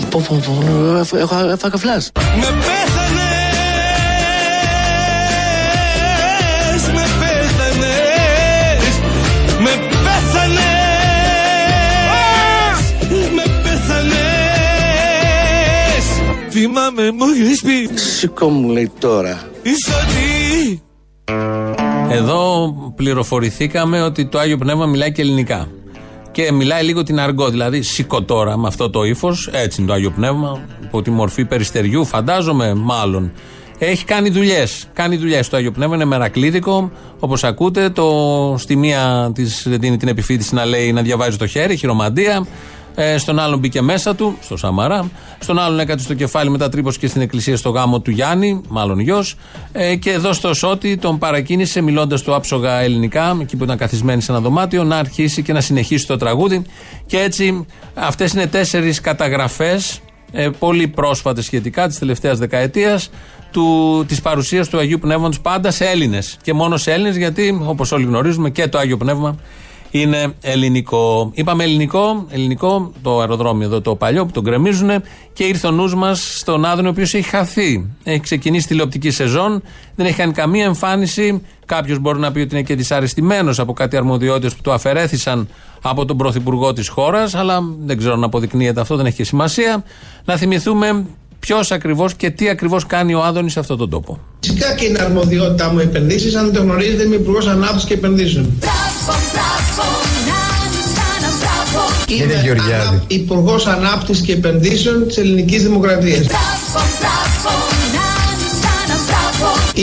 Πω, 0.09 0.23
πω, 0.27 0.41
πω, 0.45 1.17
έχω 1.17 1.35
έφαγα 1.51 1.77
φλάς. 1.77 2.11
Με 2.15 2.45
πέθανες! 2.45 3.61
Με 6.93 7.05
πέθανες! 7.19 8.83
Με 9.59 9.73
πέθανες! 10.03 10.61
Με 13.35 13.43
πέθανες! 13.63 14.21
Θυμάμαι 16.49 17.11
μου 17.11 17.25
έχεις 17.43 17.61
πει 17.61 17.89
Σήκω 17.93 18.49
μου 18.49 18.69
λέει 18.69 18.91
τώρα 18.99 19.41
Είσαι 19.61 19.91
τι 20.07 20.79
εδώ 22.13 22.73
πληροφορηθήκαμε 22.95 24.01
ότι 24.01 24.25
το 24.25 24.39
Άγιο 24.39 24.57
Πνεύμα 24.57 24.85
μιλάει 24.85 25.11
και 25.11 25.21
ελληνικά. 25.21 25.67
Και 26.31 26.51
μιλάει 26.51 26.83
λίγο 26.83 27.03
την 27.03 27.19
αργό, 27.19 27.49
δηλαδή 27.49 27.81
σηκώ 27.81 28.21
τώρα 28.21 28.57
με 28.57 28.67
αυτό 28.67 28.89
το 28.89 29.03
ύφος, 29.03 29.49
έτσι 29.51 29.81
είναι 29.81 29.89
το 29.89 29.95
Άγιο 29.95 30.11
Πνεύμα, 30.11 30.59
υπό 30.83 31.01
τη 31.01 31.11
μορφή 31.11 31.45
περιστεριού, 31.45 32.05
φαντάζομαι, 32.05 32.73
μάλλον. 32.73 33.31
Έχει 33.77 34.05
κάνει 34.05 34.29
δουλειές. 34.29 34.87
Κάνει 34.93 35.15
δουλειές 35.17 35.49
το 35.49 35.57
Άγιο 35.57 35.71
Πνεύμα, 35.71 35.95
είναι 35.95 36.05
μερακλείδικο. 36.05 36.91
Όπως 37.19 37.43
ακούτε, 37.43 37.89
το, 37.89 38.55
στη 38.57 38.75
μία 38.75 39.31
της 39.33 39.65
δίνει 39.69 39.97
την 39.97 40.07
επιφύτηση 40.07 40.55
να 40.55 40.65
λέει 40.65 40.91
να 40.91 41.01
διαβάζει 41.01 41.37
το 41.37 41.47
χέρι, 41.47 41.75
χειρομαντία. 41.75 42.45
Ε, 42.95 43.17
στον 43.17 43.39
άλλον 43.39 43.59
μπήκε 43.59 43.81
μέσα 43.81 44.15
του, 44.15 44.37
στο 44.41 44.57
Σαμαρά. 44.57 45.09
Στον 45.39 45.59
άλλον 45.59 45.79
έκατσε 45.79 46.05
στο 46.05 46.13
κεφάλι 46.13 46.49
μετά 46.49 46.69
τρύπος 46.69 46.97
και 46.97 47.07
στην 47.07 47.21
εκκλησία 47.21 47.57
στο 47.57 47.69
γάμο 47.69 47.99
του 47.99 48.11
Γιάννη, 48.11 48.61
μάλλον 48.67 48.99
γιος. 48.99 49.35
Ε, 49.71 49.95
και 49.95 50.11
εδώ 50.11 50.33
στο 50.33 50.53
Σώτη 50.53 50.97
τον 50.97 51.17
παρακίνησε 51.17 51.81
μιλώντας 51.81 52.21
του 52.21 52.35
άψογα 52.35 52.79
ελληνικά, 52.79 53.37
εκεί 53.41 53.57
που 53.57 53.63
ήταν 53.63 53.77
καθισμένοι 53.77 54.21
σε 54.21 54.31
ένα 54.31 54.41
δωμάτιο, 54.41 54.83
να 54.83 54.97
αρχίσει 54.97 55.41
και 55.41 55.53
να 55.53 55.61
συνεχίσει 55.61 56.07
το 56.07 56.17
τραγούδι. 56.17 56.61
Και 57.05 57.19
έτσι 57.19 57.65
αυτές 57.93 58.33
είναι 58.33 58.47
τέσσερις 58.47 59.01
καταγραφές, 59.01 59.99
ε, 60.31 60.49
πολύ 60.59 60.87
πρόσφατες 60.87 61.45
σχετικά, 61.45 61.87
της 61.87 61.99
τελευταίας 61.99 62.37
δεκαετίας, 62.37 63.09
του, 63.51 64.05
της 64.07 64.21
παρουσίας 64.21 64.69
του 64.69 64.77
Αγίου 64.77 64.99
Πνεύματος 64.99 65.41
πάντα 65.41 65.71
σε 65.71 65.85
Έλληνες 65.85 66.37
και 66.41 66.53
μόνο 66.53 66.77
σε 66.77 66.91
Έλληνες 66.91 67.17
γιατί 67.17 67.61
όπως 67.65 67.91
όλοι 67.91 68.05
γνωρίζουμε 68.05 68.49
και 68.49 68.67
το 68.67 68.77
Άγιο 68.77 68.97
Πνεύμα 68.97 69.37
είναι 69.91 70.33
ελληνικό. 70.41 71.31
Είπαμε 71.33 71.63
ελληνικό, 71.63 72.25
ελληνικό 72.29 72.91
το 73.01 73.19
αεροδρόμιο 73.19 73.67
εδώ 73.67 73.81
το 73.81 73.95
παλιό 73.95 74.25
που 74.25 74.31
τον 74.31 74.43
γκρεμίζουν 74.43 74.89
και 75.33 75.43
ήρθε 75.43 75.67
ο 75.67 75.71
νους 75.71 75.95
μας 75.95 76.37
στον 76.39 76.65
Άδωνο 76.65 76.87
ο 76.87 76.91
οποίος 76.91 77.13
έχει 77.13 77.29
χαθεί. 77.29 77.89
Έχει 78.03 78.19
ξεκινήσει 78.19 78.67
τηλεοπτική 78.67 79.11
σεζόν, 79.11 79.63
δεν 79.95 80.05
έχει 80.05 80.15
κάνει 80.15 80.33
καμία 80.33 80.65
εμφάνιση. 80.65 81.41
Κάποιος 81.65 81.99
μπορεί 81.99 82.19
να 82.19 82.31
πει 82.31 82.39
ότι 82.39 82.55
είναι 82.55 82.63
και 82.63 82.75
δυσαρεστημένος 82.75 83.59
από 83.59 83.73
κάτι 83.73 83.97
αρμοδιότητες 83.97 84.55
που 84.55 84.61
του 84.61 84.71
αφαιρέθησαν 84.71 85.47
από 85.81 86.05
τον 86.05 86.17
πρωθυπουργό 86.17 86.73
της 86.73 86.87
χώρας, 86.87 87.35
αλλά 87.35 87.59
δεν 87.79 87.97
ξέρω 87.97 88.15
να 88.15 88.25
αποδεικνύεται 88.25 88.81
αυτό, 88.81 88.95
δεν 88.95 89.05
έχει 89.05 89.15
και 89.15 89.23
σημασία. 89.23 89.83
Να 90.25 90.37
θυμηθούμε 90.37 91.05
ποιος 91.41 91.71
ακριβώς 91.71 92.13
και 92.13 92.29
τι 92.29 92.49
ακριβώς 92.49 92.85
κάνει 92.85 93.13
ο 93.13 93.23
Άδωνης 93.23 93.51
σε 93.51 93.59
αυτόν 93.59 93.77
τον 93.77 93.89
τόπο. 93.89 94.19
Φυσικά 94.39 94.73
και 94.73 94.85
είναι 94.85 94.99
αρμοδιότητά 94.99 95.71
μου 95.71 95.79
επενδύσεις. 95.79 96.35
Αν 96.35 96.45
δεν 96.45 96.53
το 96.53 96.61
γνωρίζετε, 96.61 97.03
είμαι 97.03 97.15
υπουργός 97.15 97.47
Ανάπτυξης 97.47 97.87
και 97.87 97.93
Επενδύσεων. 97.93 98.53
Κύριε 102.05 102.41
Γεωργιάδη. 102.43 103.01
Υπουργός 103.07 103.65
Ανάπτυξης 103.65 104.25
και 104.25 104.31
Επενδύσεων 104.31 105.07
της 105.07 105.17
Ελληνικής 105.17 105.63
Δημοκρατίας. 105.63 106.25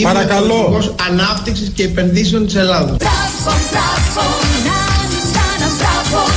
Παρακαλώ. 0.03 0.55
Υπουργός 0.55 0.95
Ανάπτυξης 1.11 1.71
και 1.75 1.83
Επενδύσεων 1.83 2.47
της 2.47 2.55
Ελλάδα. 2.55 2.97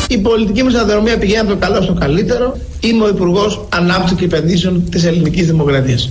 Η 0.08 0.18
πολιτική 0.18 0.64
μας 0.64 0.74
σταδιοδρομία 0.74 1.18
πηγαίνει 1.18 1.40
από 1.40 1.50
το 1.50 1.56
καλό 1.56 1.82
στο 1.82 1.94
καλύτερο. 1.94 2.58
Είμαι 2.80 3.04
ο 3.04 3.08
Υπουργός 3.08 3.66
Ανάπτυξης 3.70 4.18
και 4.18 4.26
Επενδύσεων 4.26 4.90
της 4.90 5.04
Ελληνικής 5.06 5.46
Δημοκρατίας. 5.46 6.10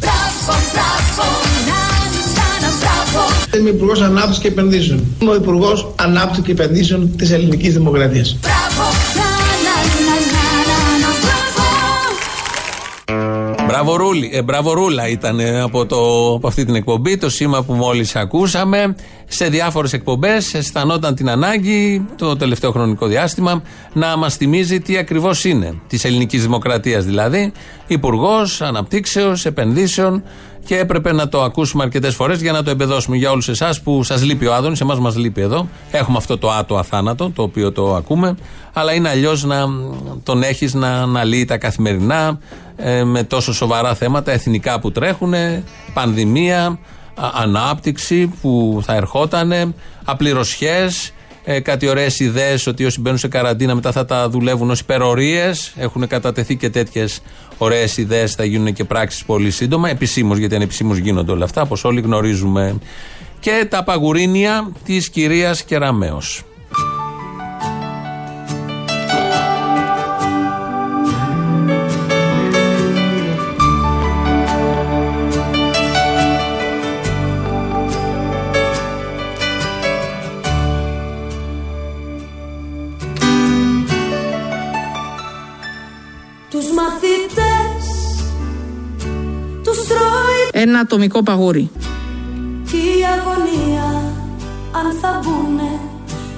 Είμαι 3.56 3.70
Υπουργός 3.70 4.00
Ανάπτυξης 4.00 4.42
και 4.42 4.48
Επενδύσεων. 4.48 5.04
Είμαι 5.20 5.30
ο 5.30 5.34
Υπουργός 5.34 5.92
Ανάπτυξης 5.96 6.44
και 6.44 6.52
Επενδύσεων 6.52 7.16
της 7.16 7.30
Ελληνικής 7.30 7.74
Δημοκρατίας. 7.74 8.36
Μπραβορούλη, 13.70 14.30
ε, 14.32 14.42
μπραβορούλα 14.42 15.08
ήταν 15.08 15.40
ε, 15.40 15.60
από, 15.60 15.86
το, 15.86 16.32
από 16.34 16.48
αυτή 16.48 16.64
την 16.64 16.74
εκπομπή, 16.74 17.16
το 17.16 17.30
σήμα 17.30 17.62
που 17.62 17.72
μόλις 17.72 18.16
ακούσαμε. 18.16 18.94
Σε 19.26 19.48
διάφορες 19.48 19.92
εκπομπές 19.92 20.54
αισθανόταν 20.54 21.14
την 21.14 21.30
ανάγκη 21.30 22.06
το 22.16 22.36
τελευταίο 22.36 22.70
χρονικό 22.70 23.06
διάστημα 23.06 23.62
να 23.92 24.16
μας 24.16 24.36
θυμίζει 24.36 24.80
τι 24.80 24.96
ακριβώς 24.96 25.44
είναι. 25.44 25.80
Της 25.86 26.04
ελληνικής 26.04 26.42
δημοκρατίας 26.42 27.04
δηλαδή, 27.04 27.52
Υπουργός 27.86 28.60
Αναπτύξεως, 28.60 29.46
Επενδύσεων 29.46 30.22
και 30.64 30.78
έπρεπε 30.78 31.12
να 31.12 31.28
το 31.28 31.42
ακούσουμε 31.42 31.82
αρκετές 31.82 32.14
φορές 32.14 32.40
για 32.40 32.52
να 32.52 32.62
το 32.62 32.70
εμπεδώσουμε 32.70 33.16
για 33.16 33.30
όλους 33.30 33.48
εσάς 33.48 33.80
που 33.80 34.02
σας 34.02 34.22
λείπει 34.22 34.46
ο 34.46 34.54
Άδωνης. 34.54 34.80
Εμάς 34.80 34.98
μας 34.98 35.16
λείπει 35.16 35.40
εδώ. 35.40 35.68
Έχουμε 35.90 36.16
αυτό 36.16 36.38
το 36.38 36.50
άτο 36.50 36.76
αθάνατο, 36.76 37.30
το 37.34 37.42
οποίο 37.42 37.72
το 37.72 37.94
ακούμε. 37.94 38.34
Αλλά 38.72 38.92
είναι 38.92 39.08
αλλιώς 39.08 39.44
να 39.44 39.66
τον 40.22 40.42
έχεις 40.42 40.74
να 40.74 40.88
αναλύει 40.88 41.44
τα 41.44 41.58
καθημερινά 41.58 42.38
ε, 42.76 43.04
με 43.04 43.22
τόσο 43.22 43.52
σοβαρά 43.52 43.94
θέματα 43.94 44.32
εθνικά 44.32 44.80
που 44.80 44.92
τρέχουν, 44.92 45.34
πανδημία, 45.94 46.64
α, 46.66 47.30
ανάπτυξη 47.34 48.26
που 48.26 48.80
θα 48.84 48.94
ερχόταν, 48.94 49.74
απληρωσιέ, 50.04 50.88
ε, 51.52 51.60
κάτι 51.60 51.88
ωραίες 51.88 52.20
ιδέες 52.20 52.66
ότι 52.66 52.84
όσοι 52.84 53.00
μπαίνουν 53.00 53.18
σε 53.18 53.28
καραντίνα 53.28 53.74
μετά 53.74 53.92
θα 53.92 54.04
τα 54.04 54.28
δουλεύουν 54.28 54.70
ως 54.70 54.80
υπερορίες. 54.80 55.72
Έχουν 55.76 56.06
κατατεθεί 56.06 56.56
και 56.56 56.70
τέτοιες 56.70 57.22
ωραίες 57.58 57.96
ιδέες, 57.96 58.34
θα 58.34 58.44
γίνουν 58.44 58.72
και 58.72 58.84
πράξεις 58.84 59.24
πολύ 59.24 59.50
σύντομα. 59.50 59.88
Επισήμως, 59.88 60.38
γιατί 60.38 60.54
ανεπισήμω 60.54 60.94
γίνονται 60.94 61.32
όλα 61.32 61.44
αυτά, 61.44 61.62
όπως 61.62 61.84
όλοι 61.84 62.00
γνωρίζουμε. 62.00 62.78
Και 63.40 63.66
τα 63.70 63.84
παγουρίνια 63.84 64.70
της 64.84 65.08
κυρίας 65.08 65.62
Κεραμέως. 65.62 66.42
Ένα 90.62 90.78
ατομικό 90.78 91.22
παγούρι. 91.22 91.70
και 92.70 92.76
η 92.76 93.00
αγωνία 93.14 93.88
αν 94.72 94.96
θα 95.00 95.20
μπουνε 95.22 95.70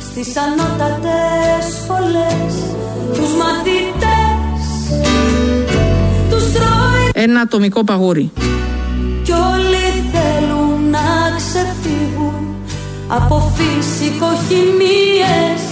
στις 0.00 0.36
ανώτατες 0.36 1.64
σχολές 1.82 2.54
Τους 3.12 3.30
μαθητές 3.40 4.62
τους 6.30 6.52
τρώει 6.52 7.10
Ένα 7.24 7.40
ατομικό 7.40 7.84
παγούρι. 7.84 8.30
κι 9.22 9.32
όλοι 9.32 9.86
θέλουν 10.12 10.90
να 10.90 11.06
ξεφύγουν 11.36 12.54
από 13.08 13.52
φυσικοχημίες 13.56 15.62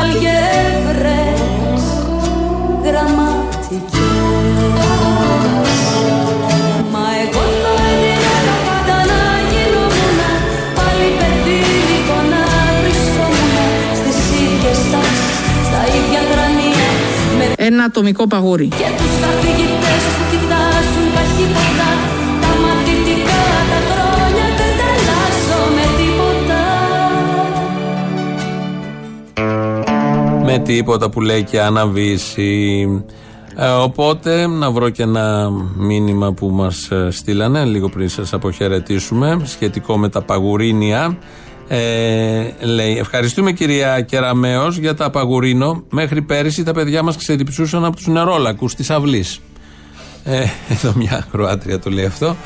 αλγεύρες 0.00 1.82
γραμματικές 2.84 4.05
Ένα 17.68 17.84
ατομικό 17.84 18.26
παγούρι. 18.26 18.68
και 18.68 18.74
τους 18.96 19.20
καθηγητές 19.20 20.02
που 20.16 20.22
κοιτάζουν 20.30 21.06
ταχύτητα 21.14 21.90
τα 22.40 22.52
μαθητικά 22.62 23.42
τα 23.70 23.78
χρόνια 23.88 24.46
δεν 24.58 24.72
τα 24.78 24.86
αλλάζω 24.94 25.60
με 25.76 25.86
τίποτα 25.98 26.62
με 30.44 30.58
τίποτα 30.58 31.10
που 31.10 31.20
λέει 31.20 31.42
και 31.42 31.60
αναβήσει. 31.60 32.86
Ε, 33.56 33.68
οπότε 33.68 34.46
να 34.46 34.70
βρω 34.70 34.90
και 34.90 35.02
ένα 35.02 35.50
μήνυμα 35.76 36.32
που 36.32 36.46
μας 36.46 36.90
ε, 36.90 37.08
στείλανε 37.10 37.64
λίγο 37.64 37.88
πριν 37.88 38.08
σας 38.08 38.32
αποχαιρετήσουμε 38.32 39.40
σχετικό 39.44 39.96
με 39.98 40.08
τα 40.08 40.22
παγουρίνια. 40.22 41.18
Ε, 41.68 42.50
λέει 42.60 42.98
ευχαριστούμε 42.98 43.52
κυρία 43.52 44.00
Κεραμέως 44.00 44.76
για 44.76 44.94
τα 44.94 45.10
παγουρίνο 45.10 45.84
μέχρι 45.90 46.22
πέρυσι 46.22 46.64
τα 46.64 46.72
παιδιά 46.72 47.02
μας 47.02 47.16
ξεδιψούσαν 47.16 47.84
από 47.84 47.96
τους 47.96 48.06
νερόλακους 48.06 48.74
της 48.74 48.90
αυλής 48.90 49.40
ε, 50.28 50.44
εδώ 50.70 50.92
μια 50.96 51.26
Κροάτρια 51.32 51.78
το 51.78 51.90
λέει 51.90 52.04
αυτό. 52.04 52.36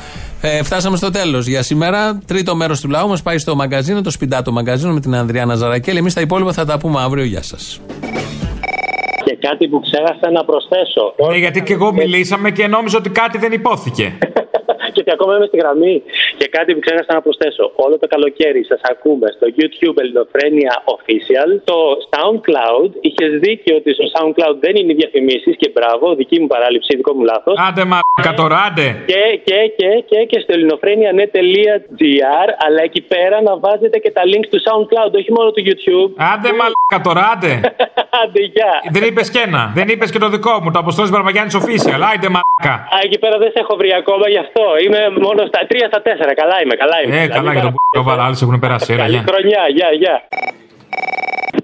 Ε, 0.41 0.63
φτάσαμε 0.63 0.97
στο 0.97 1.11
τέλος 1.11 1.47
για 1.47 1.63
σήμερα. 1.63 2.19
Τρίτο 2.27 2.55
μέρος 2.55 2.81
του 2.81 2.89
λαού 2.89 3.07
μας 3.07 3.21
πάει 3.21 3.37
στο 3.37 3.55
μαγκαζίνο, 3.55 4.01
το 4.01 4.11
σπιντάτο 4.11 4.51
μαγκαζίνο 4.51 4.93
με 4.93 4.99
την 4.99 5.15
Ανδρέα 5.15 5.45
Ναζαρακέλη. 5.45 5.97
Εμείς 5.97 6.13
τα 6.13 6.21
υπόλοιπα 6.21 6.53
θα 6.53 6.65
τα 6.65 6.77
πούμε 6.77 7.01
αύριο. 7.01 7.23
Γεια 7.23 7.41
σας. 7.41 7.81
Και 9.25 9.37
κάτι 9.39 9.67
που 9.67 9.79
ξέχασα 9.79 10.31
να 10.31 10.45
προσθέσω. 10.45 11.29
Ναι, 11.29 11.37
γιατί 11.37 11.63
και 11.63 11.73
εγώ 11.73 11.93
μιλήσαμε 11.93 12.51
και 12.51 12.67
νόμιζα 12.67 12.97
ότι 12.97 13.09
κάτι 13.09 13.37
δεν 13.37 13.51
υπόθηκε. 13.51 14.17
Γιατί 15.11 15.19
ακόμα 15.19 15.31
είμαι 15.37 15.47
στη 15.51 15.57
γραμμή. 15.63 15.95
Και 16.39 16.47
κάτι 16.55 16.69
που 16.73 16.81
ξέχασα 16.85 17.11
να 17.17 17.21
προσθέσω. 17.25 17.65
Όλο 17.85 17.95
το 18.03 18.07
καλοκαίρι 18.13 18.61
σας 18.71 18.81
ακούμε 18.91 19.27
στο 19.37 19.45
YouTube 19.57 19.97
Ελληνοφρένια 20.03 20.73
Official. 20.95 21.49
Το 21.71 21.79
SoundCloud 22.11 22.91
είχες 23.07 23.31
δίκιο 23.45 23.73
ότι 23.81 23.89
στο 23.97 24.05
SoundCloud 24.15 24.55
δεν 24.65 24.73
είναι 24.79 24.91
οι 24.93 24.97
διαφημίσεις 25.01 25.53
και 25.61 25.69
μπράβο, 25.75 26.05
δική 26.21 26.37
μου 26.41 26.49
παράληψη, 26.53 26.91
δικό 26.99 27.13
μου 27.17 27.23
λάθος. 27.31 27.55
Άντε 27.67 27.83
μα 27.91 27.99
κατοράντε. 28.29 28.87
Και, 29.11 29.23
και, 29.47 29.59
και, 29.79 29.89
και, 30.09 30.19
και 30.29 30.39
στο 30.43 30.51
ελληνοφρένια.net.gr, 30.55 32.47
αλλά 32.65 32.81
εκεί 32.87 33.01
πέρα 33.13 33.37
να 33.47 33.53
βάζετε 33.63 33.97
και 34.03 34.11
τα 34.17 34.21
links 34.31 34.49
του 34.51 34.59
SoundCloud, 34.67 35.11
όχι 35.21 35.31
μόνο 35.37 35.49
του 35.55 35.61
YouTube. 35.67 36.11
Άντε 36.33 36.49
μαλάκα 36.59 36.97
τώρα, 37.07 37.21
άντε. 37.33 37.53
Άντε, 38.21 38.41
γεια. 38.53 38.73
Δεν 38.95 39.03
είπες 39.07 39.27
και 39.33 39.41
ένα. 39.47 39.61
Δεν 39.77 39.87
είπες 39.91 40.09
και 40.11 40.19
το 40.25 40.29
δικό 40.35 40.53
μου, 40.61 40.71
το 40.71 40.79
Αποστόλης 40.79 41.11
Μπαρμπαγιάννη 41.11 41.51
Official. 41.59 42.01
Άιντε 42.09 42.29
μαλάκα. 42.35 42.73
Α, 42.95 42.97
εκεί 43.07 43.17
πέρα 43.23 43.35
δεν 43.43 43.49
σε 43.53 43.59
έχω 43.63 43.73
βρει 43.81 43.91
ακόμα 44.01 44.25
γι' 44.33 44.41
αυτό. 44.45 44.63
Είμαι 44.83 45.00
μόνο 45.09 45.41
στα 45.51 45.59
3 45.69 45.75
στα 45.91 46.01
4. 46.01 46.33
Καλά 46.41 46.55
είμαι, 46.63 46.75
καλά 46.75 46.95
είμαι. 47.03 47.21
Ε, 47.23 47.27
καλά 47.27 47.51
για 47.53 47.61
τον 47.61 47.71
που 47.73 48.03
βάλα, 48.03 48.23
άλλοι 48.25 48.37
έχουν 48.41 48.59
περάσει. 48.59 48.93
Έλα, 48.93 49.01
Καλή 49.01 49.13
γεια. 49.15 49.23
χρονιά, 49.29 49.61
γεια, 49.77 49.89
γεια. 50.01 50.15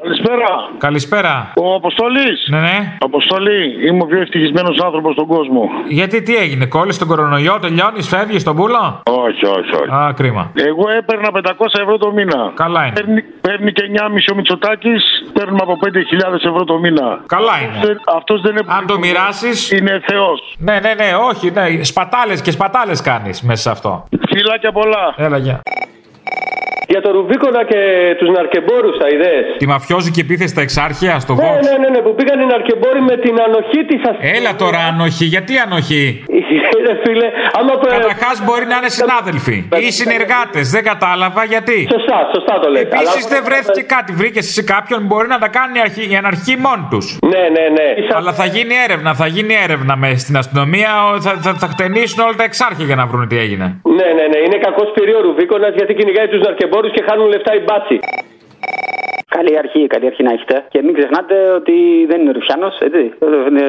Καλησπέρα. 0.01 0.49
Καλησπέρα. 0.77 1.53
Ο 1.55 1.73
Αποστολή. 1.73 2.27
Ναι, 2.49 2.59
ναι. 2.59 2.97
Αποστολή, 2.99 3.87
είμαι 3.87 4.03
ο 4.03 4.05
πιο 4.05 4.19
ευτυχισμένος 4.21 4.79
άνθρωπος 4.83 5.13
στον 5.13 5.27
κόσμο. 5.27 5.69
Γιατί 5.87 6.21
τι 6.21 6.35
έγινε, 6.35 6.65
κόλλησε 6.65 6.99
τον 6.99 7.07
κορονοϊό, 7.07 7.59
τελειώνεις, 7.59 8.07
φεύγεις 8.07 8.41
στον 8.41 8.55
πούλο. 8.55 9.01
Όχι, 9.03 9.45
όχι, 9.45 9.71
όχι. 9.81 9.91
Α, 9.93 10.13
κρίμα. 10.15 10.51
Εγώ 10.53 10.89
έπαιρνα 10.97 11.29
500 11.31 11.79
ευρώ 11.81 11.97
το 11.97 12.11
μήνα. 12.11 12.51
Καλά 12.55 12.85
είναι. 12.85 12.93
Παίρνει, 12.93 13.21
παίρνει 13.21 13.71
και 13.71 13.83
9,5 13.83 14.31
ο 14.31 14.35
Μητσοτάκης, 14.35 15.03
παίρνουμε 15.33 15.59
από 15.61 15.77
5.000 15.83 16.45
ευρώ 16.45 16.63
το 16.63 16.77
μήνα. 16.77 17.19
Καλά 17.25 17.53
είναι. 17.61 17.97
Αυτός 18.17 18.41
δεν 18.41 18.51
είναι 18.51 18.63
Αν 18.67 18.85
το 18.87 18.97
μοιράσει. 18.97 19.75
Είναι 19.77 20.01
Θεός. 20.07 20.55
Ναι, 20.57 20.79
ναι, 20.79 20.93
ναι, 20.93 21.09
όχι, 21.29 21.51
ναι. 21.51 21.83
Σπατάλες 21.83 22.41
και 22.41 22.51
σπατάλες 22.51 23.01
κάνεις 23.01 23.41
μέσα 23.41 23.61
σε 23.61 23.69
αυτό. 23.69 24.03
Φιλάκια 24.29 24.71
πολλά. 24.71 25.13
Έλα, 25.15 25.37
γεια. 25.37 25.61
Για 26.93 27.01
το 27.01 27.11
Ρουβίκονα 27.11 27.61
και 27.71 27.79
τους 28.19 28.29
ναρκεμπόρους 28.35 28.97
τα 29.01 29.07
ιδέε. 29.15 29.39
Τη 29.57 29.67
μαφιόζικη 29.67 30.19
επίθεση 30.19 30.49
στα 30.55 30.61
εξάρχεια, 30.61 31.19
στο 31.19 31.33
Ναι, 31.33 31.43
Vox. 31.43 31.59
ναι, 31.67 31.75
ναι, 31.81 31.89
ναι, 31.93 31.99
που 32.05 32.15
πήγαν 32.15 32.39
οι 32.39 32.45
ναρκεμπόροι 32.45 33.01
με 33.01 33.15
την 33.17 33.35
ανοχή 33.45 33.81
της 33.89 34.01
Έλα 34.37 34.55
τώρα, 34.55 34.79
ανοχή. 34.91 35.25
Γιατί 35.25 35.53
ανοχή; 35.65 36.23
Ρε 36.87 36.95
φίλε, 37.05 37.27
άμα 37.59 37.73
πε- 37.79 37.89
Καταρχάς 37.91 38.43
μπορεί 38.45 38.65
να 38.65 38.75
είναι 38.79 38.89
συνάδελφοι 38.89 39.57
ή 39.87 39.91
συνεργάτες. 39.91 40.69
Δεν 40.75 40.83
κατάλαβα 40.83 41.43
γιατί. 41.43 41.87
Σωστά, 41.91 42.17
σωστά 42.35 42.59
το 42.59 42.69
λέτε. 42.69 42.95
Επίσης 42.95 43.25
Αλλά- 43.25 43.33
δεν 43.33 43.41
βρέθηκε 43.49 43.81
κάτι. 43.95 44.11
Βρήκε 44.13 44.39
εσύ 44.39 44.63
κάποιον 44.63 45.01
μπορεί 45.05 45.27
να 45.27 45.39
τα 45.43 45.47
κάνει 45.47 45.77
η 45.77 45.81
αρχή- 45.87 46.11
η 46.11 46.15
αναρχή 46.15 46.53
μόνοι 46.65 46.85
τους. 46.89 47.05
Ναι, 47.31 47.43
ναι, 47.55 47.65
ναι. 47.77 47.87
Αλλά 48.17 48.33
θα 48.33 48.45
γίνει 48.45 48.73
έρευνα, 48.87 49.13
θα 49.21 49.27
γίνει 49.27 49.53
έρευνα 49.65 49.95
με 49.97 50.09
στην 50.23 50.37
αστυνομία. 50.37 50.91
ο- 51.09 51.21
Θα, 51.21 51.31
θα, 51.45 51.53
θα 51.53 51.67
χτενίσουν 51.67 52.19
όλα 52.23 52.35
τα 52.35 52.43
εξάρχεια 52.43 52.85
για 52.85 52.95
να 52.95 53.05
βρουν 53.05 53.27
τι 53.27 53.37
έγινε. 53.45 53.65
Ναι, 53.97 54.07
ναι, 54.17 54.25
ναι. 54.33 54.36
Είναι 54.57 54.69
κακός 54.69 54.91
πυρίο 54.91 55.17
ο 55.17 55.21
Ρουβίκονα 55.21 55.69
γιατί 55.69 55.93
κυνηγάει 55.93 56.27
τους 56.27 56.39
ναρκεμπόρους 56.39 56.91
και 56.91 57.03
χάνουν 57.07 57.27
λεφτά 57.27 57.55
οι 57.55 57.59
μπάτσι. 57.65 57.99
Καλή 59.37 59.53
αρχή, 59.63 59.81
καλή 59.87 60.05
αρχή 60.11 60.23
να 60.27 60.31
έχετε. 60.35 60.55
Και 60.73 60.79
μην 60.85 60.93
ξεχνάτε 60.97 61.35
ότι 61.59 61.75
δεν 62.09 62.17
είναι 62.21 62.31
Ρουφιάνος, 62.37 62.73
έτσι. 62.87 63.03
Είναι 63.49 63.65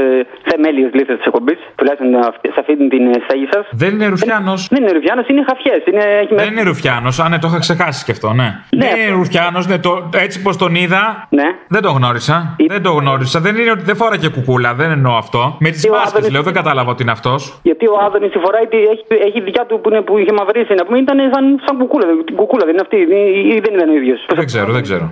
θεμέλιος 0.48 0.90
λίστε 0.96 1.14
της 1.16 1.26
εκπομπής, 1.30 1.58
τουλάχιστον 1.78 2.08
αυτή- 2.30 2.48
σε 2.54 2.60
αυτή 2.62 2.72
την 2.92 3.04
στέγη 3.26 3.46
σας. 3.54 3.64
Δεν 3.82 3.90
είναι 3.94 4.06
Ρουφιάνος. 4.14 4.60
Δεν 4.72 4.80
είναι 4.82 4.92
Ρουφιάνος, 4.98 5.26
είναι 5.28 5.44
χαφιές. 5.50 5.80
Είναι... 5.90 6.04
έχει 6.22 6.34
Δεν 6.34 6.48
είναι 6.52 6.62
Ρουφιάνος, 6.70 7.14
αν 7.24 7.30
ναι, 7.30 7.38
το 7.38 7.46
είχα 7.50 7.58
ξεχάσει 7.66 8.04
και 8.04 8.12
αυτό, 8.16 8.28
ναι. 8.40 8.48
Δεν 8.82 8.90
είναι 9.00 9.12
Ρουφιάνος, 9.20 9.64
ναι, 9.70 9.78
το, 9.78 9.92
έτσι 10.24 10.36
πως 10.42 10.56
τον 10.62 10.74
είδα. 10.74 11.02
Ναι. 11.30 11.48
Δεν 11.68 11.82
το 11.82 11.90
γνώρισα. 11.98 12.36
Δεν 12.74 12.82
το 12.82 12.90
γνώρισα. 13.00 13.40
Δεν 13.40 13.56
είναι 13.56 13.70
ότι 13.70 13.84
δεν 13.90 13.96
φόραγε 13.96 14.28
κουκούλα, 14.28 14.70
δεν 14.74 14.90
εννοώ 14.90 15.14
αυτό. 15.24 15.56
Με 15.60 15.70
τις 15.70 15.84
ο 15.86 15.90
μάσκες 15.90 16.08
Άδωνης- 16.12 16.32
λέω, 16.32 16.42
δεν 16.42 16.54
κατάλαβα 16.60 16.90
ότι 16.90 17.02
είναι 17.02 17.10
αυτός. 17.18 17.60
Γιατί 17.62 17.84
ο 17.86 17.96
Άδωνης 18.06 18.30
τη 18.32 18.38
φοράει, 18.38 18.66
τη- 18.66 18.76
έχει, 18.92 19.04
έχει 19.28 19.40
δικιά 19.40 19.64
του 19.68 19.80
που, 19.80 19.88
είναι, 19.90 20.00
που 20.00 20.18
είχε 20.18 20.32
μαυρίσει 20.38 20.74
να 20.74 20.84
πούμε, 20.84 20.98
ήταν 20.98 21.18
σαν, 21.34 21.44
σαν 21.66 21.78
κουκούλα. 21.78 22.04
Την 22.24 22.36
κουκούλα 22.36 22.64
δεν 22.64 22.72
είναι 22.74 22.82
αυτή, 22.86 22.96
ή, 22.96 23.48
ή 23.54 23.60
δεν 23.64 23.74
ήταν 23.74 23.88
ο 23.88 23.94
ίδιος. 24.00 24.26
Δεν 24.34 24.46
ξέρω, 24.46 24.72
δεν 24.72 24.82
ξέρω. 24.82 25.06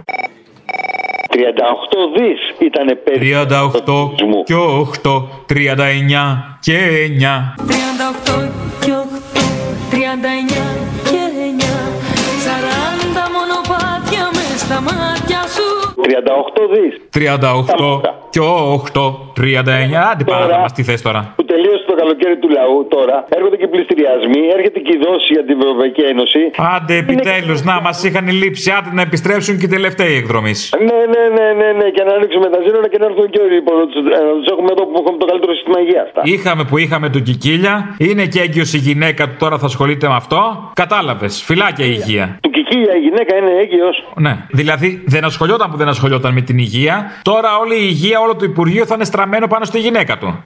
38 1.30 1.38
δις 2.16 2.40
ήταν 2.58 2.98
περί 3.04 3.34
38 3.50 4.44
και 4.44 4.54
8, 5.02 5.28
39 5.46 5.54
και 6.60 6.78
9. 7.20 7.54
38 7.66 8.50
και 8.80 8.92
8, 8.92 9.40
39 9.90 9.96
και 11.10 11.22
9 11.58 12.06
40 12.46 13.28
μονοπάτια 13.34 14.30
μες 14.34 14.60
στα 14.60 14.80
μάτια 14.80 15.26
σου 15.26 15.35
38 16.02 16.62
δις 16.74 16.92
38 17.14 18.00
και 18.30 18.40
8, 18.40 19.00
39. 19.36 19.94
Άντε 20.12 20.24
πάρα 20.24 20.46
να 20.46 20.58
μας 20.58 20.72
τι 20.72 20.82
θες 20.82 21.02
τώρα; 21.02 21.20
που 21.36 21.44
τελείωσε 21.44 21.84
το 21.86 21.94
καλοκαίρι 21.94 22.36
του 22.42 22.48
λαού 22.48 22.86
τώρα. 22.96 23.16
Έρχονται 23.36 23.56
και 23.56 23.68
πληστηριασμοί, 23.74 24.40
έρχεται 24.56 24.78
και 24.86 24.92
η 24.96 24.98
δόση 25.06 25.28
για 25.36 25.44
την 25.48 25.56
Ευρωπαϊκή 25.60 26.02
Ένωση. 26.12 26.40
Άντε 26.74 26.94
επιτέλους, 26.96 27.62
να 27.70 27.80
μας 27.80 28.04
είχαν 28.04 28.26
λείψει. 28.42 28.70
Άντε 28.76 28.90
να 28.98 29.02
επιστρέψουν 29.08 29.58
και 29.58 29.66
οι 29.68 29.72
τελευταίοι 29.76 30.14
εκδρομής. 30.22 30.58
Ναι, 30.88 30.98
ναι, 31.12 31.22
ναι, 31.36 31.46
ναι, 31.60 31.68
ναι, 31.80 31.86
και 31.94 32.02
να 32.08 32.12
ανοίξουμε 32.18 32.46
τα 32.54 32.58
σύνορα 32.66 32.88
και 32.92 32.98
να 32.98 33.06
έρθουν 33.10 33.26
και 33.32 33.38
όλοι 33.44 33.54
λοιπόν, 33.58 33.74
να 33.78 33.86
τους- 33.86 34.02
να 34.28 34.32
τους 34.38 34.48
έχουμε 34.54 34.68
εδώ 34.74 34.82
που 34.88 34.96
έχουμε 35.00 35.18
το 35.22 35.26
καλύτερο 35.30 35.52
σύστημα 35.58 35.78
υγείας. 35.84 36.08
Είχαμε 36.34 36.62
που 36.68 36.76
είχαμε 36.78 37.06
τον 37.14 37.22
Κικίλια. 37.22 37.74
Είναι 37.98 38.24
και 38.32 38.40
έγκυος 38.40 38.72
η 38.72 38.78
γυναίκα 38.78 39.22
του 39.28 39.34
τώρα 39.38 39.58
θα 39.58 39.66
ασχολείται 39.66 40.06
με 40.08 40.14
αυτό. 40.14 40.40
Κατάλαβες. 40.74 41.42
Φυλάκια 41.42 41.84
η 41.86 41.94
υγεία. 42.00 42.38
Του 42.42 42.50
Κικίλια 42.50 42.94
η 42.96 43.00
γυναίκα 43.00 43.36
είναι 43.36 43.50
έγκυος. 43.62 43.96
Ναι. 44.16 44.34
Δηλαδή 44.50 45.02
δεν 45.06 45.24
ασχολιόταν 45.24 45.70
που 45.70 45.76
δεν 45.76 45.85
δεν 45.86 45.94
ασχολιόταν 45.94 46.32
με 46.32 46.40
την 46.40 46.58
υγεία. 46.58 47.10
Τώρα 47.22 47.56
όλη 47.56 47.74
η 47.74 47.86
υγεία 47.88 48.20
όλο 48.20 48.36
το 48.36 48.44
υπουργείο 48.44 48.86
θα 48.86 48.94
είναι 48.94 49.04
στραμμένο 49.04 49.46
πάνω 49.46 49.64
στη 49.64 49.78
γυναίκα 49.78 50.18
του. 50.18 50.44